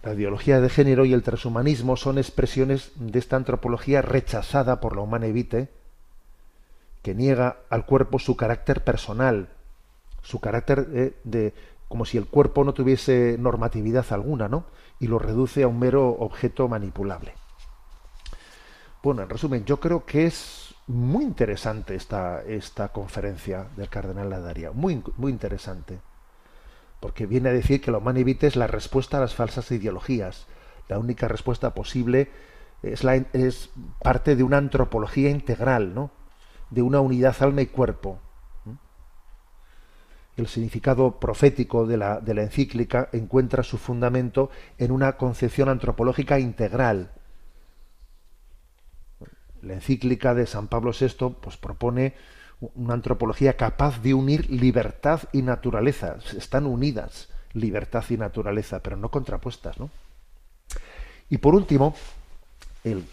La 0.05 0.15
ideología 0.15 0.61
de 0.61 0.69
género 0.69 1.05
y 1.05 1.13
el 1.13 1.25
transhumanismo 1.25 1.97
son 1.97 2.19
expresiones 2.19 2.93
de 2.95 3.19
esta 3.19 3.35
antropología 3.35 4.01
rechazada 4.01 4.81
por 4.81 4.95
la 4.95 5.03
humana 5.03 5.27
evite, 5.27 5.69
que 7.03 7.15
niega 7.17 7.57
al 7.69 7.85
cuerpo 7.85 8.21
su 8.21 8.37
carácter 8.37 8.85
personal, 8.85 9.49
su 10.23 10.39
carácter 10.41 10.87
eh, 10.93 11.17
de 11.25 11.53
como 11.89 12.05
si 12.05 12.17
el 12.17 12.27
cuerpo 12.27 12.63
no 12.63 12.75
tuviese 12.75 13.37
normatividad 13.39 14.07
alguna, 14.11 14.49
¿no? 14.49 14.67
Y 15.01 15.09
lo 15.09 15.19
reduce 15.19 15.65
a 15.65 15.69
un 15.69 15.79
mero 15.81 16.09
objeto 16.09 16.69
manipulable. 16.69 17.35
Bueno, 19.07 19.23
en 19.23 19.29
resumen, 19.29 19.65
yo 19.65 19.79
creo 19.79 20.05
que 20.05 20.27
es 20.27 20.75
muy 20.89 21.23
interesante 21.23 21.95
esta, 21.95 22.43
esta 22.43 22.89
conferencia 22.89 23.69
del 23.77 23.89
cardenal 23.89 24.31
Ladaria, 24.31 24.73
muy, 24.73 25.01
muy 25.17 25.31
interesante 25.31 26.01
porque 26.99 27.25
viene 27.25 27.51
a 27.51 27.53
decir 27.53 27.81
que 27.81 27.93
la 27.93 27.99
evite 27.99 28.49
es 28.49 28.57
la 28.57 28.67
respuesta 28.67 29.19
a 29.19 29.21
las 29.21 29.33
falsas 29.33 29.71
ideologías. 29.71 30.49
La 30.89 30.99
única 30.99 31.29
respuesta 31.29 31.73
posible 31.73 32.33
es, 32.83 33.05
la, 33.05 33.15
es 33.15 33.71
parte 34.03 34.35
de 34.35 34.43
una 34.43 34.57
antropología 34.57 35.31
integral, 35.31 35.95
¿no? 35.95 36.11
de 36.71 36.83
una 36.83 36.99
unidad 36.99 37.37
alma 37.39 37.63
y 37.63 37.67
cuerpo. 37.67 38.19
El 40.37 40.49
significado 40.49 41.21
profético 41.21 41.87
de 41.87 41.97
la, 41.97 42.19
de 42.19 42.35
la 42.35 42.43
encíclica 42.43 43.09
encuentra 43.13 43.63
su 43.63 43.79
fundamento 43.79 44.51
en 44.79 44.91
una 44.91 45.17
concepción 45.17 45.69
antropológica 45.69 46.41
integral. 46.41 47.13
La 49.63 49.75
encíclica 49.75 50.35
de 50.35 50.47
San 50.47 50.69
Pablo 50.69 50.93
VI 50.99 51.35
pues, 51.41 51.57
propone 51.57 52.15
una 52.75 52.95
antropología 52.95 53.57
capaz 53.57 54.01
de 54.03 54.15
unir 54.15 54.51
libertad 54.51 55.21
y 55.33 55.43
naturaleza. 55.43 56.17
Están 56.37 56.67
unidas 56.67 57.29
libertad 57.57 58.05
y 58.11 58.17
naturaleza, 58.17 58.81
pero 58.81 58.97
no 58.97 59.11
contrapuestas, 59.11 59.79
¿no? 59.81 59.91
Y 61.29 61.39
por 61.39 61.55
último, 61.55 61.95
el, 62.85 63.05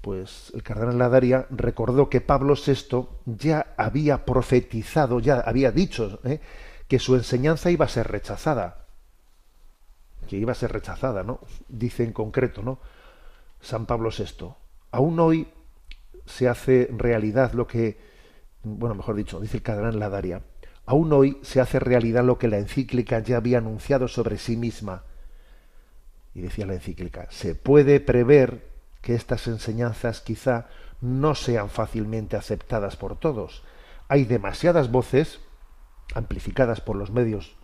pues, 0.00 0.50
el 0.54 0.62
cardenal 0.62 0.98
Ladaria 0.98 1.46
recordó 1.50 2.08
que 2.08 2.20
Pablo 2.20 2.54
VI 2.54 3.06
ya 3.26 3.74
había 3.76 4.24
profetizado, 4.24 5.20
ya 5.20 5.40
había 5.40 5.70
dicho 5.70 6.20
¿eh? 6.24 6.40
que 6.88 6.98
su 6.98 7.14
enseñanza 7.14 7.70
iba 7.70 7.84
a 7.84 7.88
ser 7.88 8.08
rechazada. 8.08 8.86
Que 10.28 10.36
iba 10.36 10.52
a 10.52 10.56
ser 10.56 10.72
rechazada, 10.72 11.22
¿no? 11.22 11.40
Dice 11.68 12.04
en 12.04 12.12
concreto, 12.12 12.62
¿no? 12.62 12.78
San 13.60 13.86
Pablo 13.86 14.10
VI. 14.10 14.52
Aún 14.90 15.20
hoy 15.20 15.46
se 16.28 16.48
hace 16.48 16.88
realidad 16.92 17.52
lo 17.52 17.66
que 17.66 17.98
bueno, 18.62 18.94
mejor 18.94 19.16
dicho, 19.16 19.40
dice 19.40 19.58
el 19.58 19.62
cardenal 19.62 19.98
Ladaria, 19.98 20.42
aún 20.86 21.12
hoy 21.12 21.38
se 21.42 21.60
hace 21.60 21.78
realidad 21.78 22.24
lo 22.24 22.38
que 22.38 22.48
la 22.48 22.58
encíclica 22.58 23.20
ya 23.20 23.36
había 23.36 23.58
anunciado 23.58 24.08
sobre 24.08 24.38
sí 24.38 24.56
misma. 24.56 25.04
Y 26.34 26.40
decía 26.40 26.66
la 26.66 26.74
encíclica, 26.74 27.26
se 27.30 27.54
puede 27.54 28.00
prever 28.00 28.68
que 29.00 29.14
estas 29.14 29.46
enseñanzas 29.46 30.20
quizá 30.20 30.66
no 31.00 31.34
sean 31.34 31.70
fácilmente 31.70 32.36
aceptadas 32.36 32.96
por 32.96 33.16
todos. 33.16 33.62
Hay 34.08 34.24
demasiadas 34.24 34.90
voces, 34.90 35.40
amplificadas 36.14 36.80
por 36.80 36.96
los 36.96 37.10
medios 37.10 37.56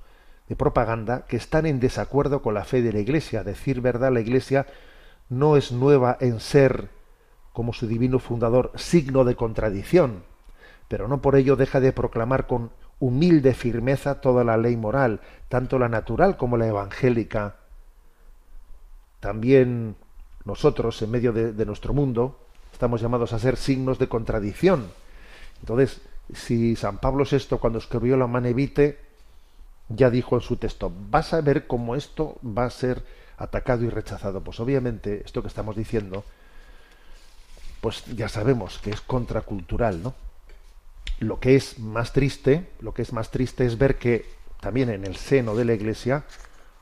de 0.48 0.57
propaganda, 0.57 1.27
que 1.27 1.37
están 1.37 1.66
en 1.66 1.81
desacuerdo 1.81 2.42
con 2.42 2.55
la 2.55 2.64
fe 2.64 2.83
de 2.83 2.92
la 2.92 3.00
Iglesia. 3.00 3.42
Decir 3.42 3.81
verdad, 3.81 4.12
la 4.12 4.20
Iglesia 4.20 4.66
no 5.29 5.57
es 5.57 5.72
nueva 5.72 6.16
en 6.20 6.40
ser, 6.40 6.90
como 7.55 7.73
su 7.73 7.87
divino 7.87 8.19
fundador, 8.19 8.73
signo 8.75 9.25
de 9.25 9.35
contradicción 9.35 10.25
pero 10.88 11.09
no 11.09 11.21
por 11.21 11.37
ello 11.37 11.57
deja 11.57 11.81
de 11.81 11.93
proclamar 11.93 12.47
con 12.47 12.71
humilde 13.01 13.55
firmeza 13.55 14.21
toda 14.21 14.45
la 14.45 14.57
ley 14.57 14.77
moral, 14.77 15.21
tanto 15.49 15.79
la 15.79 15.88
natural 15.88 16.37
como 16.37 16.57
la 16.57 16.67
evangélica. 16.67 17.57
También 19.21 19.97
nosotros, 20.45 21.01
en 21.03 21.11
medio 21.11 21.33
de, 21.33 21.67
nuestro 21.67 21.95
mundo, 21.95 22.38
estamos 22.73 23.01
llamados 23.01 23.33
a 23.33 23.38
ser 23.38 23.57
signos 23.57 23.99
de 23.99 24.09
contradicción. 24.09 24.90
Entonces, 25.61 26.03
si 26.33 26.77
San 26.77 26.99
Pablo 26.99 27.25
VI, 27.29 27.57
cuando 27.59 27.79
escribió 27.79 28.17
la 28.17 28.27
Manevite, 28.27 29.01
ya 29.88 30.11
dijo 30.11 30.37
en 30.37 30.43
su 30.43 30.57
texto, 30.57 30.93
vas 31.11 31.33
a 31.33 31.40
ver 31.40 31.67
cómo 31.67 31.97
esto 31.97 32.37
va 32.47 32.64
a 32.64 32.71
ser 32.71 33.03
atacado 33.38 33.85
y 33.85 33.88
rechazado. 33.88 34.43
Pues 34.43 34.61
obviamente, 34.61 35.23
esto 35.25 35.43
que 35.43 35.49
estamos 35.49 35.77
diciendo, 35.77 36.25
pues 37.85 38.03
ya 38.16 38.31
sabemos 38.31 38.79
que 38.79 38.88
es 38.88 39.03
contracultural, 39.03 40.03
¿no? 40.03 40.14
lo 41.18 41.38
que 41.38 41.55
es 41.55 41.79
más 41.79 42.14
triste, 42.14 42.70
lo 42.81 42.94
que 42.94 43.03
es 43.03 43.12
más 43.12 43.31
triste 43.31 43.66
es 43.66 43.77
ver 43.77 43.99
que 43.99 44.25
también 44.59 44.88
en 44.88 45.05
el 45.05 45.16
seno 45.16 45.55
de 45.55 45.66
la 45.66 45.75
Iglesia 45.75 46.25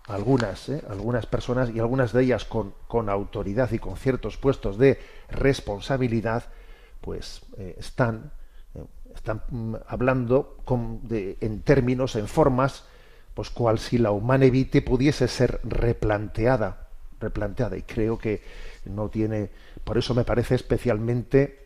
algunas, 0.06 0.68
¿eh? 0.68 0.80
algunas 0.88 1.26
personas 1.26 1.70
y 1.70 1.80
algunas 1.80 2.12
de 2.12 2.22
ellas 2.22 2.44
con, 2.44 2.72
autoridad 3.08 3.72
y 3.72 3.80
con 3.80 3.96
ciertos 3.96 4.36
puestos 4.36 4.78
de 4.78 5.00
responsabilidad, 5.28 6.44
pues 7.00 7.40
eh, 7.56 7.74
están, 7.80 8.30
eh, 8.76 8.84
están 9.12 9.42
mm, 9.50 9.74
hablando 9.88 10.58
con, 10.64 11.08
de, 11.08 11.36
en 11.40 11.62
términos, 11.62 12.14
en 12.14 12.28
formas, 12.28 12.84
pues 13.34 13.50
cual 13.50 13.80
si 13.80 13.98
la 13.98 14.12
humana 14.12 14.44
evite 14.44 14.82
pudiese 14.82 15.26
ser 15.26 15.58
replanteada, 15.64 16.81
replanteada 17.22 17.76
y 17.76 17.82
creo 17.82 18.18
que 18.18 18.42
no 18.84 19.08
tiene, 19.08 19.50
por 19.84 19.96
eso 19.96 20.14
me 20.14 20.24
parece 20.24 20.54
especialmente 20.54 21.62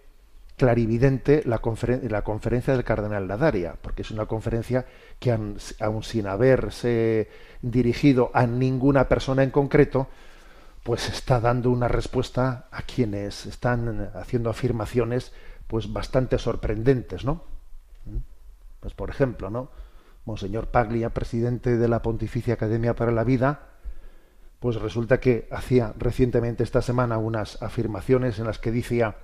clarividente 0.57 1.43
la, 1.45 1.59
conferen 1.59 2.01
la, 2.11 2.23
conferencia 2.23 2.73
del 2.73 2.85
cardenal 2.85 3.29
Ladaria, 3.29 3.75
porque 3.81 4.03
es 4.03 4.11
una 4.11 4.27
conferencia 4.27 4.87
que 5.19 5.33
aun 5.33 6.03
sin 6.03 6.27
haberse 6.27 7.29
dirigido 7.63 8.31
a 8.33 8.47
ninguna 8.47 9.09
persona 9.09 9.43
en 9.43 9.51
concreto, 9.51 10.09
pues 10.83 11.09
está 11.09 11.41
dando 11.41 11.71
una 11.71 11.89
respuesta 11.89 12.69
a 12.71 12.83
quienes 12.83 13.45
están 13.47 14.11
haciendo 14.15 14.51
afirmaciones 14.51 15.33
pues 15.67 15.93
bastante 15.93 16.39
sorprendentes, 16.39 17.25
¿no? 17.25 17.43
¿Mm? 18.05 18.19
Pues 18.81 18.95
por 18.95 19.11
ejemplo, 19.11 19.51
¿no? 19.51 19.69
Monseñor 20.25 20.69
Paglia, 20.69 21.11
presidente 21.11 21.77
de 21.77 21.89
la 21.89 22.03
Pontificia 22.03 22.55
Academia 22.55 22.95
para 22.95 23.13
la 23.13 23.25
Vida, 23.25 23.61
pues 24.61 24.77
resulta 24.77 25.21
que 25.21 25.49
hacía 25.51 25.95
recientemente 25.99 26.63
esta 26.63 26.83
semana 26.83 27.19
unas 27.19 27.63
afirmaciones 27.63 28.39
en 28.39 28.47
las 28.47 28.59
que 28.59 28.73
decía 28.73 29.17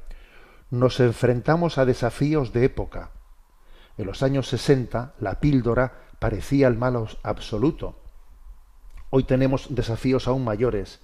nos 0.71 1.01
enfrentamos 1.01 1.77
a 1.77 1.85
desafíos 1.85 2.53
de 2.53 2.65
época. 2.65 3.11
En 3.99 4.07
los 4.07 4.23
años 4.23 4.49
60 4.49 5.15
la 5.21 5.39
píldora 5.41 5.93
parecía 6.19 6.69
el 6.69 6.79
mal 6.79 7.09
absoluto. 7.23 7.97
Hoy 9.11 9.25
tenemos 9.25 9.75
desafíos 9.75 10.29
aún 10.29 10.45
mayores. 10.45 11.01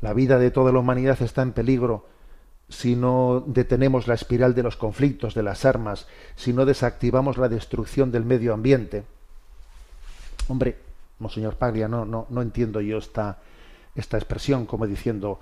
La 0.00 0.12
vida 0.14 0.38
de 0.38 0.50
toda 0.50 0.72
la 0.72 0.80
humanidad 0.80 1.20
está 1.22 1.42
en 1.42 1.52
peligro 1.52 2.06
si 2.68 2.96
no 2.96 3.44
detenemos 3.46 4.06
la 4.06 4.14
espiral 4.14 4.54
de 4.54 4.62
los 4.62 4.76
conflictos, 4.76 5.34
de 5.34 5.42
las 5.42 5.64
armas, 5.64 6.06
si 6.36 6.52
no 6.52 6.66
desactivamos 6.66 7.38
la 7.38 7.48
destrucción 7.48 8.10
del 8.12 8.24
medio 8.24 8.52
ambiente. 8.52 9.04
Hombre, 10.48 10.76
Monseñor 11.18 11.56
Paglia, 11.56 11.88
no, 11.88 12.04
no, 12.04 12.26
no 12.30 12.42
entiendo 12.42 12.80
yo 12.80 12.98
esta, 12.98 13.38
esta 13.94 14.16
expresión 14.16 14.66
como 14.66 14.86
diciendo, 14.86 15.40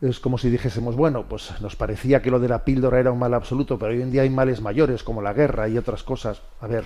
es 0.00 0.20
como 0.20 0.38
si 0.38 0.50
dijésemos, 0.50 0.96
bueno, 0.96 1.24
pues 1.28 1.60
nos 1.60 1.76
parecía 1.76 2.22
que 2.22 2.30
lo 2.30 2.38
de 2.38 2.48
la 2.48 2.64
píldora 2.64 3.00
era 3.00 3.12
un 3.12 3.18
mal 3.18 3.34
absoluto, 3.34 3.78
pero 3.78 3.92
hoy 3.92 4.02
en 4.02 4.10
día 4.10 4.22
hay 4.22 4.30
males 4.30 4.60
mayores 4.60 5.02
como 5.02 5.22
la 5.22 5.32
guerra 5.32 5.68
y 5.68 5.78
otras 5.78 6.02
cosas. 6.02 6.42
A 6.60 6.66
ver, 6.66 6.84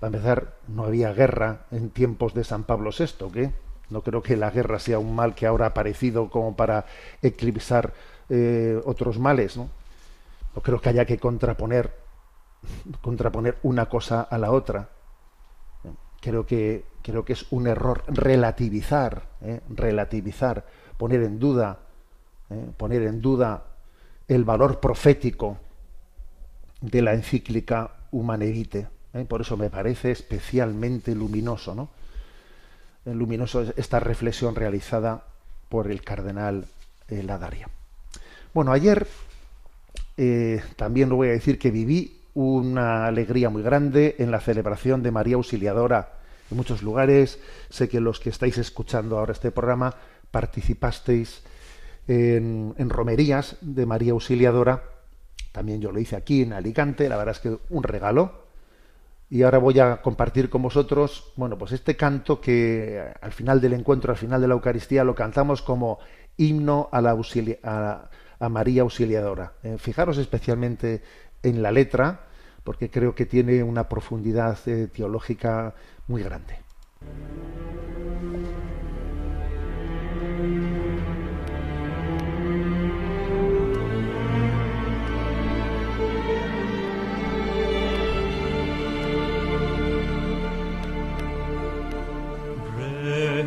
para 0.00 0.16
empezar, 0.16 0.54
no 0.68 0.84
había 0.84 1.12
guerra 1.12 1.66
en 1.70 1.90
tiempos 1.90 2.34
de 2.34 2.44
San 2.44 2.64
Pablo 2.64 2.90
VI, 2.96 3.30
¿qué? 3.32 3.52
No 3.90 4.02
creo 4.02 4.22
que 4.22 4.36
la 4.36 4.50
guerra 4.50 4.78
sea 4.78 4.98
un 4.98 5.14
mal 5.14 5.34
que 5.34 5.46
ahora 5.46 5.66
ha 5.66 5.68
aparecido 5.68 6.30
como 6.30 6.56
para 6.56 6.86
eclipsar 7.20 7.92
eh, 8.28 8.80
otros 8.84 9.18
males, 9.18 9.56
¿no? 9.56 9.68
No 10.54 10.62
creo 10.62 10.80
que 10.80 10.88
haya 10.88 11.04
que 11.04 11.18
contraponer, 11.18 11.94
contraponer 13.00 13.58
una 13.62 13.86
cosa 13.86 14.22
a 14.22 14.38
la 14.38 14.50
otra. 14.50 14.88
Creo 16.22 16.46
que, 16.46 16.86
creo 17.02 17.26
que 17.26 17.34
es 17.34 17.44
un 17.50 17.66
error 17.66 18.04
relativizar, 18.06 19.24
¿eh? 19.42 19.60
relativizar, 19.68 20.64
poner 20.96 21.22
en 21.22 21.38
duda, 21.38 21.80
¿eh? 22.48 22.70
poner 22.78 23.02
en 23.02 23.20
duda 23.20 23.64
el 24.28 24.44
valor 24.44 24.80
profético 24.80 25.58
de 26.80 27.02
la 27.02 27.12
encíclica 27.12 27.90
Humanevite. 28.12 28.88
¿eh? 29.12 29.24
Por 29.28 29.42
eso 29.42 29.56
me 29.56 29.68
parece 29.68 30.12
especialmente 30.12 31.14
luminoso, 31.14 31.74
¿no? 31.74 31.88
luminoso 33.04 33.62
esta 33.76 33.98
reflexión 33.98 34.54
realizada 34.54 35.24
por 35.68 35.90
el 35.90 36.02
cardenal 36.02 36.66
eh, 37.08 37.22
Ladaria. 37.22 37.68
Bueno, 38.54 38.72
ayer 38.72 39.06
eh, 40.16 40.62
también 40.76 41.08
lo 41.08 41.16
voy 41.16 41.28
a 41.28 41.32
decir 41.32 41.58
que 41.58 41.70
viví 41.70 42.20
una 42.34 43.06
alegría 43.06 43.50
muy 43.50 43.62
grande 43.62 44.16
en 44.18 44.30
la 44.30 44.40
celebración 44.40 45.02
de 45.02 45.10
María 45.10 45.36
Auxiliadora 45.36 46.14
en 46.50 46.56
muchos 46.56 46.82
lugares. 46.82 47.38
Sé 47.68 47.88
que 47.88 48.00
los 48.00 48.20
que 48.20 48.30
estáis 48.30 48.58
escuchando 48.58 49.18
ahora 49.18 49.32
este 49.32 49.50
programa 49.50 49.94
participasteis 50.30 51.42
en, 52.08 52.74
en 52.78 52.90
romerías 52.90 53.56
de 53.60 53.86
María 53.86 54.12
Auxiliadora. 54.12 54.82
También 55.52 55.80
yo 55.80 55.92
lo 55.92 56.00
hice 56.00 56.16
aquí 56.16 56.42
en 56.42 56.52
Alicante. 56.52 57.08
La 57.08 57.16
verdad 57.16 57.34
es 57.34 57.40
que 57.40 57.58
un 57.70 57.82
regalo 57.82 58.42
y 59.32 59.44
ahora 59.44 59.56
voy 59.56 59.80
a 59.80 60.02
compartir 60.02 60.50
con 60.50 60.60
vosotros, 60.60 61.32
bueno, 61.36 61.56
pues 61.56 61.72
este 61.72 61.96
canto 61.96 62.38
que 62.38 62.98
eh, 62.98 63.14
al 63.22 63.32
final 63.32 63.62
del 63.62 63.72
encuentro, 63.72 64.12
al 64.12 64.18
final 64.18 64.42
de 64.42 64.46
la 64.46 64.52
Eucaristía, 64.52 65.04
lo 65.04 65.14
cantamos 65.14 65.62
como 65.62 66.00
himno 66.36 66.90
a, 66.92 67.00
la 67.00 68.48
María 68.50 68.82
Auxiliadora. 68.82 69.54
Eh, 69.62 69.76
fijaros 69.78 70.18
especialmente 70.18 71.02
en 71.42 71.62
la 71.62 71.72
letra, 71.72 72.26
porque 72.64 72.90
creo 72.90 73.14
que 73.14 73.26
tiene 73.26 73.62
una 73.62 73.88
profundidad 73.88 74.58
eh, 74.66 74.88
teológica 74.88 75.74
muy 76.06 76.22
grande. 76.22 76.58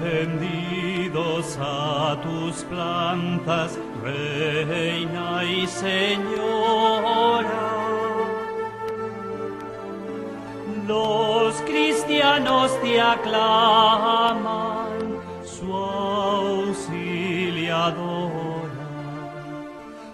Rendidos 0.02 1.58
a 1.60 2.20
tus 2.22 2.64
plantas, 2.66 3.80
Reina 4.04 5.44
y 5.44 5.66
Señora. 5.68 6.66
Los 10.88 11.56
cristianos 11.62 12.80
te 12.82 13.00
aclaman, 13.02 14.90
su 15.44 15.74
auxiliadora. 15.74 17.90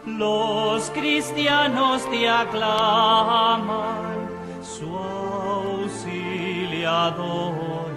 Los 0.06 0.90
cristianos 0.92 2.10
te 2.10 2.30
aclaman, 2.30 4.30
su 4.62 4.96
auxiliadora. 4.96 7.92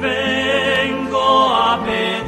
vengo 0.00 1.54
a 1.54 1.78
pedir, 1.84 2.27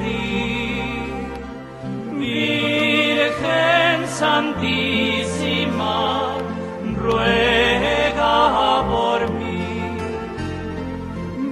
Virgen 2.30 3.98
Santísima, 4.06 5.96
ruega 6.96 8.38
por 8.88 9.20
mí. 9.38 9.98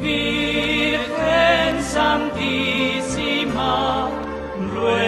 Virgen 0.00 1.72
Santísima, 1.82 3.74
ruega 4.72 5.07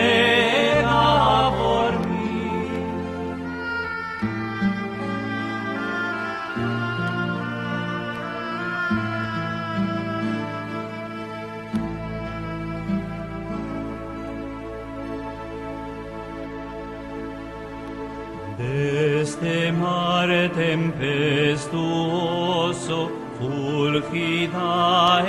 Orfidar. 24.00 25.19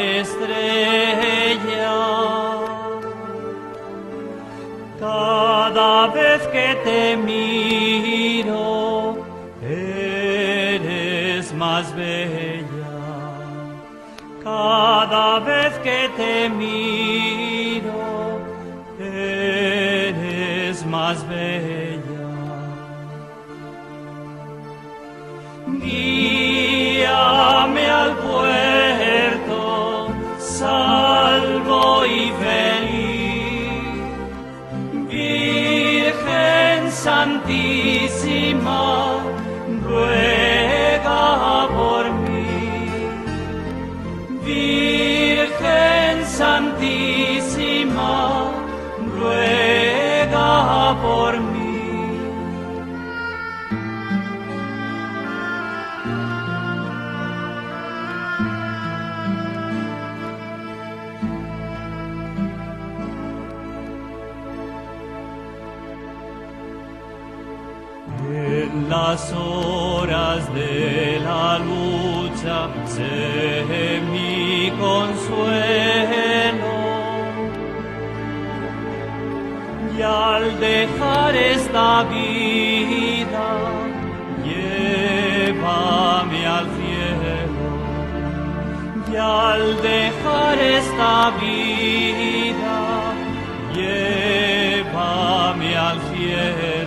Santísima, 38.51 39.10
dejar 80.81 81.35
esta 81.35 82.03
vida, 82.03 83.49
llévame 84.47 86.41
al 86.57 86.65
cielo. 86.77 87.67
Y 89.11 89.15
al 89.15 89.81
dejar 89.81 90.57
esta 90.79 91.15
vida, 91.41 92.79
llévame 93.75 95.71
al 95.77 95.97
cielo. 96.09 96.80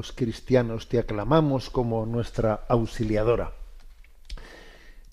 Los 0.00 0.12
cristianos 0.12 0.88
te 0.88 0.98
aclamamos 0.98 1.68
como 1.68 2.06
nuestra 2.06 2.64
auxiliadora. 2.68 3.52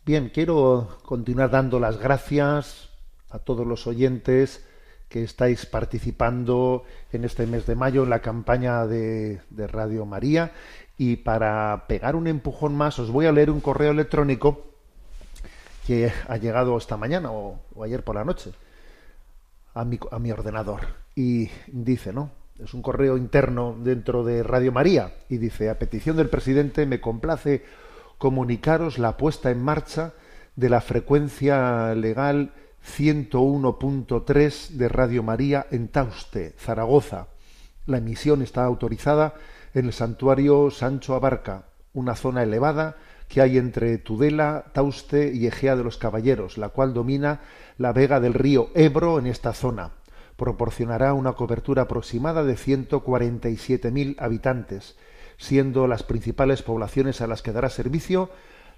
Bien, 0.06 0.32
quiero 0.34 1.00
continuar 1.04 1.50
dando 1.50 1.78
las 1.78 1.98
gracias 1.98 2.88
a 3.30 3.40
todos 3.40 3.68
los 3.68 3.86
oyentes 3.86 4.66
que 5.10 5.24
estáis 5.24 5.66
participando 5.66 6.86
en 7.12 7.26
este 7.26 7.46
mes 7.48 7.66
de 7.66 7.76
mayo 7.76 8.04
en 8.04 8.12
la 8.12 8.22
campaña 8.22 8.88
de, 8.88 9.42
Radio 9.52 10.06
María. 10.06 10.54
Y 10.98 11.18
para 11.18 11.84
pegar 11.90 12.16
un 12.16 12.28
empujón 12.28 12.74
más, 12.74 12.98
os 12.98 13.12
voy 13.12 13.26
a 13.26 13.34
leer 13.34 13.52
un 13.52 13.60
correo 13.60 13.92
electrónico 13.92 14.68
que 15.86 16.14
ha 16.30 16.38
llegado 16.38 16.78
esta 16.78 16.96
mañana 16.96 17.30
o, 17.34 17.60
o 17.76 17.84
ayer 17.84 18.06
por 18.06 18.16
la 18.16 18.24
noche 18.24 18.54
a 19.74 19.84
mi, 19.84 20.00
a 20.12 20.18
mi 20.18 20.32
ordenador. 20.32 20.88
Y 21.14 21.50
dice, 21.68 22.14
¿no? 22.14 22.32
Es 22.60 22.74
un 22.74 22.82
correo 22.82 23.18
interno 23.18 23.78
dentro 23.80 24.24
de 24.24 24.42
Radio 24.42 24.72
María. 24.72 25.14
Y 25.30 25.38
dice, 25.38 25.70
a 25.70 25.78
petición 25.78 26.18
del 26.18 26.30
presidente, 26.30 26.86
me 26.88 27.00
complace 27.00 27.64
comunicaros 28.18 28.98
la 28.98 29.16
puesta 29.16 29.52
en 29.52 29.62
marcha 29.62 30.14
de 30.56 30.70
la 30.70 30.82
frecuencia 30.82 31.94
legal 31.94 32.54
101.3 32.98 34.70
de 34.70 34.90
Radio 34.90 35.22
María 35.22 35.68
en 35.70 35.88
Tauste, 35.90 36.56
Zaragoza. 36.58 37.28
La 37.86 38.00
emisión 38.00 38.42
está 38.42 38.64
autorizada 38.64 39.36
en 39.76 39.86
el 39.86 39.94
santuario 39.94 40.72
Sancho 40.72 41.14
Abarca, 41.14 41.66
una 41.94 42.16
zona 42.16 42.42
elevada 42.42 42.98
que 43.28 43.42
hay 43.42 43.58
entre 43.60 44.00
Tudela, 44.00 44.66
Tauste 44.74 45.32
y 45.34 45.46
Egea 45.46 45.76
de 45.76 45.84
los 45.84 45.98
Caballeros, 45.98 46.58
la 46.58 46.70
cual 46.70 46.94
domina 46.94 47.42
la 47.78 47.94
vega 47.94 48.20
del 48.20 48.34
río 48.34 48.70
Ebro 48.74 49.20
en 49.20 49.28
esta 49.28 49.54
zona. 49.54 49.92
Proporcionará 50.38 51.14
una 51.14 51.34
cobertura 51.34 51.84
aproximada 51.84 52.44
de 52.44 52.56
147.000 52.56 54.16
habitantes, 54.20 54.96
siendo 55.38 55.88
las 55.88 56.04
principales 56.04 56.64
poblaciones 56.64 57.22
a 57.22 57.28
las 57.28 57.42
que 57.42 57.52
dará 57.52 57.70
servicio 57.70 58.30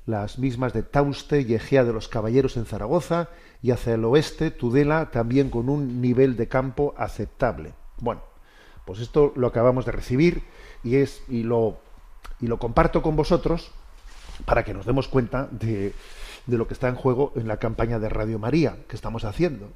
las 0.06 0.40
mismas 0.40 0.74
de 0.74 0.84
Tauste 0.84 1.42
y 1.42 1.54
Egea 1.54 1.84
de 1.84 1.94
los 1.94 2.08
Caballeros 2.08 2.58
en 2.58 2.66
Zaragoza 2.66 3.30
y 3.62 3.72
hacia 3.72 3.94
el 3.94 4.06
oeste 4.06 4.52
Tudela 4.52 5.12
también 5.12 5.50
con 5.50 5.70
un 5.70 6.02
nivel 6.02 6.36
de 6.36 6.48
campo 6.48 6.96
aceptable. 6.98 7.74
Bueno, 7.98 8.22
pues 8.86 9.00
esto 9.00 9.34
lo 9.36 9.48
acabamos 9.48 9.86
de 9.86 9.92
recibir 9.92 10.44
y 10.84 10.96
es 10.96 11.22
y 11.28 11.44
lo 11.44 11.78
y 12.42 12.48
lo 12.48 12.58
comparto 12.58 13.02
con 13.02 13.16
vosotros 13.16 13.72
para 14.46 14.64
que 14.64 14.74
nos 14.74 14.86
demos 14.86 15.08
cuenta 15.08 15.48
de, 15.52 15.94
de 16.48 16.58
lo 16.58 16.68
que 16.68 16.74
está 16.74 16.88
en 16.88 16.96
juego 16.96 17.34
en 17.36 17.48
la 17.48 17.58
campaña 17.58 18.00
de 18.00 18.10
Radio 18.10 18.40
María 18.40 18.78
que 18.88 18.96
estamos 18.96 19.26
haciendo. 19.26 19.70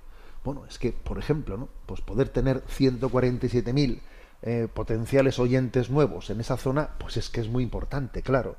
Bueno, 0.43 0.65
es 0.69 0.77
que, 0.77 0.91
por 0.91 1.17
ejemplo, 1.19 1.58
¿no? 1.58 1.69
pues 1.86 2.01
poder 2.01 2.29
tener 2.29 2.63
147.000 2.65 3.99
eh, 4.41 4.67
potenciales 4.73 5.39
oyentes 5.39 5.89
nuevos 5.89 6.29
en 6.29 6.41
esa 6.41 6.58
zona, 6.58 6.89
pues 6.97 7.17
es 7.17 7.29
que 7.29 7.41
es 7.41 7.47
muy 7.47 7.63
importante, 7.63 8.21
claro. 8.21 8.58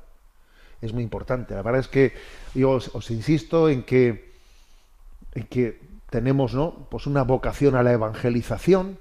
Es 0.81 0.93
muy 0.93 1.03
importante. 1.03 1.53
La 1.53 1.61
verdad 1.61 1.81
es 1.81 1.87
que 1.87 2.13
yo 2.53 2.71
os, 2.71 2.93
os 2.93 3.11
insisto 3.11 3.69
en 3.69 3.83
que, 3.83 4.33
en 5.33 5.43
que 5.45 5.79
tenemos 6.09 6.53
¿no? 6.53 6.87
pues 6.89 7.07
una 7.07 7.23
vocación 7.23 7.75
a 7.75 7.83
la 7.83 7.93
evangelización 7.93 8.97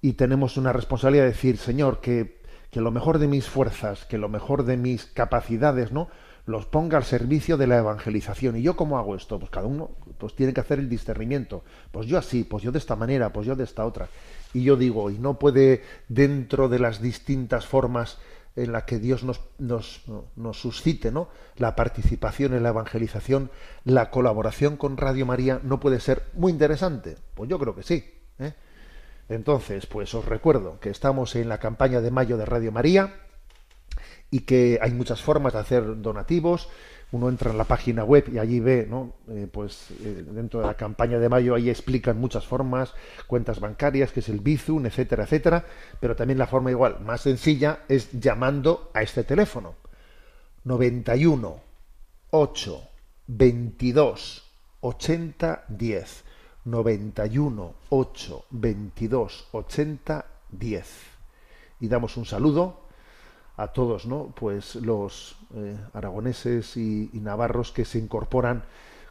y 0.00 0.14
tenemos 0.14 0.56
una 0.56 0.72
responsabilidad 0.72 1.24
de 1.24 1.30
decir, 1.30 1.56
Señor, 1.56 2.00
que, 2.00 2.40
que 2.70 2.80
lo 2.80 2.90
mejor 2.90 3.18
de 3.18 3.28
mis 3.28 3.48
fuerzas, 3.48 4.04
que 4.04 4.18
lo 4.18 4.28
mejor 4.28 4.64
de 4.64 4.76
mis 4.76 5.06
capacidades, 5.06 5.92
¿no? 5.92 6.08
Los 6.44 6.66
ponga 6.66 6.98
al 6.98 7.04
servicio 7.04 7.56
de 7.56 7.66
la 7.66 7.78
evangelización. 7.78 8.56
¿Y 8.56 8.62
yo 8.62 8.76
cómo 8.76 8.98
hago 8.98 9.14
esto? 9.14 9.38
Pues 9.38 9.50
cada 9.50 9.66
uno 9.66 9.90
pues 10.18 10.34
tiene 10.34 10.52
que 10.52 10.60
hacer 10.60 10.78
el 10.78 10.88
discernimiento. 10.88 11.64
Pues 11.90 12.06
yo 12.06 12.18
así, 12.18 12.44
pues 12.44 12.62
yo 12.62 12.72
de 12.72 12.78
esta 12.78 12.96
manera, 12.96 13.32
pues 13.32 13.46
yo 13.46 13.54
de 13.54 13.64
esta 13.64 13.84
otra. 13.84 14.08
Y 14.52 14.64
yo 14.64 14.76
digo, 14.76 15.10
y 15.10 15.18
no 15.18 15.38
puede 15.38 15.82
dentro 16.08 16.68
de 16.68 16.78
las 16.78 17.00
distintas 17.00 17.66
formas 17.66 18.18
en 18.54 18.72
las 18.72 18.84
que 18.84 18.98
Dios 18.98 19.24
nos, 19.24 19.40
nos, 19.58 20.02
nos 20.36 20.60
suscite 20.60 21.10
¿no? 21.10 21.28
la 21.56 21.74
participación 21.74 22.52
en 22.52 22.62
la 22.62 22.68
evangelización, 22.68 23.50
la 23.84 24.10
colaboración 24.10 24.76
con 24.76 24.98
Radio 24.98 25.24
María 25.24 25.60
no 25.62 25.80
puede 25.80 26.00
ser 26.00 26.24
muy 26.34 26.52
interesante. 26.52 27.16
Pues 27.34 27.48
yo 27.48 27.58
creo 27.58 27.74
que 27.74 27.82
sí. 27.82 28.04
¿eh? 28.38 28.52
Entonces, 29.28 29.86
pues 29.86 30.12
os 30.14 30.24
recuerdo 30.26 30.80
que 30.80 30.90
estamos 30.90 31.34
en 31.36 31.48
la 31.48 31.58
campaña 31.58 32.00
de 32.00 32.10
mayo 32.10 32.36
de 32.36 32.44
Radio 32.44 32.72
María 32.72 33.14
y 34.32 34.40
que 34.40 34.78
hay 34.80 34.92
muchas 34.92 35.20
formas 35.20 35.52
de 35.52 35.58
hacer 35.58 36.00
donativos. 36.00 36.70
Uno 37.12 37.28
entra 37.28 37.50
en 37.50 37.58
la 37.58 37.64
página 37.64 38.02
web 38.02 38.30
y 38.32 38.38
allí 38.38 38.60
ve, 38.60 38.86
¿no? 38.88 39.12
Eh, 39.28 39.46
pues 39.52 39.90
eh, 40.00 40.24
dentro 40.26 40.60
de 40.60 40.66
la 40.66 40.74
campaña 40.74 41.18
de 41.18 41.28
mayo 41.28 41.54
ahí 41.54 41.68
explican 41.68 42.18
muchas 42.18 42.46
formas, 42.46 42.94
cuentas 43.26 43.60
bancarias, 43.60 44.10
que 44.10 44.20
es 44.20 44.30
el 44.30 44.40
Bizum, 44.40 44.86
etcétera, 44.86 45.24
etcétera. 45.24 45.66
Pero 46.00 46.16
también 46.16 46.38
la 46.38 46.46
forma 46.46 46.70
igual, 46.70 47.00
más 47.00 47.20
sencilla, 47.20 47.80
es 47.88 48.10
llamando 48.18 48.90
a 48.94 49.02
este 49.02 49.22
teléfono. 49.22 49.74
91 50.64 51.60
8 52.30 52.82
22 53.26 54.50
80 54.80 55.64
10. 55.68 56.24
91 56.64 57.74
8 57.90 58.44
22 58.48 59.48
80 59.52 60.26
10. 60.50 60.86
Y 61.80 61.88
damos 61.88 62.16
un 62.16 62.24
saludo 62.24 62.81
a 63.56 63.68
todos, 63.68 64.06
¿no? 64.06 64.32
Pues 64.34 64.76
los 64.76 65.36
eh, 65.54 65.76
aragoneses 65.92 66.76
y, 66.76 67.10
navarros 67.14 67.72
que 67.72 67.84
se 67.84 67.98
incorporan 67.98 68.62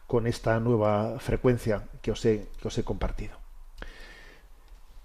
con 0.06 0.26
esta 0.26 0.58
nueva 0.60 1.18
frecuencia 1.20 1.84
que 2.02 2.10
os 2.10 2.24
he, 2.24 2.48
que 2.60 2.68
os 2.68 2.76
he 2.76 2.84
compartido. 2.84 3.36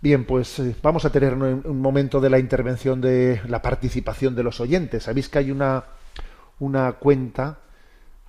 Bien, 0.02 0.26
pues 0.26 0.60
eh, 0.60 0.76
vamos 0.82 1.06
a 1.06 1.12
tener 1.12 1.34
un, 1.34 1.82
momento 1.82 2.20
de 2.20 2.30
la 2.30 2.40
intervención 2.40 3.02
de 3.02 3.42
la 3.48 3.62
participación 3.62 4.36
de 4.36 4.44
los 4.44 4.60
oyentes. 4.60 5.04
Sabéis 5.04 5.30
que 5.30 5.40
hay 5.40 5.52
una, 5.52 5.86
una 6.60 6.94
cuenta 6.94 7.60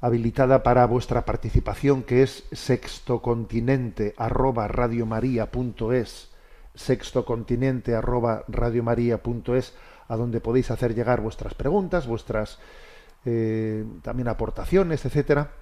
habilitada 0.01 0.63
para 0.63 0.87
vuestra 0.87 1.25
participación 1.25 2.03
que 2.05 2.23
es 2.23 2.45
sextocontinente 2.53 4.15
arroba 4.17 4.69
sextocontinente 6.75 7.95
arroba 7.97 8.45
radiomaria.es 8.47 9.75
a 10.09 10.17
donde 10.17 10.41
podéis 10.41 10.71
hacer 10.71 10.95
llegar 10.95 11.21
vuestras 11.21 11.55
preguntas, 11.55 12.07
vuestras 12.07 12.59
eh, 13.25 13.85
también 14.03 14.29
aportaciones, 14.29 15.05
etcétera. 15.05 15.53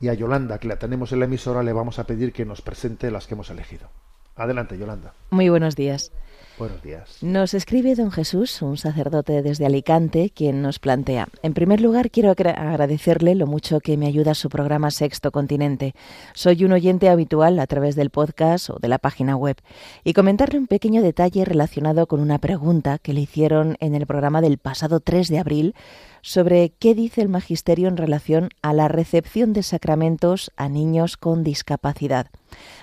y 0.00 0.08
a 0.08 0.14
Yolanda, 0.14 0.58
que 0.58 0.68
la 0.68 0.78
tenemos 0.78 1.12
en 1.12 1.20
la 1.20 1.24
emisora, 1.24 1.62
le 1.62 1.72
vamos 1.72 1.98
a 1.98 2.04
pedir 2.04 2.32
que 2.32 2.44
nos 2.44 2.62
presente 2.62 3.10
las 3.10 3.26
que 3.26 3.34
hemos 3.34 3.50
elegido. 3.50 3.88
Adelante, 4.36 4.78
Yolanda. 4.78 5.12
Muy 5.30 5.48
buenos 5.48 5.74
días. 5.74 6.12
Buenos 6.58 6.82
días. 6.82 7.22
Nos 7.22 7.54
escribe 7.54 7.94
don 7.94 8.10
Jesús, 8.10 8.62
un 8.62 8.76
sacerdote 8.76 9.42
desde 9.42 9.64
Alicante, 9.64 10.30
quien 10.34 10.60
nos 10.60 10.80
plantea, 10.80 11.28
en 11.42 11.54
primer 11.54 11.80
lugar 11.80 12.10
quiero 12.10 12.30
agradecerle 12.30 13.36
lo 13.36 13.46
mucho 13.46 13.78
que 13.78 13.96
me 13.96 14.06
ayuda 14.06 14.34
su 14.34 14.48
programa 14.48 14.90
Sexto 14.90 15.30
Continente. 15.30 15.94
Soy 16.34 16.64
un 16.64 16.72
oyente 16.72 17.08
habitual 17.08 17.60
a 17.60 17.66
través 17.68 17.94
del 17.94 18.10
podcast 18.10 18.70
o 18.70 18.78
de 18.80 18.88
la 18.88 18.98
página 18.98 19.36
web 19.36 19.56
y 20.02 20.14
comentarle 20.14 20.58
un 20.58 20.66
pequeño 20.66 21.00
detalle 21.00 21.44
relacionado 21.44 22.08
con 22.08 22.18
una 22.18 22.38
pregunta 22.38 22.98
que 22.98 23.12
le 23.12 23.20
hicieron 23.20 23.76
en 23.78 23.94
el 23.94 24.06
programa 24.06 24.40
del 24.40 24.58
pasado 24.58 24.98
3 24.98 25.28
de 25.28 25.38
abril 25.38 25.74
sobre 26.22 26.70
qué 26.78 26.94
dice 26.94 27.22
el 27.22 27.28
Magisterio 27.28 27.88
en 27.88 27.96
relación 27.96 28.50
a 28.62 28.72
la 28.72 28.88
recepción 28.88 29.52
de 29.52 29.62
sacramentos 29.62 30.50
a 30.56 30.68
niños 30.68 31.16
con 31.16 31.44
discapacidad. 31.44 32.28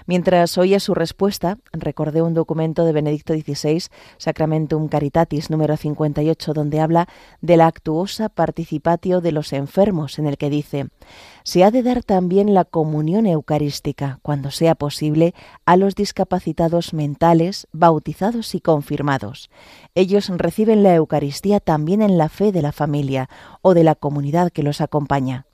Mientras 0.05 0.57
oía 0.57 0.79
su 0.79 0.93
respuesta, 0.93 1.57
recordé 1.73 2.21
un 2.21 2.33
documento 2.33 2.85
de 2.85 2.91
Benedicto 2.91 3.33
XVI, 3.33 3.83
Sacramentum 4.17 4.87
Caritatis 4.87 5.49
número 5.49 5.75
58, 5.75 6.53
donde 6.53 6.79
habla 6.79 7.07
de 7.41 7.57
la 7.57 7.67
actuosa 7.67 8.29
participatio 8.29 9.21
de 9.21 9.31
los 9.31 9.53
enfermos, 9.53 10.19
en 10.19 10.27
el 10.27 10.37
que 10.37 10.49
dice, 10.49 10.87
se 11.45 11.63
ha 11.63 11.69
de 11.69 11.83
dar 11.83 12.03
también 12.03 12.55
la 12.55 12.65
comunión 12.65 13.27
eucarística, 13.27 14.19
cuando 14.23 14.49
sea 14.49 14.73
posible, 14.73 15.35
a 15.63 15.77
los 15.77 15.93
discapacitados 15.93 16.91
mentales, 16.91 17.67
bautizados 17.71 18.55
y 18.55 18.61
confirmados. 18.61 19.51
Ellos 19.93 20.27
reciben 20.29 20.81
la 20.81 20.95
Eucaristía 20.95 21.59
también 21.59 22.01
en 22.01 22.17
la 22.17 22.29
fe 22.29 22.51
de 22.51 22.63
la 22.63 22.71
familia 22.71 23.29
o 23.61 23.75
de 23.75 23.83
la 23.83 23.93
comunidad 23.93 24.51
que 24.51 24.63
los 24.63 24.81
acompaña. 24.81 25.45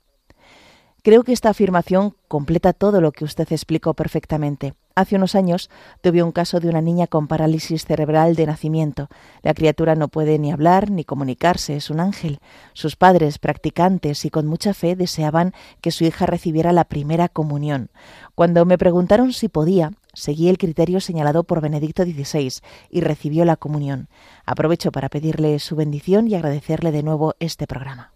Creo 1.02 1.24
que 1.24 1.34
esta 1.34 1.50
afirmación 1.50 2.16
completa 2.26 2.72
todo 2.72 3.02
lo 3.02 3.12
que 3.12 3.26
usted 3.26 3.46
explicó 3.52 3.92
perfectamente. 3.92 4.72
Hace 4.94 5.16
unos 5.16 5.34
años 5.34 5.70
tuve 6.02 6.22
un 6.22 6.32
caso 6.32 6.60
de 6.60 6.68
una 6.68 6.82
niña 6.82 7.06
con 7.06 7.26
parálisis 7.26 7.86
cerebral 7.86 8.36
de 8.36 8.46
nacimiento. 8.46 9.08
La 9.42 9.54
criatura 9.54 9.94
no 9.94 10.08
puede 10.08 10.38
ni 10.38 10.52
hablar 10.52 10.90
ni 10.90 11.04
comunicarse, 11.04 11.76
es 11.76 11.88
un 11.88 12.00
ángel. 12.00 12.40
Sus 12.74 12.96
padres, 12.96 13.38
practicantes 13.38 14.24
y 14.24 14.30
con 14.30 14.46
mucha 14.46 14.74
fe, 14.74 14.94
deseaban 14.94 15.54
que 15.80 15.90
su 15.90 16.04
hija 16.04 16.26
recibiera 16.26 16.72
la 16.72 16.84
primera 16.84 17.28
comunión. 17.28 17.90
Cuando 18.34 18.66
me 18.66 18.76
preguntaron 18.76 19.32
si 19.32 19.48
podía, 19.48 19.92
seguí 20.12 20.48
el 20.48 20.58
criterio 20.58 21.00
señalado 21.00 21.44
por 21.44 21.60
Benedicto 21.60 22.04
XVI 22.04 22.60
y 22.90 23.00
recibió 23.00 23.44
la 23.44 23.56
comunión. 23.56 24.08
Aprovecho 24.44 24.92
para 24.92 25.08
pedirle 25.08 25.58
su 25.58 25.74
bendición 25.74 26.28
y 26.28 26.34
agradecerle 26.34 26.92
de 26.92 27.02
nuevo 27.02 27.34
este 27.40 27.66
programa. 27.66 28.12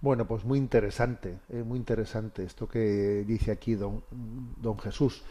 Bueno, 0.00 0.26
pues 0.26 0.44
muy 0.44 0.58
interesante, 0.58 1.38
eh, 1.48 1.62
muy 1.62 1.78
interesante 1.78 2.44
esto 2.44 2.68
que 2.68 3.24
dice 3.26 3.50
aquí 3.50 3.74
don, 3.74 4.02
don 4.60 4.78
Jesús, 4.78 5.22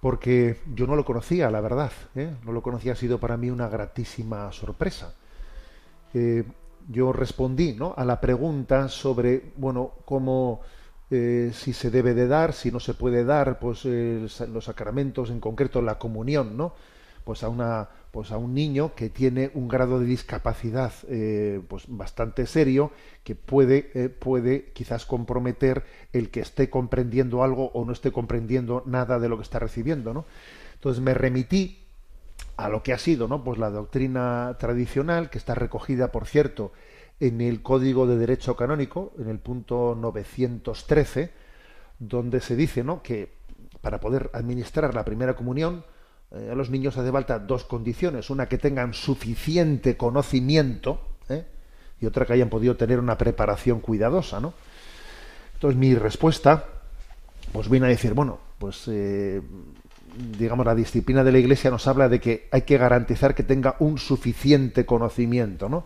porque 0.00 0.60
yo 0.74 0.86
no 0.86 0.96
lo 0.96 1.04
conocía, 1.04 1.50
la 1.50 1.60
verdad, 1.60 1.92
¿eh? 2.14 2.34
no 2.44 2.52
lo 2.52 2.62
conocía, 2.62 2.92
ha 2.92 2.96
sido 2.96 3.20
para 3.20 3.36
mí 3.36 3.50
una 3.50 3.68
gratísima 3.68 4.50
sorpresa. 4.50 5.14
Eh, 6.14 6.44
yo 6.88 7.12
respondí 7.12 7.74
¿no? 7.74 7.94
a 7.96 8.04
la 8.04 8.20
pregunta 8.20 8.88
sobre, 8.88 9.52
bueno, 9.56 9.92
cómo, 10.04 10.62
si 11.10 11.72
se 11.74 11.90
debe 11.90 12.14
de 12.14 12.26
dar, 12.26 12.54
si 12.54 12.72
no 12.72 12.80
se 12.80 12.94
puede 12.94 13.24
dar, 13.24 13.58
pues 13.58 13.84
los 13.84 14.64
sacramentos, 14.64 15.28
en 15.28 15.38
concreto 15.38 15.82
la 15.82 15.98
comunión, 15.98 16.56
¿no? 16.56 16.72
Pues 17.24 17.44
a 17.44 17.50
una 17.50 17.86
pues 18.12 18.30
a 18.30 18.36
un 18.36 18.54
niño 18.54 18.94
que 18.94 19.08
tiene 19.08 19.50
un 19.54 19.68
grado 19.68 19.98
de 19.98 20.04
discapacidad 20.04 20.92
eh, 21.08 21.60
pues 21.66 21.84
bastante 21.88 22.46
serio 22.46 22.92
que 23.24 23.34
puede 23.34 23.90
eh, 23.94 24.10
puede 24.10 24.66
quizás 24.74 25.06
comprometer 25.06 25.84
el 26.12 26.30
que 26.30 26.40
esté 26.40 26.68
comprendiendo 26.68 27.42
algo 27.42 27.70
o 27.72 27.84
no 27.86 27.92
esté 27.92 28.12
comprendiendo 28.12 28.82
nada 28.86 29.18
de 29.18 29.30
lo 29.30 29.38
que 29.38 29.42
está 29.42 29.58
recibiendo 29.58 30.12
no 30.12 30.26
entonces 30.74 31.02
me 31.02 31.14
remití 31.14 31.78
a 32.58 32.68
lo 32.68 32.82
que 32.82 32.92
ha 32.92 32.98
sido 32.98 33.28
no 33.28 33.42
pues 33.42 33.58
la 33.58 33.70
doctrina 33.70 34.56
tradicional 34.60 35.30
que 35.30 35.38
está 35.38 35.54
recogida 35.54 36.12
por 36.12 36.26
cierto 36.26 36.72
en 37.18 37.40
el 37.40 37.62
código 37.62 38.06
de 38.06 38.18
derecho 38.18 38.56
canónico 38.56 39.14
en 39.18 39.30
el 39.30 39.38
punto 39.38 39.96
913 39.98 41.30
donde 41.98 42.40
se 42.40 42.56
dice 42.56 42.84
no 42.84 43.02
que 43.02 43.32
para 43.80 44.00
poder 44.00 44.30
administrar 44.34 44.94
la 44.94 45.06
primera 45.06 45.34
comunión 45.34 45.82
eh, 46.34 46.48
a 46.50 46.54
los 46.54 46.70
niños 46.70 46.96
hace 46.96 47.12
falta 47.12 47.38
dos 47.38 47.64
condiciones. 47.64 48.30
Una, 48.30 48.46
que 48.46 48.58
tengan 48.58 48.94
suficiente 48.94 49.96
conocimiento 49.96 51.00
¿eh? 51.28 51.44
y 52.00 52.06
otra, 52.06 52.24
que 52.24 52.32
hayan 52.32 52.48
podido 52.48 52.76
tener 52.76 52.98
una 52.98 53.18
preparación 53.18 53.80
cuidadosa. 53.80 54.40
¿no? 54.40 54.54
Entonces, 55.54 55.78
mi 55.78 55.94
respuesta, 55.94 56.64
pues 57.52 57.68
viene 57.68 57.86
a 57.86 57.90
decir, 57.90 58.14
bueno, 58.14 58.38
pues 58.58 58.84
eh, 58.88 59.42
digamos, 60.38 60.64
la 60.64 60.74
disciplina 60.74 61.22
de 61.22 61.32
la 61.32 61.38
Iglesia 61.38 61.70
nos 61.70 61.86
habla 61.86 62.08
de 62.08 62.20
que 62.20 62.48
hay 62.50 62.62
que 62.62 62.78
garantizar 62.78 63.34
que 63.34 63.42
tenga 63.42 63.76
un 63.80 63.98
suficiente 63.98 64.86
conocimiento, 64.86 65.68
¿no? 65.68 65.84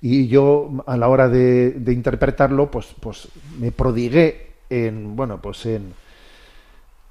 Y 0.00 0.28
yo, 0.28 0.84
a 0.86 0.96
la 0.96 1.08
hora 1.08 1.28
de, 1.28 1.72
de 1.72 1.92
interpretarlo, 1.92 2.70
pues, 2.70 2.94
pues 3.00 3.28
me 3.58 3.72
prodigué 3.72 4.52
en, 4.70 5.16
bueno, 5.16 5.42
pues 5.42 5.66
en, 5.66 5.92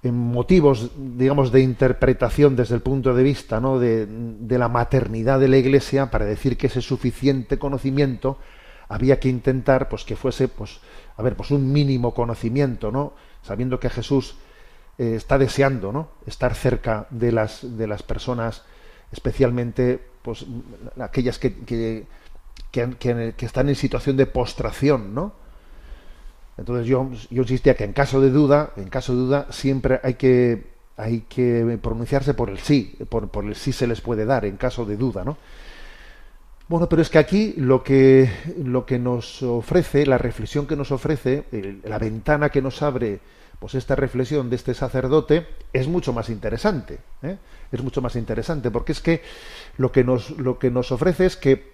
motivos, 0.04 0.92
digamos, 0.96 1.52
de 1.52 1.62
interpretación 1.62 2.56
desde 2.56 2.76
el 2.76 2.82
punto 2.82 3.14
de 3.14 3.24
vista 3.24 3.60
¿no? 3.60 3.80
de, 3.80 4.08
la 4.50 4.70
maternidad 4.70 5.40
de 5.40 5.48
la 5.48 5.58
Iglesia 5.58 6.12
para 6.12 6.26
decir 6.26 6.58
que 6.58 6.68
ese 6.68 6.82
suficiente 6.82 7.58
conocimiento 7.58 8.38
había 8.90 9.20
que 9.20 9.28
intentar 9.28 9.90
pues 9.90 10.06
que 10.06 10.16
fuese 10.16 10.48
pues 10.48 10.80
a 11.18 11.22
ver 11.22 11.36
pues 11.36 11.52
un 11.52 11.74
mínimo 11.74 12.14
conocimiento 12.14 12.90
no 12.90 13.14
sabiendo 13.42 13.82
que 13.82 13.90
Jesús 13.90 14.38
eh, 14.98 15.16
está 15.16 15.38
deseando 15.38 15.92
no 15.92 16.10
estar 16.26 16.56
cerca 16.56 17.06
de 17.10 17.34
las 17.34 17.78
de 17.78 17.86
las 17.86 18.02
personas 18.02 18.64
especialmente 19.12 20.00
pues 20.22 20.46
aquellas 21.02 21.38
que, 21.38 21.54
que, 21.66 22.06
que 22.72 23.46
están 23.46 23.68
en 23.68 23.76
situación 23.76 24.16
de 24.16 24.26
postración 24.26 25.14
no 25.14 25.34
entonces 26.58 26.88
yo, 26.88 27.10
insistía 27.30 27.76
que 27.76 27.84
en 27.84 27.94
caso 27.94 28.20
de 28.20 28.32
duda, 28.32 28.74
en 28.78 28.90
caso 28.90 29.14
de 29.14 29.20
duda, 29.20 29.48
siempre 29.52 30.00
hay 30.04 30.16
que, 30.16 30.66
hay 30.98 31.22
que 31.22 31.78
pronunciarse 31.82 32.34
por 32.34 32.50
el 32.50 32.60
sí, 32.60 32.98
por, 33.10 33.30
por 33.30 33.46
el 33.46 33.56
sí 33.56 33.72
se 33.72 33.88
les 33.88 34.02
puede 34.02 34.26
dar, 34.26 34.46
en 34.46 34.58
caso 34.58 34.86
de 34.86 34.98
duda, 34.98 35.24
¿no? 35.24 35.38
Bueno, 36.68 36.90
pero 36.90 37.02
es 37.02 37.10
que 37.10 37.18
aquí 37.18 37.54
lo 37.56 37.82
que, 37.82 38.30
lo 38.62 38.86
que 38.86 39.00
nos 39.00 39.42
ofrece, 39.42 40.06
la 40.06 40.18
reflexión 40.18 40.68
que 40.68 40.76
nos 40.76 40.92
ofrece, 40.92 41.46
la 41.86 41.98
ventana 41.98 42.50
que 42.50 42.62
nos 42.62 42.82
abre, 42.82 43.22
pues 43.58 43.76
esta 43.76 43.96
reflexión 43.96 44.50
de 44.50 44.58
este 44.58 44.74
sacerdote 44.74 45.48
es 45.72 45.88
mucho 45.88 46.12
más 46.12 46.30
interesante. 46.30 47.00
¿eh? 47.22 47.38
Es 47.72 47.82
mucho 47.82 48.02
más 48.02 48.18
interesante, 48.18 48.70
porque 48.70 48.92
es 48.92 49.00
que 49.00 49.22
lo 49.78 49.94
que 49.94 50.04
nos, 50.04 50.32
lo 50.32 50.60
que 50.60 50.70
nos 50.70 50.92
ofrece 50.92 51.28
es 51.28 51.38
que 51.38 51.72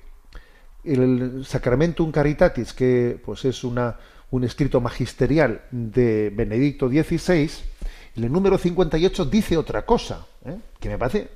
el 0.83 1.43
Sacramentum 1.43 2.11
Caritatis, 2.11 2.73
que 2.73 3.19
pues 3.25 3.45
es 3.45 3.63
una, 3.63 3.97
un 4.33 4.43
escrito 4.43 4.81
magisterial 4.81 5.61
de 5.69 6.31
Benedicto 6.33 6.89
XVI, 6.89 7.51
el 8.15 8.31
número 8.31 8.57
58 8.57 9.25
dice 9.25 9.57
otra 9.57 9.85
cosa, 9.85 10.25
¿eh? 10.43 10.57
que 10.79 10.89
me 10.89 10.97
parece 10.97 11.29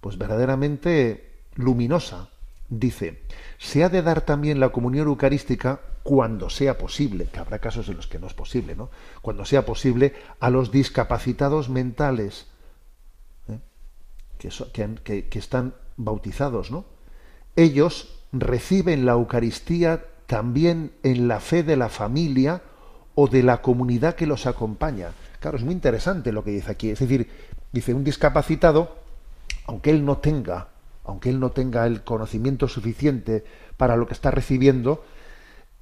pues 0.00 0.16
verdaderamente 0.16 1.32
luminosa. 1.56 2.30
Dice, 2.70 3.24
se 3.58 3.84
ha 3.84 3.90
de 3.90 4.00
dar 4.00 4.22
también 4.22 4.58
la 4.58 4.70
comunión 4.70 5.08
eucarística 5.08 5.80
cuando 6.02 6.48
sea 6.48 6.78
posible, 6.78 7.28
que 7.30 7.40
habrá 7.40 7.58
casos 7.58 7.90
en 7.90 7.96
los 7.96 8.06
que 8.06 8.18
no 8.18 8.26
es 8.26 8.34
posible, 8.34 8.74
¿no? 8.74 8.88
Cuando 9.20 9.44
sea 9.44 9.66
posible 9.66 10.14
a 10.40 10.48
los 10.48 10.70
discapacitados 10.70 11.68
mentales 11.68 12.46
¿eh? 13.48 13.58
que, 14.38 15.24
que 15.28 15.38
están 15.38 15.74
bautizados, 15.98 16.70
¿no? 16.70 16.86
Ellos 17.54 18.18
reciben 18.32 19.04
la 19.04 19.12
Eucaristía 19.12 20.04
también 20.28 20.92
en 21.02 21.26
la 21.26 21.40
fe 21.40 21.62
de 21.62 21.74
la 21.74 21.88
familia 21.88 22.60
o 23.14 23.28
de 23.28 23.42
la 23.42 23.62
comunidad 23.62 24.14
que 24.14 24.26
los 24.26 24.46
acompaña. 24.46 25.08
Claro, 25.40 25.56
es 25.56 25.64
muy 25.64 25.72
interesante 25.72 26.32
lo 26.32 26.44
que 26.44 26.50
dice 26.50 26.70
aquí. 26.70 26.90
Es 26.90 26.98
decir, 26.98 27.30
dice 27.72 27.94
un 27.94 28.04
discapacitado, 28.04 28.94
aunque 29.66 29.88
él 29.90 30.04
no 30.04 30.18
tenga, 30.18 30.68
aunque 31.06 31.30
él 31.30 31.40
no 31.40 31.50
tenga 31.50 31.86
el 31.86 32.04
conocimiento 32.04 32.68
suficiente 32.68 33.42
para 33.78 33.96
lo 33.96 34.06
que 34.06 34.12
está 34.12 34.30
recibiendo, 34.30 35.02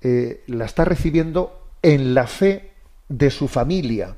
eh, 0.00 0.44
la 0.46 0.64
está 0.64 0.84
recibiendo 0.84 1.68
en 1.82 2.14
la 2.14 2.28
fe 2.28 2.72
de 3.08 3.30
su 3.30 3.48
familia 3.48 4.14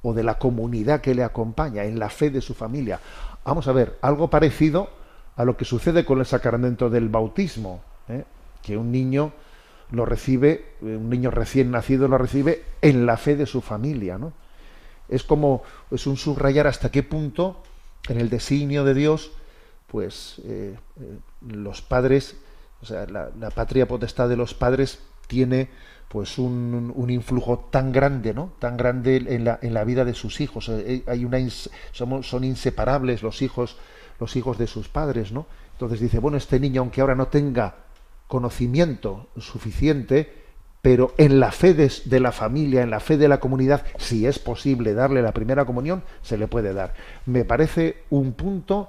o 0.00 0.14
de 0.14 0.22
la 0.22 0.38
comunidad 0.38 1.02
que 1.02 1.14
le 1.14 1.22
acompaña, 1.22 1.84
en 1.84 1.98
la 1.98 2.08
fe 2.08 2.30
de 2.30 2.40
su 2.40 2.54
familia. 2.54 2.98
Vamos 3.44 3.68
a 3.68 3.72
ver, 3.72 3.98
algo 4.00 4.30
parecido 4.30 4.88
a 5.36 5.44
lo 5.44 5.54
que 5.54 5.66
sucede 5.66 6.06
con 6.06 6.18
el 6.18 6.26
sacramento 6.26 6.88
del 6.88 7.10
bautismo. 7.10 7.82
¿eh? 8.08 8.24
Que 8.62 8.76
un 8.76 8.92
niño 8.92 9.32
lo 9.90 10.04
recibe, 10.04 10.74
eh, 10.82 10.96
un 10.96 11.08
niño 11.10 11.30
recién 11.30 11.70
nacido 11.70 12.08
lo 12.08 12.18
recibe 12.18 12.64
en 12.82 13.06
la 13.06 13.16
fe 13.16 13.36
de 13.36 13.46
su 13.46 13.60
familia, 13.60 14.18
¿no? 14.18 14.32
Es 15.08 15.22
como, 15.22 15.62
es 15.90 16.06
un 16.06 16.16
subrayar 16.16 16.66
hasta 16.66 16.90
qué 16.90 17.02
punto, 17.02 17.62
en 18.08 18.20
el 18.20 18.28
designio 18.28 18.84
de 18.84 18.94
Dios, 18.94 19.32
pues 19.86 20.40
eh, 20.44 20.76
eh, 21.00 21.18
los 21.48 21.80
padres, 21.80 22.36
o 22.82 22.86
sea, 22.86 23.06
la, 23.06 23.30
patria 23.50 23.88
potestad 23.88 24.28
de 24.28 24.36
los 24.36 24.52
padres 24.52 25.00
tiene 25.26 25.70
pues 26.08 26.38
un, 26.38 26.92
un 26.94 27.10
influjo 27.10 27.68
tan 27.70 27.92
grande, 27.92 28.34
¿no? 28.34 28.52
Tan 28.58 28.76
grande 28.76 29.16
en 29.16 29.44
la, 29.44 29.58
en 29.62 29.74
la 29.74 29.84
vida 29.84 30.04
de 30.04 30.14
sus 30.14 30.40
hijos. 30.40 30.70
Hay 31.06 31.24
una 31.24 31.38
somos, 31.92 32.28
son 32.28 32.44
inseparables 32.44 33.22
los 33.22 33.42
hijos, 33.42 33.76
los 34.18 34.36
hijos 34.36 34.56
de 34.58 34.66
sus 34.66 34.88
padres, 34.88 35.32
¿no? 35.32 35.46
Entonces 35.72 36.00
dice, 36.00 36.18
bueno, 36.18 36.38
este 36.38 36.60
niño, 36.60 36.80
aunque 36.80 37.00
ahora 37.02 37.14
no 37.14 37.28
tenga 37.28 37.87
conocimiento 38.28 39.28
suficiente, 39.38 40.32
pero 40.82 41.12
en 41.18 41.40
la 41.40 41.50
fe 41.50 41.74
de, 41.74 42.20
la 42.20 42.30
familia, 42.30 42.82
en 42.82 42.90
la 42.90 43.00
fe 43.00 43.16
de 43.16 43.26
la 43.26 43.40
comunidad, 43.40 43.84
si 43.96 44.26
es 44.26 44.38
posible 44.38 44.94
darle 44.94 45.22
la 45.22 45.32
primera 45.32 45.64
comunión, 45.64 46.04
se 46.22 46.38
le 46.38 46.46
puede 46.46 46.72
dar. 46.72 46.94
Me 47.26 47.44
parece 47.44 48.04
un 48.10 48.34
punto 48.34 48.88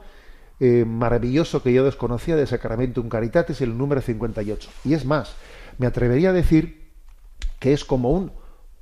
eh, 0.59 0.85
maravilloso 0.85 1.63
que 1.63 1.73
yo 1.73 1.83
desconocía 1.83 2.35
de 2.35 2.45
Sacramentum 2.45 3.09
Caritatis, 3.09 3.61
el 3.61 3.77
número 3.77 4.01
58. 4.01 4.69
Y 4.85 4.93
es 4.93 5.05
más, 5.05 5.35
me 5.79 5.87
atrevería 5.87 6.29
a 6.29 6.33
decir 6.33 6.91
que 7.59 7.73
es 7.73 7.83
como 7.85 8.11
un 8.11 8.31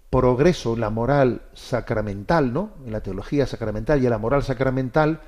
progreso 0.09 0.73
en 0.73 0.81
la 0.81 0.89
moral 0.89 1.43
sacramental, 1.53 2.51
¿no? 2.51 2.71
En 2.85 2.91
la 2.91 3.01
teología 3.01 3.45
sacramental 3.45 4.01
y 4.01 4.05
en 4.05 4.11
la 4.11 4.17
moral 4.17 4.43
sacramental, 4.43 5.21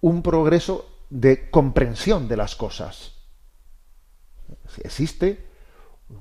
un 0.00 0.22
progreso 0.22 0.86
de 1.10 1.50
comprensión 1.50 2.28
de 2.28 2.36
las 2.36 2.56
cosas. 2.56 3.15
Existe, 4.84 5.44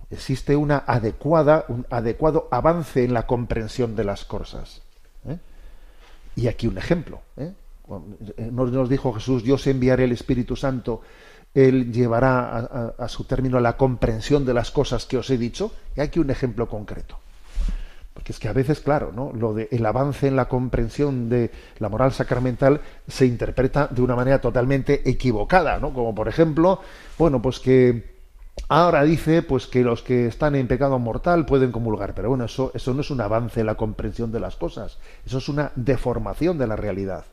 existe 0.10 0.56
una 0.56 0.78
adecuada, 0.88 1.66
un 1.68 1.86
adecuado 1.90 2.48
avance 2.52 3.04
en 3.04 3.14
la 3.14 3.28
comprensión 3.28 3.96
de 3.96 4.04
las 4.04 4.26
cosas. 4.26 4.82
¿eh? 5.28 5.38
Y 6.36 6.48
aquí 6.48 6.68
un 6.68 6.78
ejemplo. 6.78 7.22
¿eh? 7.38 7.54
Nos, 8.52 8.72
nos 8.72 8.90
dijo 8.90 9.14
Jesús, 9.14 9.44
yo 9.44 9.56
os 9.56 9.68
enviaré 9.68 10.06
el 10.06 10.12
Espíritu 10.12 10.56
Santo, 10.56 11.02
Él 11.54 11.92
llevará 11.94 12.50
a, 12.50 12.60
a- 12.60 12.94
a 12.98 13.08
su 13.08 13.26
término 13.26 13.60
la 13.60 13.78
comprensión 13.78 14.46
de 14.46 14.54
las 14.54 14.72
cosas 14.72 15.06
que 15.06 15.18
os 15.18 15.30
he 15.30 15.38
dicho. 15.38 15.72
Y 15.96 16.02
aquí 16.02 16.20
un 16.20 16.30
ejemplo 16.32 16.68
concreto. 16.68 17.20
Porque 18.14 18.32
es 18.32 18.40
que 18.40 18.48
a 18.48 18.54
veces, 18.54 18.80
claro, 18.80 19.12
¿no? 19.14 19.34
Lo 19.34 19.54
de 19.54 19.68
el 19.72 19.86
avance 19.86 20.26
en 20.28 20.38
la 20.38 20.48
comprensión 20.48 21.28
de 21.30 21.52
la 21.80 21.90
moral 21.90 22.14
sacramental 22.14 22.80
se 23.08 23.26
interpreta 23.26 23.88
de 23.88 24.02
una 24.02 24.16
manera 24.16 24.40
totalmente 24.40 25.08
equivocada, 25.10 25.80
¿no? 25.80 25.94
Como 25.94 26.16
por 26.16 26.30
ejemplo, 26.30 26.80
bueno, 27.20 27.42
pues 27.42 27.60
que 27.60 28.15
ahora 28.68 29.04
dice 29.04 29.42
pues 29.42 29.68
que 29.68 29.84
los 29.84 30.02
que 30.02 30.28
están 30.28 30.56
en 30.56 30.68
pecado 30.68 31.00
mortal 31.00 31.46
pueden 31.46 31.72
comulgar, 31.72 32.14
pero 32.14 32.30
bueno, 32.30 32.46
eso, 32.46 32.72
eso 32.74 32.94
no 32.94 33.02
es 33.02 33.12
un 33.12 33.22
avance 33.22 33.60
en 33.60 33.66
la 33.66 33.76
comprensión 33.76 34.32
de 34.32 34.40
las 34.40 34.56
cosas, 34.56 34.98
eso 35.26 35.38
es 35.38 35.50
una 35.50 35.72
deformación 35.76 36.58
de 36.58 36.68
la 36.68 36.76
realidad. 36.76 37.26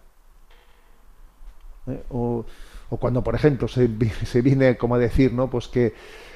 ¿eh? 1.87 2.03
O, 2.11 2.45
cuando, 2.99 3.23
por 3.25 3.35
ejemplo, 3.35 3.69
se, 3.69 3.89
se 4.25 4.43
viene 4.43 4.77
como 4.77 4.97
a 4.97 4.99
decir, 4.99 5.33
¿no? 5.33 5.49
Pues 5.49 5.69
que, 5.69 5.95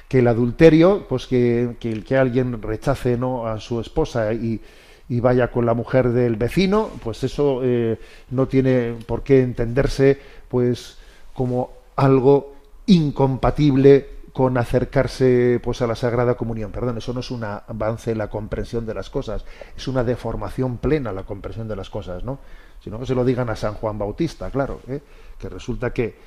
que 0.09 0.21
el 0.21 0.29
adulterio, 0.29 1.07
pues 1.09 1.27
que, 1.27 1.77
que, 1.79 2.03
que 2.03 2.17
alguien 2.17 2.63
rechace 2.63 3.17
¿no? 3.19 3.47
a 3.47 3.61
su 3.61 3.81
esposa 3.81 4.33
y, 4.33 4.61
y 5.09 5.21
vaya 5.21 5.51
con 5.51 5.67
la 5.67 5.75
mujer 5.75 6.11
del 6.11 6.37
vecino, 6.37 6.91
pues 7.03 7.23
eso 7.25 7.61
eh, 7.63 7.99
no 8.31 8.49
tiene 8.49 8.95
por 9.07 9.23
qué 9.23 9.43
entenderse 9.43 10.19
pues 10.49 10.99
como 11.33 11.71
algo 11.97 12.55
incompatible 12.87 14.16
con 14.37 14.59
acercarse 14.59 15.59
pues 15.65 15.81
a 15.81 15.87
la 15.87 15.95
Sagrada 15.95 16.35
Comunión. 16.35 16.71
Perdón, 16.71 16.99
eso 16.99 17.15
no 17.15 17.21
es 17.21 17.31
un 17.31 17.43
avance 17.43 18.11
en 18.11 18.19
la 18.19 18.29
comprensión 18.29 18.85
de 18.85 18.93
las 18.93 19.09
cosas, 19.09 19.47
es 19.75 19.89
una 19.89 20.05
deformación 20.05 20.77
plena 20.77 21.11
la 21.11 21.23
comprensión 21.23 21.69
de 21.69 21.75
las 21.75 21.89
cosas, 21.89 22.23
¿no? 22.23 22.39
Sino 22.85 22.99
que 23.01 23.07
se 23.07 23.15
lo 23.15 23.25
digan 23.25 23.49
a 23.49 23.57
San 23.57 23.73
Juan 23.73 23.99
Bautista, 23.99 24.51
claro, 24.51 24.83
¿eh? 24.89 25.01
que 25.39 25.49
resulta 25.49 25.95
que, 25.95 26.19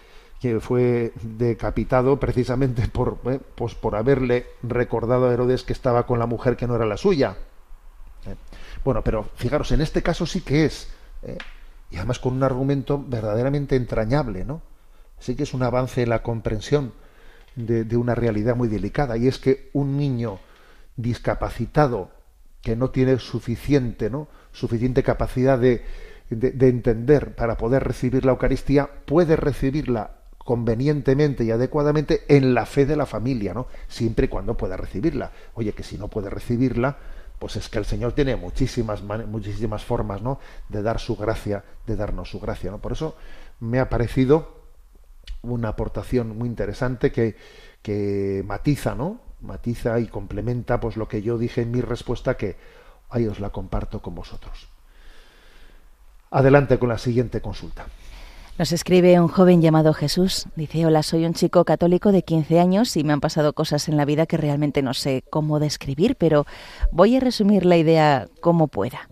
que 0.41 0.59
fue 0.59 1.13
decapitado 1.21 2.19
precisamente 2.19 2.87
por, 2.87 3.19
¿eh? 3.25 3.39
pues 3.53 3.75
por 3.75 3.95
haberle 3.95 4.47
recordado 4.63 5.29
a 5.29 5.31
Herodes 5.31 5.63
que 5.63 5.73
estaba 5.73 6.07
con 6.07 6.17
la 6.17 6.25
mujer 6.25 6.57
que 6.57 6.65
no 6.65 6.75
era 6.77 6.87
la 6.87 6.97
suya. 6.97 7.37
¿eh? 8.25 8.33
Bueno, 8.83 9.03
pero 9.03 9.29
fijaros, 9.35 9.71
en 9.71 9.81
este 9.81 10.01
caso 10.01 10.25
sí 10.25 10.41
que 10.41 10.65
es, 10.65 10.89
y 11.91 11.97
además 11.97 12.17
con 12.17 12.33
un 12.33 12.41
argumento 12.41 12.99
verdaderamente 13.05 13.75
entrañable, 13.75 14.45
¿no? 14.45 14.63
Sí 15.19 15.35
que 15.35 15.43
es 15.43 15.53
un 15.53 15.61
avance 15.61 16.01
en 16.01 16.09
la 16.09 16.23
comprensión 16.23 16.91
de, 17.55 17.97
una 17.97 18.15
realidad 18.15 18.55
muy 18.55 18.67
delicada, 18.67 19.17
y 19.17 19.27
es 19.27 19.39
que 19.39 19.69
un 19.73 19.97
niño 19.97 20.39
discapacitado 20.95 22.11
que 22.61 22.75
no 22.75 22.89
tiene 22.89 23.19
suficiente, 23.19 24.09
¿no? 24.09 24.27
suficiente 24.51 25.03
capacidad 25.03 25.57
de, 25.57 25.83
de, 26.29 26.51
de 26.51 26.67
entender 26.67 27.35
para 27.35 27.57
poder 27.57 27.83
recibir 27.83 28.25
la 28.25 28.31
Eucaristía, 28.31 28.89
puede 29.05 29.35
recibirla 29.35 30.19
convenientemente 30.49 31.43
y 31.43 31.51
adecuadamente 31.51 32.23
en 32.27 32.55
la 32.55 32.65
fe 32.65 32.85
de 32.85 32.95
la 32.95 33.05
familia, 33.05 33.53
¿no? 33.53 33.67
Siempre 33.87 34.25
y 34.25 34.29
cuando 34.29 34.57
pueda 34.57 34.77
recibirla. 34.77 35.31
Oye, 35.53 35.73
que 35.73 35.83
si 35.83 35.97
no 35.97 36.07
puede 36.07 36.31
recibirla, 36.31 36.97
pues 37.37 37.55
es 37.55 37.69
que 37.69 37.77
el 37.77 37.85
Señor 37.85 38.13
tiene 38.13 38.35
muchísimas 38.35 39.03
muchísimas 39.03 39.85
formas, 39.85 40.23
¿no? 40.23 40.39
De 40.67 40.81
dar 40.81 40.99
su 40.99 41.15
gracia, 41.15 41.63
de 41.85 41.95
darnos 41.95 42.31
su 42.31 42.39
gracia, 42.39 42.71
¿no? 42.71 42.79
Por 42.79 42.93
eso 42.93 43.15
me 43.59 43.79
ha 43.79 43.89
parecido 43.89 44.58
una 45.41 45.69
aportación 45.69 46.37
muy 46.37 46.47
interesante 46.47 47.11
que, 47.11 47.35
que 47.81 48.43
matiza, 48.45 48.95
¿no? 48.95 49.21
Matiza 49.41 49.99
y 49.99 50.07
complementa 50.07 50.79
pues 50.79 50.97
lo 50.97 51.07
que 51.07 51.21
yo 51.21 51.37
dije 51.37 51.61
en 51.61 51.71
mi 51.71 51.81
respuesta 51.81 52.35
que 52.35 52.57
ahí 53.09 53.25
os 53.27 53.39
la 53.39 53.49
comparto 53.49 54.01
con 54.01 54.15
vosotros. 54.15 54.67
Adelante 56.31 56.77
con 56.77 56.89
la 56.89 56.97
siguiente 56.97 57.41
consulta. 57.41 57.87
Nos 58.59 58.73
escribe 58.73 59.19
un 59.21 59.29
joven 59.29 59.61
llamado 59.61 59.93
Jesús. 59.93 60.47
Dice, 60.57 60.85
hola, 60.85 61.01
soy 61.01 61.25
un 61.25 61.33
chico 61.33 61.63
católico 61.63 62.11
de 62.11 62.23
15 62.23 62.59
años 62.59 62.97
y 62.97 63.05
me 63.05 63.13
han 63.13 63.21
pasado 63.21 63.53
cosas 63.53 63.87
en 63.87 63.95
la 63.95 64.03
vida 64.03 64.25
que 64.25 64.35
realmente 64.35 64.81
no 64.81 64.93
sé 64.93 65.23
cómo 65.29 65.59
describir, 65.59 66.17
pero 66.17 66.45
voy 66.91 67.15
a 67.15 67.21
resumir 67.21 67.65
la 67.65 67.77
idea 67.77 68.27
como 68.41 68.67
pueda. 68.67 69.09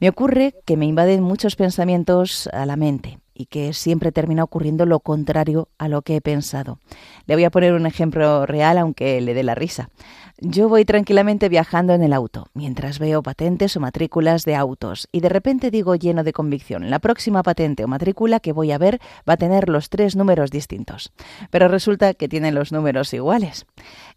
Me 0.00 0.08
ocurre 0.08 0.56
que 0.64 0.76
me 0.76 0.86
invaden 0.86 1.22
muchos 1.22 1.54
pensamientos 1.54 2.48
a 2.48 2.66
la 2.66 2.74
mente 2.74 3.20
y 3.40 3.46
que 3.46 3.72
siempre 3.72 4.12
termina 4.12 4.44
ocurriendo 4.44 4.84
lo 4.84 5.00
contrario 5.00 5.68
a 5.78 5.88
lo 5.88 6.02
que 6.02 6.16
he 6.16 6.20
pensado. 6.20 6.78
Le 7.24 7.36
voy 7.36 7.44
a 7.44 7.50
poner 7.50 7.72
un 7.72 7.86
ejemplo 7.86 8.44
real, 8.44 8.76
aunque 8.76 9.18
le 9.22 9.32
dé 9.32 9.42
la 9.42 9.54
risa. 9.54 9.88
Yo 10.40 10.68
voy 10.68 10.84
tranquilamente 10.84 11.48
viajando 11.48 11.94
en 11.94 12.02
el 12.02 12.12
auto, 12.12 12.48
mientras 12.52 12.98
veo 12.98 13.22
patentes 13.22 13.76
o 13.78 13.80
matrículas 13.80 14.44
de 14.44 14.56
autos, 14.56 15.08
y 15.10 15.20
de 15.20 15.30
repente 15.30 15.70
digo 15.70 15.94
lleno 15.94 16.22
de 16.22 16.34
convicción, 16.34 16.90
la 16.90 16.98
próxima 16.98 17.42
patente 17.42 17.82
o 17.82 17.88
matrícula 17.88 18.40
que 18.40 18.52
voy 18.52 18.72
a 18.72 18.78
ver 18.78 19.00
va 19.26 19.34
a 19.34 19.38
tener 19.38 19.70
los 19.70 19.88
tres 19.88 20.16
números 20.16 20.50
distintos. 20.50 21.12
Pero 21.50 21.68
resulta 21.68 22.12
que 22.12 22.28
tienen 22.28 22.54
los 22.54 22.72
números 22.72 23.14
iguales. 23.14 23.64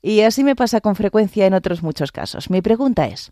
Y 0.01 0.19
así 0.21 0.43
me 0.43 0.57
pasa 0.57 0.81
con 0.81 0.95
frecuencia 0.95 1.45
en 1.45 1.53
otros 1.53 1.81
muchos 1.81 2.11
casos. 2.11 2.49
Mi 2.49 2.61
pregunta 2.61 3.07
es, 3.07 3.31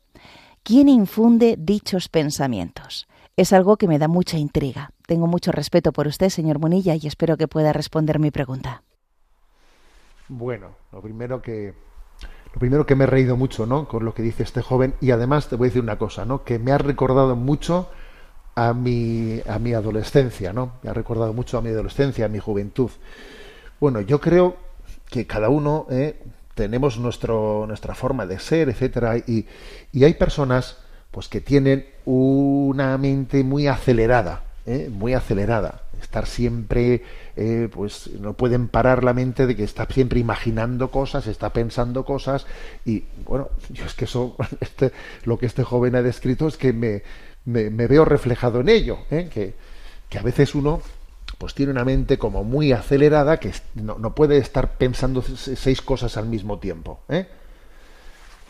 ¿quién 0.64 0.88
infunde 0.88 1.58
dichos 1.60 2.08
pensamientos? 2.08 3.08
Es 3.42 3.54
algo 3.54 3.76
que 3.78 3.88
me 3.88 3.98
da 3.98 4.08
mucha 4.08 4.38
intriga. 4.38 4.92
Tengo 5.08 5.26
mucho 5.26 5.52
respeto 5.52 5.92
por 5.94 6.06
usted, 6.06 6.30
señor 6.30 6.60
Munilla, 6.60 6.94
y 6.94 7.08
espero 7.08 7.38
que 7.38 7.48
pueda 7.48 7.74
responder 7.74 8.20
mi 8.20 8.30
pregunta. 8.30 8.84
Bueno, 10.28 10.76
lo 10.92 11.02
primero 11.02 11.42
que 11.42 11.74
lo 12.54 12.60
primero 12.60 12.86
que 12.86 12.96
me 12.96 13.06
he 13.06 13.08
reído 13.08 13.38
mucho, 13.38 13.66
¿no? 13.66 13.88
Con 13.88 14.06
lo 14.06 14.14
que 14.14 14.22
dice 14.22 14.44
este 14.44 14.62
joven 14.62 14.94
y 15.02 15.10
además 15.10 15.48
te 15.48 15.56
voy 15.56 15.66
a 15.66 15.70
decir 15.70 15.82
una 15.82 15.98
cosa, 15.98 16.24
¿no? 16.24 16.44
Que 16.44 16.60
me 16.60 16.72
ha 16.72 16.78
recordado 16.78 17.36
mucho 17.36 17.90
a 18.54 18.76
mi 18.76 19.42
a 19.50 19.58
mi 19.58 19.74
adolescencia, 19.74 20.54
¿no? 20.54 20.74
Me 20.84 20.92
ha 20.92 20.94
recordado 20.94 21.34
mucho 21.34 21.58
a 21.58 21.64
mi 21.64 21.70
adolescencia, 21.70 22.26
a 22.26 22.30
mi 22.30 22.38
juventud. 22.38 22.92
Bueno, 23.80 24.02
yo 24.02 24.22
creo 24.22 24.56
que 25.10 25.26
cada 25.26 25.50
uno 25.50 25.88
¿eh? 25.90 26.22
tenemos 26.54 27.00
nuestro 27.00 27.66
nuestra 27.66 27.96
forma 27.96 28.28
de 28.28 28.38
ser, 28.38 28.70
etcétera, 28.70 29.18
y, 29.18 29.48
y 29.92 30.04
hay 30.04 30.14
personas 30.14 30.78
pues 31.12 31.28
que 31.28 31.42
tienen 31.42 31.86
una 32.06 32.98
mente 32.98 33.44
muy 33.44 33.68
acelerada, 33.68 34.44
¿eh? 34.66 34.90
muy 34.92 35.14
acelerada, 35.14 35.84
estar 36.02 36.26
siempre, 36.26 37.04
eh, 37.36 37.70
pues 37.72 38.10
no 38.20 38.34
pueden 38.34 38.70
parar 38.70 39.04
la 39.04 39.14
mente 39.14 39.46
de 39.46 39.56
que 39.56 39.64
está 39.64 39.86
siempre 39.86 40.20
imaginando 40.20 40.90
cosas, 40.90 41.28
está 41.28 41.52
pensando 41.52 42.06
cosas 42.06 42.46
y 42.86 43.04
bueno, 43.26 43.50
yo 43.70 43.86
es 43.86 43.94
que 43.94 44.06
eso, 44.06 44.36
este, 44.62 44.92
lo 45.26 45.38
que 45.38 45.46
este 45.46 45.64
joven 45.64 45.96
ha 45.96 46.02
descrito 46.02 46.48
es 46.48 46.58
que 46.58 46.74
me, 46.74 47.04
me, 47.46 47.70
veo 47.70 48.06
reflejado 48.06 48.62
en 48.62 48.70
ello, 48.70 49.00
¿eh? 49.12 49.30
que, 49.32 49.54
que 50.10 50.18
a 50.18 50.24
veces 50.24 50.56
uno 50.56 50.82
pues 51.38 51.54
tiene 51.56 51.72
una 51.72 51.86
mente 51.86 52.18
como 52.18 52.44
muy 52.44 52.72
acelerada 52.72 53.40
que 53.40 53.52
no, 53.76 53.98
no 53.98 54.14
puede 54.14 54.38
estar 54.38 54.78
pensando 54.78 55.22
seis 55.22 55.82
cosas 55.82 56.16
al 56.16 56.28
mismo 56.28 56.60
tiempo, 56.60 57.00
¿eh? 57.10 57.28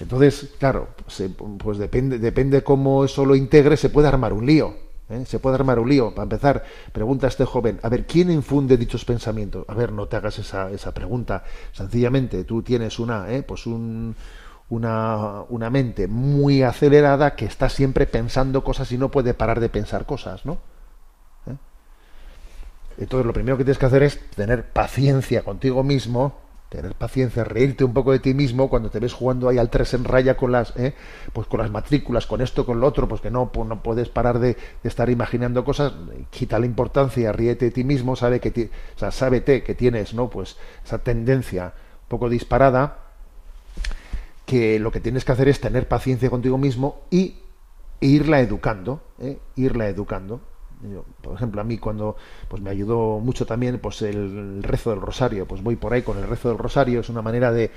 Entonces, 0.01 0.49
claro, 0.57 0.89
se, 1.07 1.29
pues 1.29 1.77
depende, 1.77 2.17
depende 2.17 2.63
cómo 2.63 3.05
eso 3.05 3.23
lo 3.23 3.35
integre, 3.35 3.77
se 3.77 3.89
puede 3.89 4.07
armar 4.07 4.33
un 4.33 4.45
lío. 4.45 4.73
¿eh? 5.09 5.23
Se 5.27 5.37
puede 5.37 5.55
armar 5.55 5.77
un 5.77 5.89
lío. 5.89 6.15
Para 6.15 6.23
empezar, 6.23 6.63
pregunta 6.91 7.27
a 7.27 7.29
este 7.29 7.45
joven, 7.45 7.79
a 7.83 7.89
ver, 7.89 8.07
¿quién 8.07 8.31
infunde 8.31 8.77
dichos 8.77 9.05
pensamientos? 9.05 9.63
A 9.67 9.75
ver, 9.75 9.91
no 9.91 10.07
te 10.07 10.15
hagas 10.15 10.39
esa, 10.39 10.71
esa 10.71 10.91
pregunta. 10.91 11.43
Sencillamente, 11.71 12.43
tú 12.45 12.63
tienes 12.63 12.97
una, 12.97 13.31
¿eh? 13.31 13.43
pues 13.43 13.67
un, 13.67 14.15
una, 14.69 15.43
una 15.49 15.69
mente 15.69 16.07
muy 16.07 16.63
acelerada 16.63 17.35
que 17.35 17.45
está 17.45 17.69
siempre 17.69 18.07
pensando 18.07 18.63
cosas 18.63 18.91
y 18.91 18.97
no 18.97 19.09
puede 19.09 19.35
parar 19.35 19.59
de 19.59 19.69
pensar 19.69 20.07
cosas, 20.07 20.47
¿no? 20.47 20.53
¿Eh? 21.45 21.55
Entonces, 22.97 23.27
lo 23.27 23.33
primero 23.33 23.55
que 23.55 23.65
tienes 23.65 23.77
que 23.77 23.85
hacer 23.85 24.01
es 24.01 24.19
tener 24.31 24.65
paciencia 24.71 25.43
contigo 25.43 25.83
mismo 25.83 26.50
tener 26.71 26.95
paciencia, 26.95 27.43
reírte 27.43 27.83
un 27.83 27.93
poco 27.93 28.13
de 28.13 28.19
ti 28.19 28.33
mismo 28.33 28.69
cuando 28.69 28.89
te 28.89 28.99
ves 28.99 29.11
jugando 29.11 29.49
ahí 29.49 29.57
al 29.57 29.69
tres 29.69 29.93
en 29.93 30.05
raya 30.05 30.37
con 30.37 30.53
las, 30.53 30.73
¿eh? 30.77 30.93
pues 31.33 31.45
con 31.47 31.59
las 31.59 31.69
matrículas, 31.69 32.25
con 32.25 32.39
esto, 32.39 32.65
con 32.65 32.79
lo 32.79 32.87
otro, 32.87 33.09
pues 33.09 33.19
que 33.19 33.29
no, 33.29 33.51
pues 33.51 33.67
no 33.67 33.83
puedes 33.83 34.07
parar 34.07 34.39
de, 34.39 34.55
estar 34.85 35.09
imaginando 35.09 35.65
cosas, 35.65 35.91
quita 36.29 36.59
la 36.59 36.65
importancia, 36.65 37.33
ríete 37.33 37.65
de 37.65 37.71
ti 37.71 37.83
mismo, 37.83 38.15
sabe 38.15 38.39
que 38.39 38.51
ti- 38.51 38.69
sábete 38.95 39.63
que 39.63 39.75
tienes, 39.75 40.13
¿no? 40.13 40.29
Pues 40.29 40.55
esa 40.85 40.99
tendencia 40.99 41.73
un 42.03 42.07
poco 42.07 42.29
disparada, 42.29 42.99
que 44.45 44.79
lo 44.79 44.93
que 44.93 45.01
tienes 45.01 45.25
que 45.25 45.33
hacer 45.33 45.49
es 45.49 45.59
tener 45.59 45.89
paciencia 45.89 46.29
contigo 46.29 46.57
mismo 46.57 47.01
y 47.11 47.35
irla 47.99 48.39
educando, 48.39 49.01
¿eh? 49.19 49.39
irla 49.57 49.89
educando. 49.89 50.39
Yo, 50.89 51.05
por 51.21 51.35
ejemplo, 51.35 51.61
a 51.61 51.63
mí 51.63 51.77
cuando 51.77 52.15
pues 52.47 52.61
me 52.61 52.69
ayudó 52.69 53.19
mucho 53.19 53.45
también 53.45 53.79
pues 53.79 54.01
el 54.01 54.63
rezo 54.63 54.89
del 54.89 55.01
rosario, 55.01 55.47
pues 55.47 55.61
voy 55.61 55.75
por 55.75 55.93
ahí 55.93 56.01
con 56.01 56.17
el 56.17 56.27
rezo 56.27 56.49
del 56.49 56.57
rosario, 56.57 57.01
es 57.01 57.09
una 57.09 57.21
manera 57.21 57.51
de, 57.51 57.71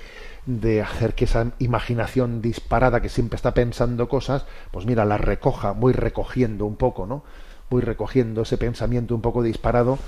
de 0.46 0.80
hacer 0.80 1.14
que 1.14 1.24
esa 1.24 1.52
imaginación 1.58 2.40
disparada 2.40 3.02
que 3.02 3.08
siempre 3.08 3.36
está 3.36 3.52
pensando 3.52 4.08
cosas, 4.08 4.46
pues 4.70 4.86
mira, 4.86 5.04
la 5.04 5.18
recoja, 5.18 5.72
voy 5.72 5.92
recogiendo 5.92 6.66
un 6.66 6.76
poco, 6.76 7.06
¿no? 7.06 7.24
Voy 7.70 7.82
recogiendo 7.82 8.42
ese 8.42 8.58
pensamiento 8.58 9.14
un 9.14 9.20
poco 9.20 9.42
disparado 9.42 9.98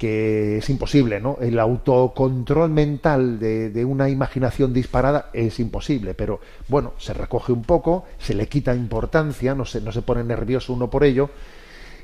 que 0.00 0.56
es 0.56 0.70
imposible, 0.70 1.20
¿no? 1.20 1.36
El 1.42 1.58
autocontrol 1.58 2.70
mental 2.70 3.38
de, 3.38 3.68
de, 3.68 3.84
una 3.84 4.08
imaginación 4.08 4.72
disparada 4.72 5.28
es 5.34 5.60
imposible, 5.60 6.14
pero 6.14 6.40
bueno, 6.68 6.94
se 6.96 7.12
recoge 7.12 7.52
un 7.52 7.62
poco, 7.62 8.06
se 8.18 8.32
le 8.32 8.48
quita 8.48 8.74
importancia, 8.74 9.54
no 9.54 9.66
se, 9.66 9.82
no 9.82 9.92
se 9.92 10.00
pone 10.00 10.24
nervioso 10.24 10.72
uno 10.72 10.88
por 10.88 11.04
ello, 11.04 11.28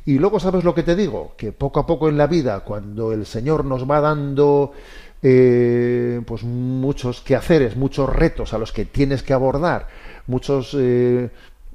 y 0.07 0.21
luego 0.21 0.39
sabes 0.39 0.63
lo 0.63 0.73
que 0.73 0.85
te 0.85 0.95
digo, 0.95 1.35
que 1.37 1.51
poco 1.51 1.81
a 1.81 1.87
poco 1.87 2.09
en 2.09 2.17
la 2.17 2.29
vida, 2.29 2.61
cuando 2.61 3.13
el 3.13 3.27
Señor 3.27 3.65
nos 3.65 3.91
va 3.91 4.01
dando 4.01 4.73
eh, 5.21 6.23
pues 6.25 6.45
muchos 6.45 7.21
quehaceres, 7.23 7.77
muchos 7.77 8.09
retos 8.09 8.55
a 8.55 8.59
los 8.59 8.71
que 8.71 8.85
tienes 8.85 9.25
que 9.25 9.33
abordar, 9.33 9.89
muchos, 10.29 10.77
eh, 10.79 11.29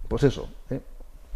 pues 0.07 0.23
eso, 0.23 0.47
¿eh? 0.69 0.79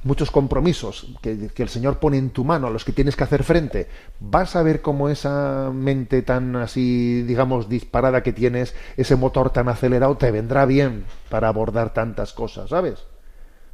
muchos 0.06 0.32
compromisos 0.32 1.08
que, 1.22 1.50
que, 1.50 1.64
el 1.64 1.68
Señor 1.68 2.00
pone 2.00 2.18
en 2.18 2.30
tu 2.30 2.46
mano, 2.46 2.68
a 2.68 2.70
los 2.70 2.86
que 2.86 2.94
tienes 2.94 3.18
que 3.18 3.26
hacer 3.26 3.44
frente, 3.44 3.90
vas 4.22 4.56
a 4.56 4.64
ver 4.64 4.82
cómo 4.82 5.10
esa 5.10 5.72
mente 5.74 6.22
tan 6.22 6.56
así, 6.56 7.24
digamos, 7.24 7.68
disparada 7.68 8.24
que 8.24 8.32
tienes, 8.32 8.74
ese 8.96 9.18
motor 9.18 9.50
tan 9.50 9.68
acelerado, 9.68 10.16
te 10.16 10.32
vendrá 10.32 10.66
bien 10.66 11.04
para 11.28 11.50
abordar 11.50 11.94
tantas 11.94 12.32
cosas, 12.32 12.70
¿sabes? 12.70 13.00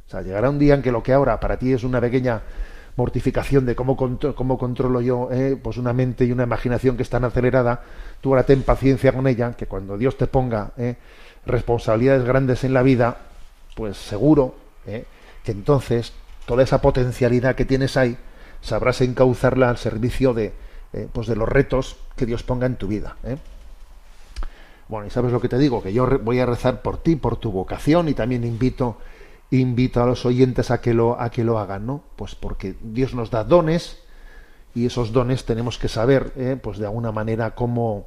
O 0.08 0.10
sea, 0.10 0.22
llegará 0.22 0.50
un 0.50 0.58
día 0.58 0.74
en 0.74 0.82
que 0.82 0.90
lo 0.90 1.04
que 1.04 1.12
ahora 1.12 1.38
para 1.38 1.56
ti 1.56 1.72
es 1.72 1.84
una 1.84 2.00
pequeña 2.00 2.42
mortificación 2.96 3.64
de 3.66 3.74
cómo, 3.74 3.96
contro 3.96 4.34
cómo 4.34 4.58
controlo 4.58 5.00
yo 5.00 5.28
eh, 5.32 5.58
pues 5.60 5.76
una 5.78 5.92
mente 5.92 6.24
y 6.24 6.32
una 6.32 6.44
imaginación 6.44 6.96
que 6.96 7.02
es 7.02 7.10
tan 7.10 7.24
acelerada, 7.24 7.82
tú 8.20 8.30
ahora 8.30 8.44
ten 8.44 8.62
paciencia 8.62 9.12
con 9.12 9.26
ella, 9.26 9.52
que 9.52 9.66
cuando 9.66 9.96
Dios 9.96 10.16
te 10.16 10.26
ponga 10.26 10.72
eh, 10.76 10.96
responsabilidades 11.46 12.24
grandes 12.24 12.64
en 12.64 12.74
la 12.74 12.82
vida, 12.82 13.16
pues 13.74 13.96
seguro 13.96 14.54
eh, 14.86 15.04
que 15.42 15.52
entonces 15.52 16.12
toda 16.46 16.62
esa 16.62 16.80
potencialidad 16.80 17.54
que 17.54 17.64
tienes 17.64 17.96
ahí 17.96 18.16
sabrás 18.60 19.00
encauzarla 19.00 19.70
al 19.70 19.76
servicio 19.76 20.34
de, 20.34 20.52
eh, 20.92 21.08
pues 21.12 21.26
de 21.26 21.36
los 21.36 21.48
retos 21.48 21.96
que 22.16 22.26
Dios 22.26 22.42
ponga 22.42 22.66
en 22.66 22.76
tu 22.76 22.86
vida. 22.86 23.16
Bueno, 24.88 25.06
y 25.06 25.10
sabes 25.10 25.32
lo 25.32 25.40
que 25.40 25.48
te 25.48 25.58
digo, 25.58 25.82
que 25.82 25.92
yo 25.92 26.06
voy 26.20 26.38
a 26.38 26.46
rezar 26.46 26.82
por 26.82 26.98
ti, 26.98 27.16
por 27.16 27.36
tu 27.36 27.50
vocación, 27.50 28.08
y 28.08 28.14
también 28.14 28.44
invito, 28.44 28.98
invito 29.58 30.02
a 30.02 30.06
los 30.06 30.24
oyentes 30.24 30.70
a 30.70 30.80
que 30.80 30.94
lo, 30.94 31.20
a 31.20 31.30
que 31.30 31.44
lo 31.44 31.58
hagan, 31.58 31.86
¿no? 31.86 32.02
Pues 32.16 32.34
porque 32.34 32.74
Dios 32.82 33.14
nos 33.14 33.30
da 33.30 33.44
dones, 33.44 33.98
y 34.74 34.86
esos 34.86 35.12
dones 35.12 35.44
tenemos 35.44 35.78
que 35.78 35.88
saber, 35.88 36.32
¿eh? 36.36 36.58
pues 36.60 36.78
de 36.78 36.86
alguna 36.86 37.12
manera 37.12 37.54
cómo, 37.54 38.06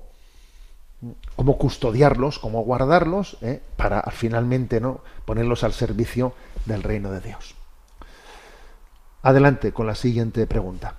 cómo 1.36 1.58
custodiarlos, 1.58 2.40
cómo 2.40 2.64
guardarlos, 2.64 3.38
¿eh? 3.42 3.62
para 3.76 4.02
finalmente 4.12 4.82
no 4.82 5.02
ponerlos 5.26 5.64
al 5.64 5.74
servicio 5.74 6.34
del 6.66 6.82
reino 6.82 7.12
de 7.12 7.22
Dios. 7.22 7.56
Adelante 9.22 9.72
con 9.74 9.88
la 9.88 9.96
siguiente 9.96 10.48
pregunta. 10.48 10.96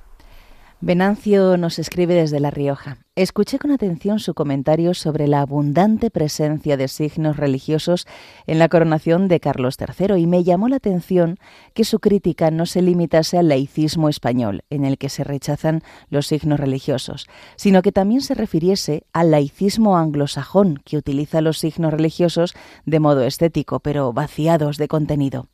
Venancio 0.82 1.56
nos 1.56 1.78
escribe 1.78 2.12
desde 2.12 2.38
La 2.38 2.50
Rioja. 2.50 2.98
Escuché 3.14 3.58
con 3.58 3.70
atención 3.70 4.18
su 4.18 4.34
comentario 4.34 4.92
sobre 4.92 5.26
la 5.26 5.40
abundante 5.40 6.10
presencia 6.10 6.76
de 6.76 6.86
signos 6.86 7.38
religiosos 7.38 8.06
en 8.46 8.58
la 8.58 8.68
coronación 8.68 9.26
de 9.26 9.40
Carlos 9.40 9.78
III 9.80 10.18
y 10.18 10.26
me 10.26 10.44
llamó 10.44 10.68
la 10.68 10.76
atención 10.76 11.38
que 11.72 11.84
su 11.84 11.98
crítica 11.98 12.50
no 12.50 12.66
se 12.66 12.82
limitase 12.82 13.38
al 13.38 13.48
laicismo 13.48 14.10
español, 14.10 14.64
en 14.68 14.84
el 14.84 14.98
que 14.98 15.08
se 15.08 15.24
rechazan 15.24 15.80
los 16.10 16.26
signos 16.26 16.60
religiosos, 16.60 17.26
sino 17.56 17.80
que 17.80 17.90
también 17.90 18.20
se 18.20 18.34
refiriese 18.34 19.06
al 19.14 19.30
laicismo 19.30 19.96
anglosajón, 19.96 20.82
que 20.84 20.98
utiliza 20.98 21.40
los 21.40 21.56
signos 21.56 21.90
religiosos 21.90 22.54
de 22.84 23.00
modo 23.00 23.22
estético, 23.22 23.80
pero 23.80 24.12
vaciados 24.12 24.76
de 24.76 24.88
contenido. 24.88 25.48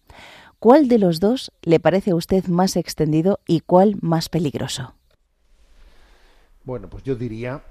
¿Cuál 0.59 0.89
de 0.89 0.99
los 0.99 1.21
dos 1.21 1.53
le 1.63 1.79
parece 1.79 2.11
a 2.11 2.17
usted 2.17 2.47
más 2.49 2.75
extendido 2.75 3.39
y 3.47 3.61
cuál 3.61 3.99
más 4.01 4.29
peligroso? 4.29 4.97
Bueno, 6.65 6.89
pues 6.89 7.03
yo 7.03 7.17
diría 7.17 7.63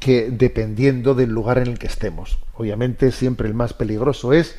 que 0.00 0.30
dependiendo 0.30 1.14
del 1.14 1.30
lugar 1.30 1.58
en 1.58 1.68
el 1.68 1.78
que 1.78 1.86
estemos. 1.86 2.38
Obviamente 2.54 3.12
siempre 3.12 3.46
el 3.46 3.54
más 3.54 3.72
peligroso 3.72 4.32
es 4.32 4.56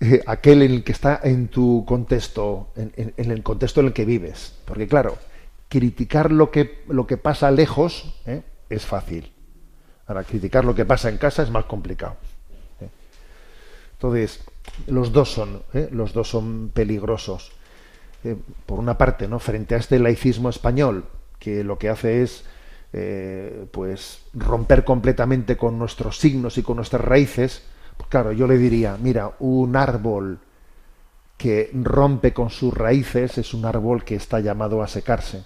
eh, 0.00 0.22
aquel 0.26 0.62
en 0.62 0.72
el 0.72 0.84
que 0.84 0.92
está 0.92 1.20
en 1.22 1.48
tu 1.48 1.84
contexto, 1.86 2.70
en, 2.76 3.12
el 3.16 3.42
contexto 3.42 3.80
en 3.80 3.86
el 3.86 3.92
que 3.92 4.04
vives. 4.04 4.54
Porque 4.64 4.86
claro, 4.86 5.18
criticar 5.68 6.32
lo 6.32 6.50
que, 6.50 6.84
lo 6.88 7.06
que 7.06 7.16
pasa 7.16 7.50
lejos 7.50 8.14
¿eh? 8.26 8.42
es 8.70 8.86
fácil. 8.86 9.32
Ahora, 10.06 10.24
criticar 10.24 10.64
lo 10.64 10.74
que 10.74 10.84
pasa 10.84 11.08
en 11.08 11.18
casa 11.18 11.42
es 11.42 11.50
más 11.50 11.66
complicado. 11.66 12.16
¿eh? 12.80 12.88
Entonces, 13.92 14.42
los 14.86 15.12
dos 15.12 15.30
son, 15.30 15.62
los 15.90 16.12
dos 16.12 16.28
son 16.28 16.70
peligrosos. 16.72 17.52
por 18.66 18.78
una 18.78 18.96
parte, 18.96 19.28
¿no? 19.28 19.38
Frente 19.38 19.74
a 19.74 19.78
este 19.78 19.98
laicismo 19.98 20.48
español, 20.48 21.04
que 21.42 21.64
lo 21.64 21.76
que 21.76 21.88
hace 21.88 22.22
es 22.22 22.44
eh, 22.92 23.66
pues 23.72 24.22
romper 24.32 24.84
completamente 24.84 25.56
con 25.56 25.76
nuestros 25.76 26.16
signos 26.20 26.56
y 26.56 26.62
con 26.62 26.76
nuestras 26.76 27.02
raíces, 27.02 27.64
pues 27.96 28.08
claro, 28.08 28.30
yo 28.30 28.46
le 28.46 28.56
diría, 28.56 28.96
mira, 29.02 29.32
un 29.40 29.74
árbol 29.74 30.38
que 31.36 31.68
rompe 31.74 32.32
con 32.32 32.48
sus 32.48 32.72
raíces 32.72 33.38
es 33.38 33.54
un 33.54 33.64
árbol 33.64 34.04
que 34.04 34.14
está 34.14 34.38
llamado 34.38 34.84
a 34.84 34.86
secarse. 34.86 35.44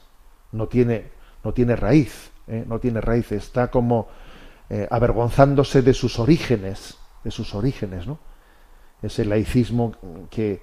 No 0.52 0.66
tiene, 0.66 1.06
no 1.42 1.54
tiene 1.54 1.76
raíz, 1.76 2.30
¿eh? 2.46 2.62
no 2.68 2.78
tiene 2.78 3.00
raíz, 3.00 3.32
está 3.32 3.70
como 3.70 4.08
eh, 4.68 4.86
avergonzándose 4.90 5.80
de 5.80 5.94
sus 5.94 6.18
orígenes, 6.18 6.98
de 7.24 7.30
sus 7.30 7.54
orígenes, 7.54 8.06
¿no? 8.06 8.18
Ese 9.00 9.24
laicismo 9.24 9.94
que, 10.28 10.60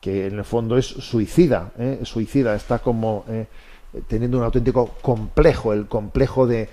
que 0.00 0.28
en 0.28 0.38
el 0.38 0.44
fondo 0.44 0.78
es 0.78 0.86
suicida, 0.86 1.72
suicida, 2.04 2.54
está 2.54 2.80
como 2.80 3.24
teniendo 4.06 4.38
un 4.38 4.44
auténtico 4.44 4.94
complejo, 5.00 5.72
el 5.72 5.86
complejo 5.86 6.46
de, 6.46 6.68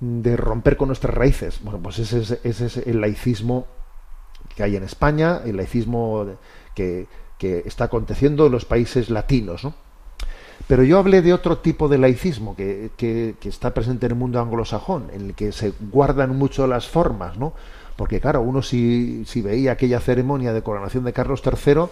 de 0.00 0.36
romper 0.36 0.76
con 0.76 0.88
nuestras 0.88 1.14
raíces. 1.14 1.60
Bueno, 1.62 1.80
pues 1.80 1.98
ese 1.98 2.20
es, 2.20 2.38
ese 2.42 2.66
es, 2.66 2.76
el 2.78 3.00
laicismo 3.00 3.66
que 4.54 4.62
hay 4.62 4.76
en 4.76 4.84
España, 4.84 5.40
el 5.44 5.56
laicismo 5.56 6.26
que, 6.74 7.06
que 7.38 7.62
está 7.66 7.84
aconteciendo 7.84 8.46
en 8.46 8.52
los 8.52 8.64
países 8.64 9.10
latinos. 9.10 9.64
¿no? 9.64 9.74
Pero 10.66 10.82
yo 10.82 10.98
hablé 10.98 11.22
de 11.22 11.32
otro 11.32 11.58
tipo 11.58 11.88
de 11.88 11.98
laicismo 11.98 12.56
que, 12.56 12.90
que, 12.96 13.34
que, 13.40 13.48
está 13.48 13.74
presente 13.74 14.06
en 14.06 14.12
el 14.12 14.18
mundo 14.18 14.40
anglosajón, 14.40 15.10
en 15.12 15.26
el 15.26 15.34
que 15.34 15.52
se 15.52 15.72
guardan 15.90 16.36
mucho 16.36 16.66
las 16.66 16.88
formas, 16.88 17.36
¿no? 17.36 17.52
Porque 17.96 18.20
claro, 18.20 18.40
uno 18.40 18.62
si, 18.62 19.24
si 19.26 19.40
veía 19.40 19.72
aquella 19.72 20.00
ceremonia 20.00 20.52
de 20.52 20.62
coronación 20.62 21.04
de 21.04 21.12
Carlos 21.12 21.42
III, 21.44 21.84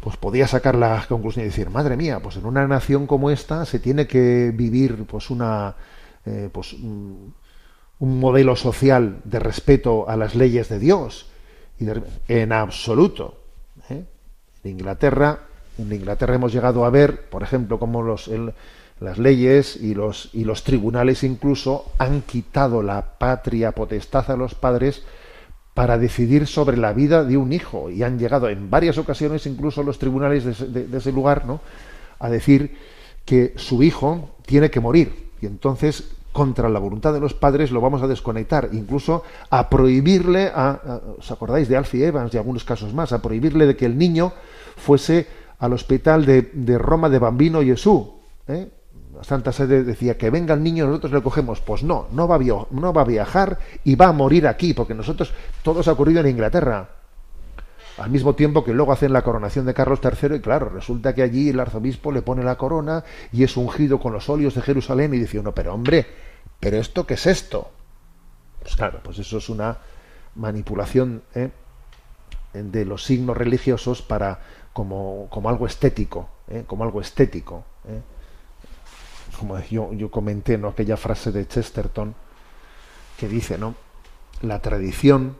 pues 0.00 0.16
podía 0.16 0.46
sacar 0.46 0.74
la 0.74 1.04
conclusión 1.08 1.44
y 1.44 1.48
decir, 1.48 1.70
madre 1.70 1.96
mía, 1.96 2.20
pues 2.20 2.36
en 2.36 2.46
una 2.46 2.66
nación 2.66 3.06
como 3.06 3.30
esta 3.30 3.64
se 3.66 3.78
tiene 3.78 4.06
que 4.06 4.52
vivir 4.54 5.04
pues 5.06 5.30
una 5.30 5.74
eh, 6.26 6.48
pues 6.52 6.72
un, 6.74 7.34
modelo 7.98 8.56
social 8.56 9.20
de 9.24 9.38
respeto 9.38 10.08
a 10.08 10.16
las 10.16 10.34
leyes 10.34 10.70
de 10.70 10.78
Dios. 10.78 11.26
Y 11.78 11.86
en 12.28 12.52
absoluto. 12.52 13.42
¿eh? 13.90 14.04
En 14.64 14.70
Inglaterra, 14.70 15.40
en 15.78 15.92
Inglaterra 15.92 16.34
hemos 16.34 16.52
llegado 16.52 16.86
a 16.86 16.90
ver, 16.90 17.28
por 17.28 17.42
ejemplo, 17.42 17.78
cómo 17.78 18.02
los, 18.02 18.30
las 19.00 19.18
leyes 19.18 19.76
y 19.76 19.94
los, 19.94 20.30
y 20.32 20.44
los 20.44 20.64
tribunales 20.64 21.24
incluso 21.24 21.92
han 21.98 22.22
quitado 22.22 22.82
la 22.82 23.18
patria 23.18 23.72
potestad 23.72 24.30
a 24.30 24.36
los 24.36 24.54
padres 24.54 25.02
para 25.74 25.98
decidir 25.98 26.46
sobre 26.46 26.76
la 26.76 26.92
vida 26.92 27.24
de 27.24 27.36
un 27.36 27.52
hijo. 27.52 27.90
Y 27.90 28.02
han 28.02 28.18
llegado 28.18 28.48
en 28.48 28.70
varias 28.70 28.98
ocasiones 28.98 29.46
incluso 29.46 29.82
los 29.82 29.98
tribunales 29.98 30.72
de, 30.72 30.96
ese 30.96 31.12
lugar 31.12 31.46
no 31.46 31.60
a 32.18 32.28
decir 32.28 32.76
que 33.24 33.54
su 33.56 33.82
hijo 33.82 34.30
tiene 34.44 34.70
que 34.70 34.80
morir. 34.80 35.30
Y 35.40 35.46
entonces 35.46 36.12
contra 36.32 36.68
la 36.68 36.78
voluntad 36.78 37.12
de 37.12 37.20
los 37.20 37.34
padres 37.34 37.70
lo 37.70 37.80
vamos 37.80 38.02
a 38.02 38.06
desconectar. 38.06 38.68
Incluso 38.72 39.24
a 39.50 39.68
prohibirle 39.68 40.50
a, 40.54 40.70
a 40.70 41.00
os 41.18 41.30
acordáis 41.30 41.68
de 41.68 41.76
Alfie 41.76 42.06
Evans 42.06 42.34
y 42.34 42.38
algunos 42.38 42.64
casos 42.64 42.92
más 42.92 43.12
a 43.12 43.22
prohibirle 43.22 43.66
de 43.66 43.76
que 43.76 43.86
el 43.86 43.96
niño 43.96 44.32
fuese 44.76 45.26
al 45.58 45.72
hospital 45.72 46.24
de, 46.24 46.50
de 46.52 46.78
Roma 46.78 47.08
de 47.08 47.18
Bambino 47.18 47.62
Jesús 47.62 48.06
¿eh? 48.48 48.68
Santa 49.22 49.52
Sede 49.52 49.84
decía 49.84 50.16
que 50.16 50.30
venga 50.30 50.54
el 50.54 50.62
niño, 50.62 50.86
nosotros 50.86 51.12
le 51.12 51.22
cogemos. 51.22 51.60
Pues 51.60 51.82
no, 51.82 52.08
no 52.12 52.28
va, 52.28 52.36
a 52.36 53.04
viajar 53.04 53.58
y 53.84 53.94
va 53.94 54.08
a 54.08 54.12
morir 54.12 54.46
aquí, 54.46 54.74
porque 54.74 54.94
nosotros, 54.94 55.32
todo 55.62 55.82
se 55.82 55.90
ha 55.90 55.92
ocurrido 55.92 56.20
en 56.20 56.28
Inglaterra. 56.28 56.88
Al 57.98 58.10
mismo 58.10 58.34
tiempo 58.34 58.64
que 58.64 58.72
luego 58.72 58.92
hacen 58.92 59.12
la 59.12 59.22
coronación 59.22 59.66
de 59.66 59.74
Carlos 59.74 60.00
III 60.02 60.36
y 60.36 60.40
claro, 60.40 60.70
resulta 60.70 61.14
que 61.14 61.22
allí 61.22 61.50
el 61.50 61.60
arzobispo 61.60 62.12
le 62.12 62.22
pone 62.22 62.42
la 62.42 62.56
corona 62.56 63.04
y 63.30 63.44
es 63.44 63.56
ungido 63.56 64.00
con 64.00 64.12
los 64.12 64.28
óleos 64.30 64.54
de 64.54 64.62
Jerusalén 64.62 65.12
y 65.12 65.18
dice 65.18 65.38
uno, 65.38 65.52
pero 65.52 65.74
hombre, 65.74 66.06
¿pero 66.58 66.78
esto 66.78 67.06
qué 67.06 67.14
es 67.14 67.26
esto? 67.26 67.70
Pues 68.62 68.74
claro, 68.74 69.00
pues 69.02 69.18
eso 69.18 69.36
es 69.36 69.50
una 69.50 69.78
manipulación 70.34 71.22
¿eh? 71.34 71.50
de 72.54 72.84
los 72.86 73.04
signos 73.04 73.36
religiosos 73.36 74.00
para 74.00 74.38
como, 74.72 75.28
algo 75.46 75.66
estético, 75.66 76.28
¿eh? 76.48 76.64
como 76.66 76.84
algo 76.84 77.00
estético. 77.00 77.64
¿eh? 77.86 78.00
Como 79.40 79.58
yo, 79.58 79.90
yo 79.94 80.10
comenté, 80.10 80.58
¿no? 80.58 80.68
aquella 80.68 80.98
frase 80.98 81.32
de 81.32 81.48
Chesterton 81.48 82.14
que 83.18 83.26
dice, 83.26 83.56
¿no? 83.56 83.74
La 84.42 84.60
tradición, 84.60 85.38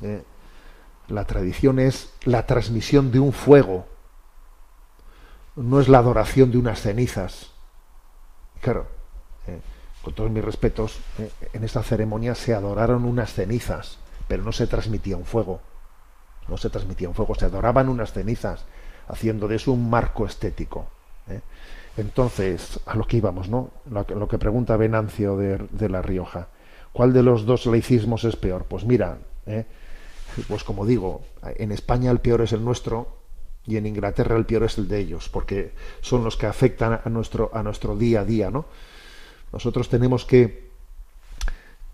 ¿eh? 0.00 0.22
la 1.08 1.24
tradición 1.24 1.80
es 1.80 2.12
la 2.24 2.46
transmisión 2.46 3.10
de 3.10 3.18
un 3.18 3.32
fuego, 3.32 3.88
no 5.56 5.80
es 5.80 5.88
la 5.88 5.98
adoración 5.98 6.52
de 6.52 6.58
unas 6.58 6.82
cenizas. 6.82 7.50
Claro, 8.60 8.86
¿eh? 9.48 9.60
con 10.02 10.14
todos 10.14 10.30
mis 10.30 10.44
respetos, 10.44 11.00
¿eh? 11.18 11.28
en 11.52 11.64
esta 11.64 11.82
ceremonia 11.82 12.36
se 12.36 12.54
adoraron 12.54 13.04
unas 13.04 13.32
cenizas, 13.32 13.98
pero 14.28 14.44
no 14.44 14.52
se 14.52 14.68
transmitía 14.68 15.16
un 15.16 15.24
fuego. 15.24 15.60
No 16.46 16.58
se 16.58 16.70
transmitía 16.70 17.08
un 17.08 17.16
fuego, 17.16 17.34
se 17.34 17.46
adoraban 17.46 17.88
unas 17.88 18.12
cenizas, 18.12 18.66
haciendo 19.08 19.48
de 19.48 19.56
eso 19.56 19.72
un 19.72 19.90
marco 19.90 20.26
estético. 20.26 20.86
Entonces, 21.96 22.80
a 22.86 22.96
lo 22.96 23.06
que 23.06 23.18
íbamos, 23.18 23.48
¿no? 23.48 23.70
Lo, 23.90 24.28
que- 24.28 24.38
pregunta 24.38 24.76
Venancio 24.76 25.36
de, 25.36 25.58
de 25.70 25.88
La 25.88 26.00
Rioja. 26.02 26.48
¿Cuál 26.92 27.12
de 27.12 27.22
los 27.22 27.44
dos 27.46 27.66
laicismos 27.66 28.24
es 28.24 28.36
peor? 28.36 28.64
Pues 28.64 28.84
mira, 28.84 29.18
¿eh? 29.46 29.66
pues 30.48 30.64
como 30.64 30.86
digo, 30.86 31.22
en 31.42 31.72
España 31.72 32.10
el 32.10 32.20
peor 32.20 32.40
es 32.42 32.52
el 32.52 32.64
nuestro 32.64 33.18
y 33.66 33.76
en 33.76 33.86
Inglaterra 33.86 34.36
el 34.36 34.46
peor 34.46 34.64
es 34.64 34.78
el 34.78 34.88
de 34.88 34.98
ellos, 34.98 35.28
porque 35.28 35.72
son 36.00 36.24
los 36.24 36.36
que 36.36 36.46
afectan 36.46 37.00
a 37.04 37.08
nuestro, 37.10 37.50
a 37.52 37.62
nuestro 37.62 37.96
día 37.96 38.22
a 38.22 38.24
día, 38.24 38.50
¿no? 38.50 38.64
Nosotros 39.52 39.88
tenemos 39.90 40.24
que, 40.24 40.70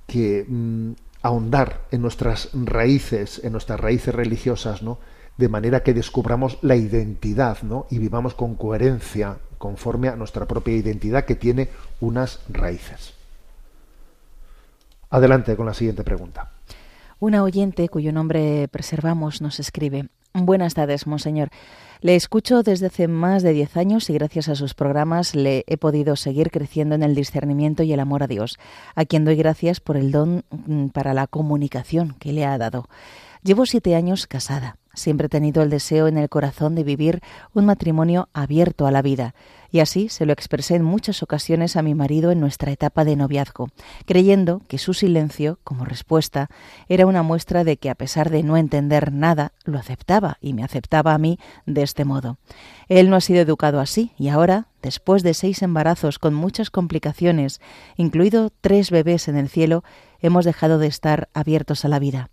que 0.07 0.44
mm, 0.49 0.92
ahondar 1.22 1.82
en 1.90 2.03
nuestras 2.03 2.51
raíces, 2.55 3.40
en 3.44 3.53
nuestras 3.53 3.80
raíces 3.80 4.14
religiosas, 4.14 4.82
¿no? 4.82 4.99
De 5.36 5.49
manera 5.49 5.82
que 5.82 5.94
descubramos 5.94 6.59
la 6.62 6.76
identidad, 6.76 7.62
¿no? 7.62 7.86
Y 7.90 7.99
vivamos 7.99 8.34
con 8.34 8.55
coherencia, 8.55 9.38
conforme 9.59 10.09
a 10.09 10.16
nuestra 10.16 10.46
propia 10.46 10.74
identidad 10.74 11.24
que 11.24 11.34
tiene 11.34 11.68
unas 12.00 12.40
raíces. 12.48 13.14
Adelante 15.11 15.56
con 15.56 15.66
la 15.66 15.74
siguiente 15.74 16.04
pregunta. 16.04 16.50
Una 17.20 17.42
oyente 17.42 17.88
cuyo 17.88 18.12
nombre 18.12 18.68
preservamos 18.68 19.42
nos 19.42 19.59
escribe. 19.59 20.09
Buenas 20.34 20.74
tardes, 20.74 21.06
monseñor. 21.06 21.48
Le 22.00 22.14
escucho 22.14 22.62
desde 22.62 22.86
hace 22.86 23.09
más 23.09 23.42
de 23.42 23.52
diez 23.52 23.76
años 23.76 24.09
y 24.09 24.12
gracias 24.12 24.48
a 24.48 24.54
sus 24.54 24.74
programas 24.74 25.34
le 25.34 25.64
he 25.66 25.76
podido 25.76 26.14
seguir 26.14 26.52
creciendo 26.52 26.94
en 26.94 27.02
el 27.02 27.16
discernimiento 27.16 27.82
y 27.82 27.92
el 27.92 27.98
amor 27.98 28.22
a 28.22 28.28
Dios, 28.28 28.56
a 28.94 29.04
quien 29.04 29.24
doy 29.24 29.34
gracias 29.34 29.80
por 29.80 29.96
el 29.96 30.12
don 30.12 30.44
mm, 30.50 30.88
para 30.88 31.12
la 31.12 31.26
comunicación 31.26 32.14
que 32.20 32.32
le 32.32 32.44
ha 32.44 32.56
dado. 32.56 32.88
Llevo 33.42 33.66
siete 33.66 33.96
años 33.96 34.28
casada. 34.28 34.76
Siempre 34.99 35.26
he 35.26 35.30
tenido 35.30 35.62
el 35.62 35.70
deseo 35.70 36.09
en 36.09 36.18
el 36.18 36.28
corazón 36.28 36.74
de 36.74 36.84
vivir 36.84 37.20
un 37.55 37.64
matrimonio 37.64 38.28
abierto 38.32 38.86
a 38.86 38.90
la 38.90 39.01
vida, 39.01 39.34
y 39.70 39.80
así 39.80 40.09
se 40.09 40.26
lo 40.26 40.32
expresé 40.32 40.74
en 40.74 40.82
muchas 40.82 41.22
ocasiones 41.22 41.76
a 41.76 41.82
mi 41.82 41.94
marido 41.94 42.30
en 42.30 42.40
nuestra 42.40 42.72
etapa 42.72 43.05
de 43.05 43.16
noviazgo, 43.16 43.68
creyendo 44.07 44.62
que 44.66 44.78
su 44.78 44.94
silencio, 44.94 45.59
como 45.62 45.84
respuesta, 45.84 46.49
era 46.88 47.07
una 47.07 47.22
muestra 47.22 47.64
de 47.64 47.76
que 47.76 47.90
a 47.90 47.94
pesar 47.94 48.30
de 48.30 48.42
no 48.42 48.57
entender 48.57 49.12
nada, 49.12 49.53
lo 49.64 49.78
aceptaba 49.78 50.38
y 50.40 50.55
me 50.55 50.64
aceptaba 50.64 51.14
a 51.14 51.18
mí 51.18 51.38
de 51.66 51.82
este 51.82 52.05
modo. 52.05 52.38
Él 52.88 53.11
no 53.11 53.16
ha 53.16 53.20
sido 53.20 53.40
educado 53.40 53.80
así 53.80 54.12
y 54.18 54.28
ahora, 54.28 54.68
después 54.82 55.22
de 55.22 55.34
seis 55.34 55.62
embarazos 55.62 56.18
con 56.18 56.34
muchas 56.34 56.70
complicaciones, 56.70 57.61
incluido 57.96 58.51
tres 58.61 58.90
bebés 58.90 59.28
en 59.28 59.36
el 59.36 59.49
cielo, 59.49 59.84
hemos 60.20 60.44
dejado 60.44 60.78
de 60.78 60.86
estar 60.86 61.28
abiertos 61.34 61.84
a 61.84 61.88
la 61.88 61.99
vida. 61.99 62.30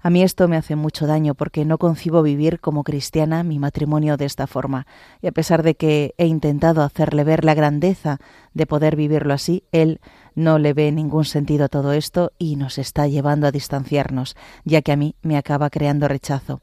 A 0.00 0.10
mí 0.10 0.22
esto 0.22 0.46
me 0.46 0.56
hace 0.56 0.76
mucho 0.76 1.06
daño 1.06 1.34
porque 1.34 1.64
no 1.64 1.78
concibo 1.78 2.22
vivir 2.22 2.60
como 2.60 2.84
cristiana 2.84 3.42
mi 3.42 3.58
matrimonio 3.58 4.16
de 4.16 4.26
esta 4.26 4.46
forma. 4.46 4.86
Y 5.20 5.26
a 5.26 5.32
pesar 5.32 5.62
de 5.62 5.74
que 5.74 6.14
he 6.18 6.26
intentado 6.26 6.82
hacerle 6.82 7.24
ver 7.24 7.44
la 7.44 7.54
grandeza 7.54 8.18
de 8.54 8.66
poder 8.66 8.94
vivirlo 8.94 9.34
así, 9.34 9.64
él 9.72 10.00
no 10.34 10.58
le 10.58 10.72
ve 10.72 10.92
ningún 10.92 11.24
sentido 11.24 11.64
a 11.64 11.68
todo 11.68 11.92
esto 11.92 12.32
y 12.38 12.56
nos 12.56 12.78
está 12.78 13.08
llevando 13.08 13.46
a 13.48 13.52
distanciarnos, 13.52 14.36
ya 14.64 14.82
que 14.82 14.92
a 14.92 14.96
mí 14.96 15.16
me 15.22 15.36
acaba 15.36 15.68
creando 15.68 16.06
rechazo. 16.06 16.60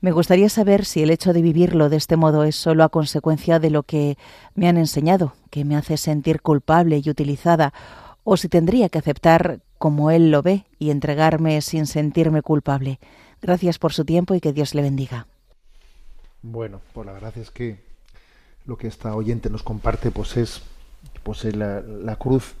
Me 0.00 0.12
gustaría 0.12 0.50
saber 0.50 0.84
si 0.84 1.02
el 1.02 1.10
hecho 1.10 1.32
de 1.32 1.40
vivirlo 1.40 1.88
de 1.88 1.96
este 1.96 2.16
modo 2.16 2.44
es 2.44 2.56
solo 2.56 2.84
a 2.84 2.90
consecuencia 2.90 3.58
de 3.58 3.70
lo 3.70 3.84
que 3.84 4.18
me 4.54 4.68
han 4.68 4.76
enseñado, 4.76 5.32
que 5.50 5.64
me 5.64 5.76
hace 5.76 5.96
sentir 5.96 6.42
culpable 6.42 7.00
y 7.02 7.08
utilizada, 7.08 7.72
o 8.22 8.36
si 8.36 8.48
tendría 8.48 8.90
que 8.90 8.98
aceptar 8.98 9.60
como 9.84 10.10
él 10.10 10.30
lo 10.30 10.40
ve 10.40 10.64
y 10.78 10.88
entregarme 10.88 11.60
sin 11.60 11.84
sentirme 11.84 12.40
culpable. 12.40 12.98
Gracias 13.42 13.78
por 13.78 13.92
su 13.92 14.06
tiempo 14.06 14.34
y 14.34 14.40
que 14.40 14.54
Dios 14.54 14.74
le 14.74 14.80
bendiga. 14.80 15.26
Bueno, 16.40 16.80
pues 16.94 17.04
la 17.04 17.12
verdad 17.12 17.36
es 17.36 17.50
que 17.50 17.76
lo 18.64 18.78
que 18.78 18.86
esta 18.86 19.14
oyente 19.14 19.50
nos 19.50 19.62
comparte 19.62 20.10
pues 20.10 20.38
es 20.38 20.62
pues 21.22 21.44
es 21.44 21.54
la, 21.54 21.82
la 21.82 22.16
cruz 22.16 22.54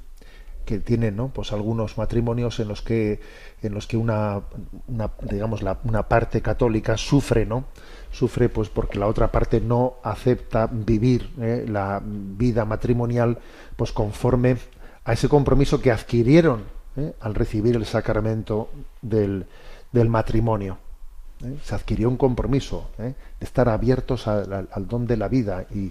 que 0.66 0.80
tienen 0.80 1.16
¿no? 1.16 1.28
pues 1.28 1.52
algunos 1.52 1.96
matrimonios 1.96 2.60
en 2.60 2.68
los 2.68 2.82
que 2.82 3.20
en 3.62 3.72
los 3.72 3.86
que 3.86 3.96
una, 3.96 4.42
una 4.86 5.10
digamos 5.22 5.62
la, 5.62 5.78
una 5.84 6.06
parte 6.06 6.42
católica 6.42 6.98
sufre 6.98 7.46
no 7.46 7.64
sufre 8.12 8.50
pues 8.50 8.68
porque 8.68 8.98
la 8.98 9.06
otra 9.06 9.32
parte 9.32 9.62
no 9.62 9.94
acepta 10.02 10.66
vivir 10.70 11.30
¿eh? 11.40 11.64
la 11.66 12.02
vida 12.04 12.66
matrimonial 12.66 13.38
pues 13.76 13.92
conforme 13.92 14.58
a 15.06 15.14
ese 15.14 15.30
compromiso 15.30 15.80
que 15.80 15.90
adquirieron 15.90 16.83
¿eh? 16.96 17.14
al 17.20 17.34
recibir 17.34 17.76
el 17.76 17.86
sacramento 17.86 18.68
del, 19.02 19.46
del 19.92 20.08
matrimonio 20.08 20.78
¿eh? 21.44 21.56
se 21.62 21.74
adquirió 21.74 22.08
un 22.08 22.16
compromiso 22.16 22.90
¿eh? 22.98 23.14
de 23.38 23.44
estar 23.44 23.68
abiertos 23.68 24.26
al, 24.26 24.68
don 24.88 25.06
de 25.06 25.16
la 25.16 25.28
vida 25.28 25.66
y, 25.74 25.90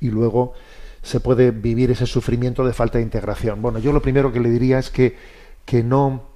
y 0.00 0.10
luego 0.10 0.54
se 1.02 1.20
puede 1.20 1.50
vivir 1.50 1.90
ese 1.90 2.06
sufrimiento 2.06 2.64
de 2.64 2.72
falta 2.72 2.98
de 2.98 3.04
integración. 3.04 3.60
Bueno, 3.60 3.80
yo 3.80 3.92
lo 3.92 4.00
primero 4.00 4.32
que 4.32 4.40
le 4.40 4.50
diría 4.50 4.78
es 4.78 4.90
que, 4.90 5.16
que 5.64 5.82
no 5.82 6.30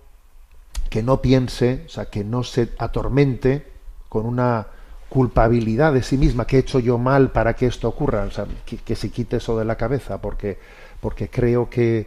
que 0.91 1.03
no 1.03 1.21
piense, 1.21 1.83
o 1.87 1.89
sea, 1.89 2.07
que 2.07 2.25
no 2.25 2.45
se 2.45 2.69
atormente 2.79 3.67
con 4.09 4.25
una 4.25 4.69
culpabilidad 5.09 5.93
de 5.93 6.03
sí 6.03 6.17
misma, 6.17 6.47
que 6.47 6.57
he 6.57 6.61
hecho 6.61 6.79
yo 6.79 6.97
mal 6.97 7.33
para 7.33 7.55
que 7.55 7.67
esto 7.67 7.89
ocurra, 7.89 8.23
o 8.23 8.31
sea, 8.31 8.47
que, 8.65 8.77
que 8.79 8.97
se 8.97 9.11
quite 9.11 9.37
eso 9.37 9.59
de 9.59 9.65
la 9.65 9.77
cabeza, 9.77 10.21
porque, 10.21 10.59
porque 11.01 11.29
creo 11.29 11.69
que, 11.69 12.07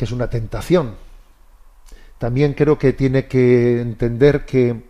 que 0.00 0.06
es 0.06 0.12
una 0.12 0.30
tentación. 0.30 0.94
También 2.16 2.54
creo 2.54 2.78
que 2.78 2.94
tiene 2.94 3.26
que 3.26 3.82
entender 3.82 4.46
que 4.46 4.84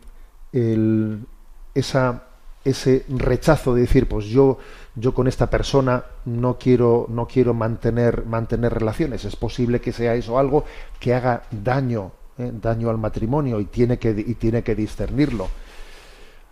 esa, 1.75 2.23
ese 2.65 3.05
rechazo 3.09 3.75
de 3.75 3.81
decir, 3.81 4.07
pues 4.07 4.27
yo, 4.27 4.59
yo 4.95 5.13
con 5.13 5.27
esta 5.27 5.51
persona 5.51 6.05
no 6.27 6.59
quiero, 6.61 7.07
no 7.09 7.27
quiero 7.27 7.55
mantener, 7.55 8.25
mantener 8.25 8.73
relaciones. 8.73 9.25
Es 9.25 9.35
posible 9.35 9.81
que 9.81 9.91
sea 9.91 10.15
eso 10.15 10.39
algo 10.39 10.65
que 11.01 11.13
haga 11.13 11.43
daño, 11.51 12.13
¿eh? 12.39 12.53
daño 12.63 12.89
al 12.89 12.99
matrimonio 12.99 13.59
y 13.59 13.65
tiene 13.65 13.99
que, 13.99 14.11
y 14.11 14.35
tiene 14.35 14.63
que 14.63 14.77
discernirlo. 14.77 15.49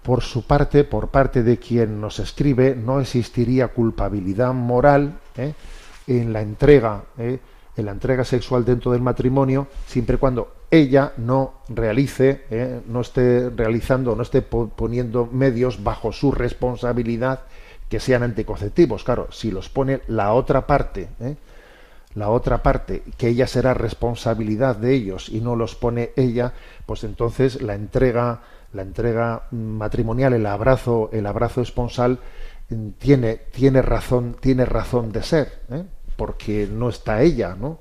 Por 0.02 0.20
su 0.20 0.48
parte, 0.48 0.82
por 0.82 1.10
parte 1.10 1.44
de 1.44 1.58
quien 1.58 2.00
nos 2.00 2.18
escribe, 2.18 2.74
no 2.74 2.98
existiría 2.98 3.68
culpabilidad 3.68 4.52
moral 4.52 5.20
¿eh? 5.36 5.54
en 6.08 6.32
la 6.32 6.40
entrega, 6.42 7.04
¿eh? 7.18 7.38
En 7.78 7.86
la 7.86 7.92
entrega 7.92 8.24
sexual 8.24 8.64
dentro 8.64 8.92
del 8.92 9.00
matrimonio, 9.00 9.68
siempre 9.86 10.16
y 10.16 10.18
cuando 10.18 10.52
ella 10.70 11.12
no 11.16 11.60
realice, 11.68 12.44
¿eh? 12.50 12.80
no 12.86 13.00
esté 13.00 13.48
realizando, 13.50 14.14
no 14.16 14.22
esté 14.22 14.42
po- 14.42 14.68
poniendo 14.68 15.26
medios 15.26 15.82
bajo 15.82 16.12
su 16.12 16.32
responsabilidad 16.32 17.40
que 17.88 18.00
sean 18.00 18.22
anticonceptivos. 18.24 19.04
Claro, 19.04 19.28
si 19.30 19.50
los 19.50 19.68
pone 19.70 20.00
la 20.08 20.34
otra 20.34 20.66
parte, 20.66 21.08
¿eh? 21.20 21.36
la 22.14 22.30
otra 22.30 22.62
parte, 22.62 23.02
que 23.16 23.28
ella 23.28 23.46
será 23.46 23.74
responsabilidad 23.74 24.76
de 24.76 24.92
ellos 24.94 25.28
y 25.28 25.40
no 25.40 25.54
los 25.54 25.74
pone 25.76 26.10
ella, 26.16 26.52
pues 26.84 27.04
entonces 27.04 27.62
la 27.62 27.74
entrega, 27.76 28.40
la 28.72 28.82
entrega 28.82 29.44
matrimonial, 29.52 30.32
el 30.34 30.46
abrazo, 30.46 31.10
el 31.12 31.26
abrazo 31.26 31.60
esponsal 31.62 32.18
mm, 32.70 32.88
tiene, 32.98 33.36
tiene 33.52 33.82
razón, 33.82 34.36
tiene 34.40 34.64
razón 34.64 35.12
de 35.12 35.22
ser, 35.22 35.60
¿eh? 35.70 35.84
Porque 36.18 36.68
no 36.70 36.90
está 36.90 37.22
ella, 37.22 37.54
¿no? 37.54 37.78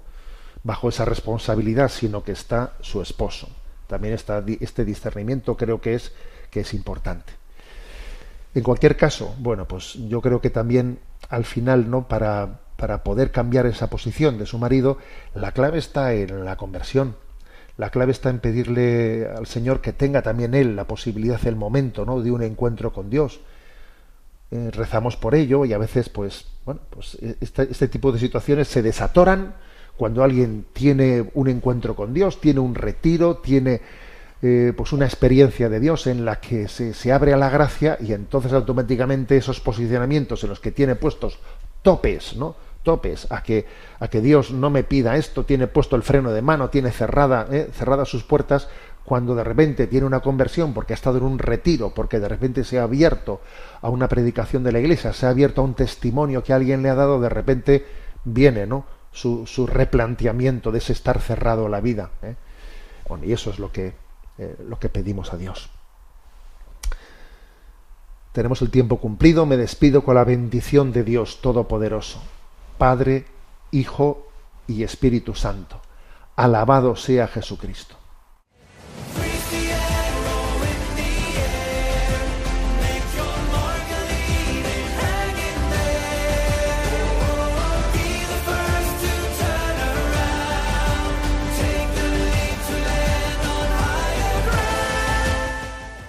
bajo 0.64 0.90
esa 0.90 1.06
responsabilidad, 1.06 1.90
sino 1.90 2.24
que 2.24 2.34
está 2.34 2.74
su 2.82 3.02
esposo. 3.02 3.50
También 3.88 4.14
está 4.14 4.44
este 4.60 4.86
discernimiento 4.86 5.58
creo 5.58 5.82
que 5.82 5.96
es 5.96 6.14
que 6.52 6.60
es 6.60 6.74
importante. 6.74 7.34
En 8.54 8.64
cualquier 8.64 8.96
caso, 8.96 9.36
bueno, 9.40 9.68
pues 9.68 9.94
yo 10.08 10.22
creo 10.22 10.40
que 10.40 10.50
también 10.50 11.00
al 11.30 11.46
final, 11.46 11.90
¿no? 11.90 12.08
Para 12.08 12.60
para 12.78 13.04
poder 13.04 13.32
cambiar 13.32 13.66
esa 13.66 13.90
posición 13.90 14.38
de 14.38 14.46
su 14.46 14.58
marido, 14.60 14.98
la 15.34 15.52
clave 15.52 15.80
está 15.80 16.14
en 16.14 16.46
la 16.46 16.56
conversión. 16.56 17.16
La 17.76 17.90
clave 17.90 18.12
está 18.12 18.30
en 18.30 18.40
pedirle 18.40 19.28
al 19.28 19.48
Señor 19.48 19.82
que 19.82 19.94
tenga 19.94 20.22
también 20.22 20.54
él 20.54 20.76
la 20.76 20.86
posibilidad, 20.86 21.40
el 21.46 21.56
momento, 21.56 22.06
¿no? 22.06 22.22
de 22.22 22.32
un 22.32 22.44
encuentro 22.44 22.94
con 22.94 23.10
Dios. 23.10 23.40
Eh, 24.50 24.72
rezamos 24.72 25.18
por 25.18 25.36
ello 25.36 25.66
y 25.66 25.74
a 25.74 25.78
veces, 25.78 26.08
pues, 26.08 26.46
bueno, 26.66 26.80
pues 26.90 27.18
este, 27.42 27.64
este 27.70 27.88
tipo 27.90 28.12
de 28.14 28.20
situaciones 28.20 28.70
se 28.70 28.82
desatoran 28.82 29.56
cuando 29.98 30.24
alguien 30.24 30.66
tiene 30.72 31.30
un 31.34 31.50
encuentro 31.50 31.96
con 31.96 32.14
Dios, 32.14 32.40
tiene 32.40 32.62
un 32.62 32.76
retiro, 32.76 33.38
tiene 33.38 33.82
eh, 34.42 34.72
pues 34.78 34.94
una 34.94 35.06
experiencia 35.06 35.68
de 35.68 35.80
Dios 35.80 36.08
en 36.08 36.24
la 36.24 36.40
que 36.40 36.68
se, 36.68 36.94
se, 36.94 37.12
abre 37.12 37.34
a 37.34 37.38
la 37.38 37.50
gracia 37.50 37.98
y 38.00 38.14
entonces 38.14 38.54
automáticamente 38.54 39.36
esos 39.36 39.60
posicionamientos 39.60 40.44
en 40.44 40.50
los 40.50 40.60
que 40.60 40.72
tiene 40.72 40.96
puestos 40.96 41.40
topes, 41.82 42.36
¿no? 42.38 42.56
topes 42.84 43.28
a 43.32 43.44
que 43.44 43.66
a 44.00 44.08
que 44.08 44.22
Dios 44.22 44.52
no 44.52 44.70
me 44.70 44.84
pida 44.86 45.18
esto, 45.18 45.44
tiene 45.44 45.68
puesto 45.68 45.98
el 45.98 46.04
freno 46.04 46.32
de 46.32 46.42
mano, 46.42 46.70
tiene 46.70 46.92
cerrada 46.92 47.46
¿eh? 47.52 47.70
cerradas 47.74 48.08
sus 48.08 48.24
puertas, 48.24 48.70
cuando 49.08 49.36
de 49.36 49.44
repente 49.46 49.88
tiene 49.88 50.06
una 50.06 50.20
conversión 50.20 50.74
porque 50.74 50.92
ha 50.92 50.96
estado 50.96 51.20
en 51.20 51.24
un 51.24 51.40
retiro, 51.40 51.94
porque 51.94 52.20
de 52.20 52.28
repente 52.28 52.66
se 52.66 52.78
ha 52.78 52.84
abierto 52.84 53.40
a 53.82 53.88
una 53.88 54.10
predicación 54.10 54.64
de 54.64 54.74
la 54.74 54.82
iglesia, 54.82 55.14
se 55.14 55.26
ha 55.26 55.30
abierto 55.30 55.62
a 55.62 55.64
un 55.64 55.76
testimonio 55.76 56.44
que 56.44 56.52
alguien 56.52 56.84
le 56.84 56.90
ha 56.90 56.96
dado, 56.96 57.22
de 57.22 57.30
repente 57.30 57.86
viene, 58.26 58.68
¿no? 58.68 58.84
Su, 59.14 59.66
replanteamiento 59.66 60.74
de 60.74 60.80
ese 60.80 60.92
estar 60.92 61.22
cerrado 61.22 61.68
a 61.68 61.70
la 61.70 61.80
vida. 61.80 62.10
¿eh? 62.22 62.36
Bueno, 63.08 63.24
y 63.24 63.32
eso 63.32 63.50
es 63.50 63.60
lo 63.60 63.72
que, 63.72 63.94
eh, 64.40 64.58
lo 64.68 64.78
que 64.78 64.90
pedimos 64.90 65.32
a 65.32 65.38
Dios. 65.38 65.70
Tenemos 68.34 68.62
el 68.62 68.70
tiempo 68.70 68.98
cumplido, 68.98 69.46
me 69.46 69.56
despido 69.56 70.04
con 70.04 70.16
la 70.16 70.26
bendición 70.26 70.92
de 70.92 71.06
Dios 71.06 71.40
Todopoderoso, 71.40 72.22
Padre, 72.78 73.26
Hijo 73.72 74.28
y 74.68 74.84
Espíritu 74.84 75.34
Santo. 75.34 75.80
Alabado 76.36 76.98
sea 76.98 77.30
Jesucristo. 77.30 77.96